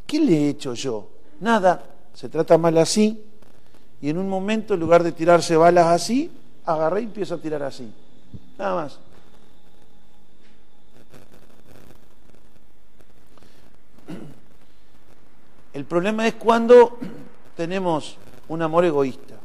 ¿Qué 0.06 0.20
le 0.20 0.34
he 0.36 0.50
hecho 0.50 0.74
yo? 0.74 1.08
Nada, 1.40 1.84
se 2.14 2.30
trata 2.30 2.58
mal 2.58 2.78
así. 2.78 3.24
Y 4.02 4.10
en 4.10 4.18
un 4.18 4.28
momento, 4.28 4.74
en 4.74 4.80
lugar 4.80 5.04
de 5.04 5.12
tirarse 5.12 5.56
balas 5.56 5.88
así, 5.88 6.32
agarré 6.66 7.02
y 7.02 7.06
empiezo 7.06 7.36
a 7.36 7.38
tirar 7.38 7.64
así. 7.64 7.92
Nada 8.58 8.76
más. 8.76 9.00
El 15.74 15.86
problema 15.86 16.28
es 16.28 16.34
cuando 16.36 16.98
tenemos 17.56 18.18
un 18.50 18.62
amor 18.62 18.84
egoísta. 18.86 19.36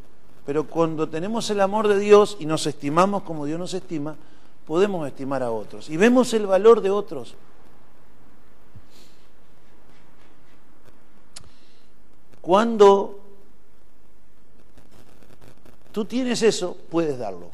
Pero 0.45 0.66
cuando 0.66 1.09
tenemos 1.09 1.51
el 1.51 1.61
amor 1.61 1.89
de 1.89 1.99
Dios 1.99 2.37
y 2.39 2.47
nos 2.47 2.66
estimamos 2.66 3.22
como 3.22 3.47
Dios 3.47 3.59
nos 3.59 3.74
estima, 3.74 4.14
podemos 4.66 5.07
estimar 5.07 5.43
a 5.43 5.51
otros. 5.51 5.91
Y 5.91 5.97
vemos 5.97 6.32
el 6.34 6.47
valor 6.47 6.80
de 6.80 6.91
otros. 6.91 7.34
Cuando 12.47 13.18
tú 15.90 16.05
tienes 16.05 16.42
eso, 16.42 16.76
puedes 16.88 17.18
darlo. 17.18 17.51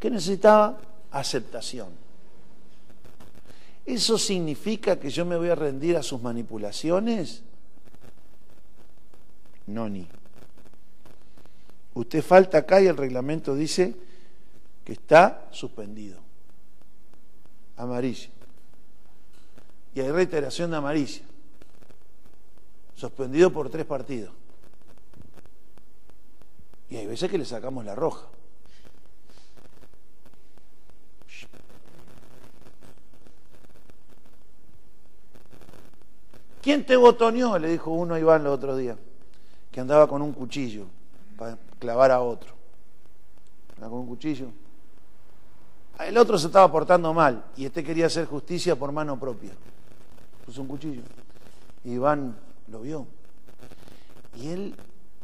¿Qué 0.00 0.10
necesitaba? 0.10 0.80
Aceptación. 1.12 1.90
¿Eso 3.86 4.18
significa 4.18 4.98
que 4.98 5.10
yo 5.10 5.24
me 5.24 5.36
voy 5.36 5.50
a 5.50 5.54
rendir 5.54 5.96
a 5.96 6.02
sus 6.02 6.20
manipulaciones? 6.20 7.44
No, 9.68 9.88
ni. 9.88 10.08
Usted 11.94 12.20
falta 12.20 12.58
acá 12.58 12.82
y 12.82 12.88
el 12.88 12.96
reglamento 12.96 13.54
dice 13.54 13.94
que 14.84 14.94
está 14.94 15.46
suspendido. 15.52 16.18
Amarilla. 17.76 18.28
Y 19.94 20.00
hay 20.00 20.10
reiteración 20.10 20.72
de 20.72 20.78
amarilla 20.78 21.22
suspendido 22.94 23.52
por 23.52 23.70
tres 23.70 23.84
partidos. 23.84 24.32
Y 26.88 26.96
hay 26.96 27.06
veces 27.06 27.30
que 27.30 27.38
le 27.38 27.44
sacamos 27.44 27.84
la 27.84 27.94
roja. 27.94 28.26
¿Quién 36.60 36.86
te 36.86 36.94
botoneó? 36.94 37.58
Le 37.58 37.68
dijo 37.68 37.90
uno 37.90 38.14
a 38.14 38.20
Iván 38.20 38.42
el 38.42 38.46
otro 38.46 38.76
día, 38.76 38.96
que 39.70 39.80
andaba 39.80 40.06
con 40.06 40.22
un 40.22 40.32
cuchillo 40.32 40.86
para 41.36 41.58
clavar 41.80 42.12
a 42.12 42.20
otro. 42.20 42.52
Andaba 43.74 43.90
con 43.90 44.00
un 44.00 44.06
cuchillo. 44.06 44.46
El 45.98 46.16
otro 46.16 46.38
se 46.38 46.46
estaba 46.46 46.70
portando 46.70 47.12
mal 47.12 47.44
y 47.56 47.64
este 47.64 47.82
quería 47.82 48.06
hacer 48.06 48.26
justicia 48.26 48.76
por 48.76 48.92
mano 48.92 49.18
propia. 49.18 49.50
Puso 50.46 50.62
un 50.62 50.68
cuchillo. 50.68 51.02
Iván 51.84 52.36
lo 52.72 52.80
vio. 52.80 53.06
Y 54.34 54.48
él 54.48 54.74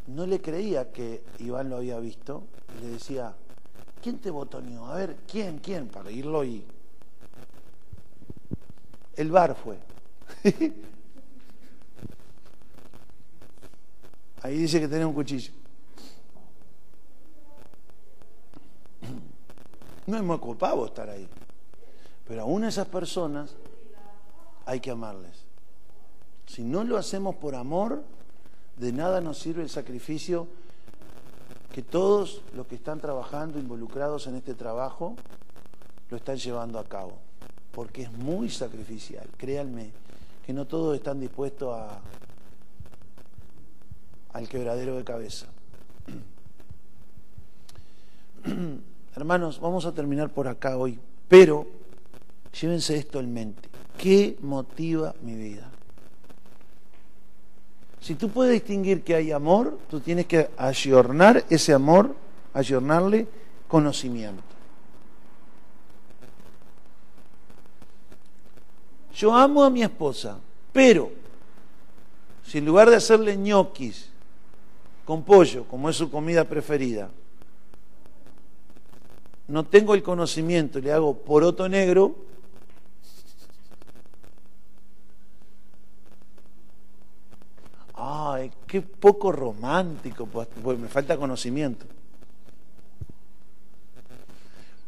no 0.07 0.27
le 0.27 0.41
creía 0.41 0.93
que 0.93 1.25
Iván 1.39 1.71
lo 1.71 1.79
había 1.79 1.99
visto. 1.99 2.45
Y 2.77 2.83
le 2.83 2.89
decía, 2.91 3.35
¿quién 4.03 4.19
te 4.19 4.31
botoneó? 4.31 4.87
A 4.87 4.95
ver, 4.95 5.17
¿quién? 5.27 5.59
¿Quién? 5.59 5.89
Para 5.89 6.13
irlo 6.13 6.45
y... 6.45 6.65
El 9.17 9.33
bar 9.33 9.57
fue. 9.57 9.79
Ahí 14.43 14.59
dice 14.59 14.79
que 14.79 14.87
tenía 14.87 15.07
un 15.07 15.15
cuchillo. 15.15 15.53
No 20.07 20.17
es 20.17 20.23
muy 20.23 20.39
culpable 20.39 20.85
estar 20.85 21.11
ahí. 21.11 21.29
Pero 22.27 22.43
aún 22.43 22.65
esas 22.65 22.87
personas 22.87 23.57
hay 24.65 24.81
que 24.81 24.91
amarles. 24.91 25.48
Si 26.59 26.65
no 26.65 26.83
lo 26.83 26.97
hacemos 26.97 27.37
por 27.37 27.55
amor, 27.55 28.03
de 28.79 28.91
nada 28.93 29.21
nos 29.21 29.39
sirve 29.39 29.63
el 29.63 29.71
sacrificio 29.71 30.49
que 31.73 31.83
todos 31.83 32.43
los 32.53 32.67
que 32.67 32.75
están 32.75 32.99
trabajando, 32.99 33.61
involucrados 33.61 34.27
en 34.27 34.35
este 34.35 34.55
trabajo, 34.55 35.15
lo 36.11 36.17
están 36.17 36.37
llevando 36.37 36.81
a 36.81 36.85
cabo. 36.85 37.13
Porque 37.71 38.03
es 38.03 38.13
muy 38.13 38.51
sacrificial, 38.51 39.29
créanme, 39.37 39.93
que 40.45 40.53
no 40.53 40.67
todos 40.67 40.97
están 40.97 41.21
dispuestos 41.21 41.79
a, 41.79 42.01
al 44.33 44.49
quebradero 44.49 44.97
de 44.97 45.05
cabeza. 45.05 45.47
Hermanos, 49.15 49.61
vamos 49.61 49.87
a 49.87 49.95
terminar 49.95 50.31
por 50.31 50.49
acá 50.49 50.77
hoy, 50.77 50.99
pero 51.29 51.69
llévense 52.61 52.97
esto 52.97 53.21
en 53.21 53.33
mente. 53.33 53.69
¿Qué 53.97 54.37
motiva 54.43 55.15
mi 55.23 55.37
vida? 55.37 55.71
Si 58.01 58.15
tú 58.15 58.29
puedes 58.29 58.53
distinguir 58.53 59.03
que 59.03 59.15
hay 59.15 59.33
amor, 59.33 59.79
tú 59.91 60.01
tienes 60.01 60.27
que 60.27 60.51
ayornar 60.57 61.45
ese 61.51 61.73
amor, 61.73 62.15
ayornarle 62.55 63.27
conocimiento. 63.67 64.43
Yo 69.15 69.35
amo 69.35 69.65
a 69.65 69.71
mi 69.71 69.83
esposa, 69.83 70.39
pero 70.73 71.11
si 72.47 72.59
en 72.59 72.65
lugar 72.65 72.89
de 72.89 72.97
hacerle 72.97 73.37
ñoquis 73.37 74.09
con 75.05 75.25
pollo, 75.25 75.65
como 75.65 75.91
es 75.91 75.97
su 75.97 76.11
comida 76.11 76.45
preferida, 76.45 77.11
no 79.49 79.65
tengo 79.65 79.95
el 79.95 80.03
conocimiento 80.03 80.79
y 80.79 80.83
le 80.83 80.93
hago 80.93 81.17
poroto 81.17 81.69
negro, 81.69 82.15
ay, 88.09 88.51
qué 88.67 88.83
poco 88.83 89.33
romántico, 89.33 90.27
pues, 90.27 90.49
pues 90.63 90.79
me 90.79 90.89
falta 90.89 91.17
conocimiento. 91.17 91.87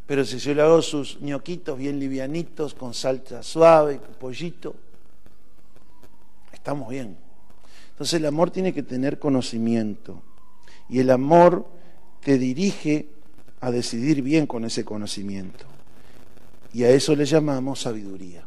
Pero 0.06 0.24
si 0.24 0.38
yo 0.38 0.54
le 0.54 0.62
hago 0.62 0.82
sus 0.82 1.20
ñoquitos 1.20 1.78
bien 1.78 2.00
livianitos, 2.00 2.74
con 2.74 2.94
salsa 2.94 3.42
suave, 3.42 4.00
pollito, 4.18 4.74
estamos 6.52 6.88
bien. 6.88 7.16
Entonces 7.90 8.14
el 8.14 8.26
amor 8.26 8.50
tiene 8.50 8.72
que 8.72 8.82
tener 8.82 9.18
conocimiento. 9.18 10.22
Y 10.88 10.98
el 10.98 11.10
amor 11.10 11.66
te 12.24 12.38
dirige 12.38 13.08
a 13.60 13.70
decidir 13.70 14.22
bien 14.22 14.46
con 14.46 14.64
ese 14.64 14.84
conocimiento. 14.84 15.66
Y 16.72 16.82
a 16.84 16.90
eso 16.90 17.14
le 17.14 17.24
llamamos 17.24 17.80
sabiduría. 17.80 18.44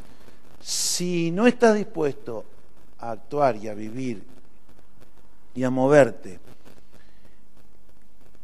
si 0.61 1.31
no 1.31 1.47
estás 1.47 1.75
dispuesto 1.75 2.45
a 2.99 3.11
actuar 3.11 3.55
y 3.57 3.67
a 3.67 3.73
vivir 3.73 4.23
y 5.55 5.63
a 5.63 5.69
moverte 5.69 6.39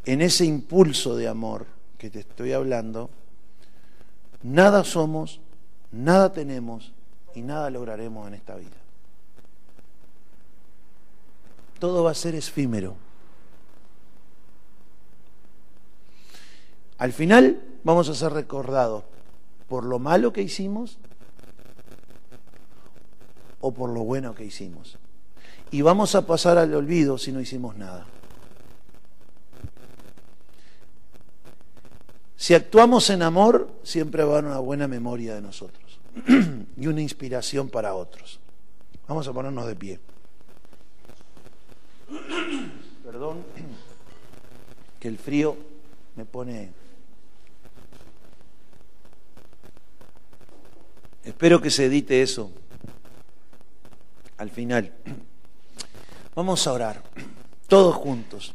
en 0.05 0.21
ese 0.21 0.45
impulso 0.45 1.15
de 1.15 1.27
amor 1.27 1.65
que 1.97 2.09
te 2.09 2.19
estoy 2.19 2.53
hablando, 2.53 3.09
nada 4.43 4.83
somos, 4.83 5.39
nada 5.91 6.31
tenemos 6.31 6.93
y 7.33 7.41
nada 7.41 7.69
lograremos 7.69 8.27
en 8.27 8.35
esta 8.35 8.55
vida. 8.55 8.69
Todo 11.79 12.03
va 12.03 12.11
a 12.11 12.15
ser 12.15 12.35
efímero. 12.35 12.95
Al 16.97 17.11
final 17.11 17.61
vamos 17.83 18.07
a 18.07 18.13
ser 18.13 18.31
recordados 18.31 19.03
por 19.67 19.83
lo 19.83 19.99
malo 19.99 20.31
que 20.31 20.41
hicimos 20.41 20.97
o 23.65 23.71
por 23.73 23.89
lo 23.89 24.03
bueno 24.03 24.35
que 24.35 24.45
hicimos. 24.45 24.99
Y 25.71 25.81
vamos 25.81 26.13
a 26.13 26.27
pasar 26.27 26.59
al 26.59 26.71
olvido 26.75 27.17
si 27.17 27.31
no 27.31 27.41
hicimos 27.41 27.75
nada. 27.75 28.05
Si 32.35 32.53
actuamos 32.53 33.09
en 33.09 33.23
amor, 33.23 33.67
siempre 33.81 34.23
va 34.23 34.35
a 34.35 34.37
haber 34.37 34.51
una 34.51 34.59
buena 34.59 34.87
memoria 34.87 35.33
de 35.33 35.41
nosotros 35.41 35.99
y 36.77 36.85
una 36.85 37.01
inspiración 37.01 37.69
para 37.69 37.95
otros. 37.95 38.39
Vamos 39.07 39.27
a 39.27 39.33
ponernos 39.33 39.65
de 39.65 39.75
pie. 39.75 39.99
Perdón, 43.03 43.43
que 44.99 45.07
el 45.07 45.17
frío 45.17 45.57
me 46.15 46.25
pone... 46.25 46.71
Espero 51.23 51.59
que 51.59 51.71
se 51.71 51.85
edite 51.85 52.21
eso 52.21 52.51
al 54.37 54.49
final. 54.49 54.93
Vamos 56.35 56.67
a 56.67 56.73
orar, 56.73 57.01
todos 57.67 57.95
juntos. 57.95 58.53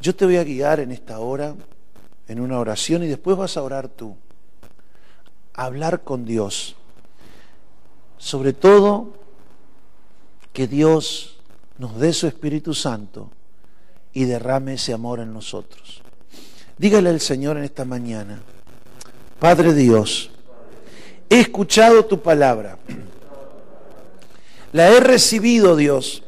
Yo 0.00 0.14
te 0.14 0.24
voy 0.24 0.36
a 0.36 0.44
guiar 0.44 0.80
en 0.80 0.90
esta 0.92 1.18
hora, 1.20 1.54
en 2.28 2.40
una 2.40 2.58
oración, 2.58 3.02
y 3.04 3.06
después 3.06 3.36
vas 3.36 3.56
a 3.56 3.62
orar 3.62 3.88
tú. 3.88 4.16
Hablar 5.54 6.02
con 6.02 6.24
Dios. 6.24 6.76
Sobre 8.18 8.52
todo, 8.52 9.14
que 10.52 10.66
Dios 10.66 11.38
nos 11.78 11.98
dé 11.98 12.12
su 12.12 12.26
Espíritu 12.26 12.74
Santo 12.74 13.30
y 14.12 14.24
derrame 14.24 14.74
ese 14.74 14.92
amor 14.92 15.20
en 15.20 15.32
nosotros. 15.32 16.02
Dígale 16.78 17.10
al 17.10 17.20
Señor 17.20 17.56
en 17.56 17.64
esta 17.64 17.84
mañana, 17.84 18.40
Padre 19.38 19.74
Dios, 19.74 20.30
he 21.34 21.40
escuchado 21.40 22.04
tu 22.04 22.20
palabra, 22.22 22.78
la 24.72 24.88
he 24.90 25.00
recibido 25.00 25.74
Dios, 25.74 26.22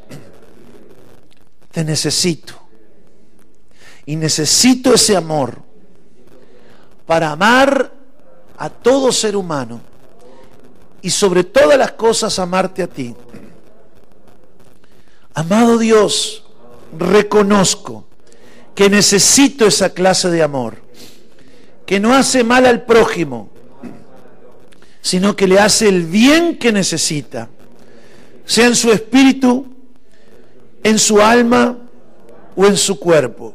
te 1.71 1.85
necesito. 1.85 2.55
Y 4.05 4.17
necesito 4.17 4.95
ese 4.95 5.17
amor 5.17 5.63
para 7.07 7.33
amar 7.33 7.93
a 8.57 8.71
todo 8.71 9.11
ser 9.13 9.37
humano 9.37 9.81
y 11.03 11.11
sobre 11.11 11.45
todas 11.45 11.77
las 11.77 11.93
cosas 11.93 12.39
amarte 12.39 12.83
a 12.83 12.87
ti. 12.87 13.15
Amado 15.35 15.77
Dios, 15.79 16.45
reconozco 16.97 18.07
que 18.75 18.89
necesito 18.89 19.67
esa 19.67 19.91
clase 19.91 20.31
de 20.31 20.43
amor, 20.43 20.77
que 21.85 22.01
no 22.01 22.15
hace 22.15 22.43
mal 22.43 22.65
al 22.65 22.85
prójimo, 22.85 23.56
sino 25.07 25.37
que 25.37 25.47
le 25.47 25.61
hace 25.61 25.89
el 25.89 26.03
bien 26.03 26.59
que 26.59 26.73
necesita, 26.73 27.49
sea 28.45 28.67
en 28.67 28.75
su 28.75 28.91
espíritu, 28.91 29.65
en 30.83 30.99
su 30.99 31.23
alma 31.23 31.79
o 32.57 32.67
en 32.67 32.77
su 32.77 32.99
cuerpo. 32.99 33.55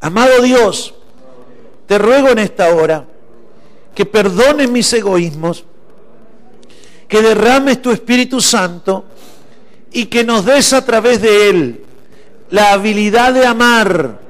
Amado 0.00 0.42
Dios, 0.42 0.94
te 1.86 1.96
ruego 1.96 2.28
en 2.28 2.40
esta 2.40 2.74
hora 2.74 3.06
que 3.94 4.04
perdones 4.04 4.68
mis 4.68 4.92
egoísmos, 4.92 5.64
que 7.08 7.22
derrames 7.22 7.80
tu 7.80 7.90
Espíritu 7.90 8.42
Santo 8.42 9.06
y 9.90 10.04
que 10.06 10.24
nos 10.24 10.44
des 10.44 10.74
a 10.74 10.84
través 10.84 11.22
de 11.22 11.48
Él 11.48 11.84
la 12.50 12.74
habilidad 12.74 13.32
de 13.32 13.46
amar 13.46 14.20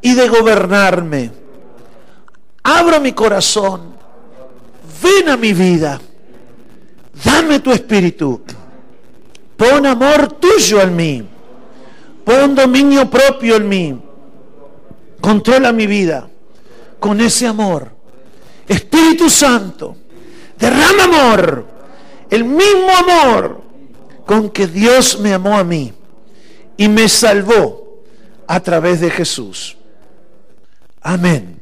y 0.00 0.14
de 0.14 0.28
gobernarme. 0.30 1.30
Abro 2.62 3.00
mi 3.02 3.12
corazón, 3.12 3.93
ven 5.04 5.28
a 5.28 5.36
mi 5.36 5.52
vida, 5.52 6.00
dame 7.24 7.60
tu 7.60 7.70
Espíritu, 7.70 8.40
pon 9.56 9.84
amor 9.84 10.32
tuyo 10.40 10.80
en 10.80 10.96
mí, 10.96 11.28
pon 12.24 12.54
dominio 12.54 13.08
propio 13.10 13.56
en 13.56 13.68
mí 13.68 14.04
Controla 15.24 15.72
mi 15.72 15.86
vida 15.86 16.28
con 17.00 17.18
ese 17.22 17.46
amor. 17.46 17.90
Espíritu 18.68 19.30
Santo, 19.30 19.96
derrama 20.58 21.04
amor, 21.04 21.66
el 22.28 22.44
mismo 22.44 22.90
amor 22.94 23.62
con 24.26 24.50
que 24.50 24.66
Dios 24.66 25.18
me 25.20 25.32
amó 25.32 25.56
a 25.56 25.64
mí 25.64 25.94
y 26.76 26.88
me 26.90 27.08
salvó 27.08 28.02
a 28.46 28.60
través 28.60 29.00
de 29.00 29.08
Jesús. 29.08 29.78
Amén. 31.00 31.58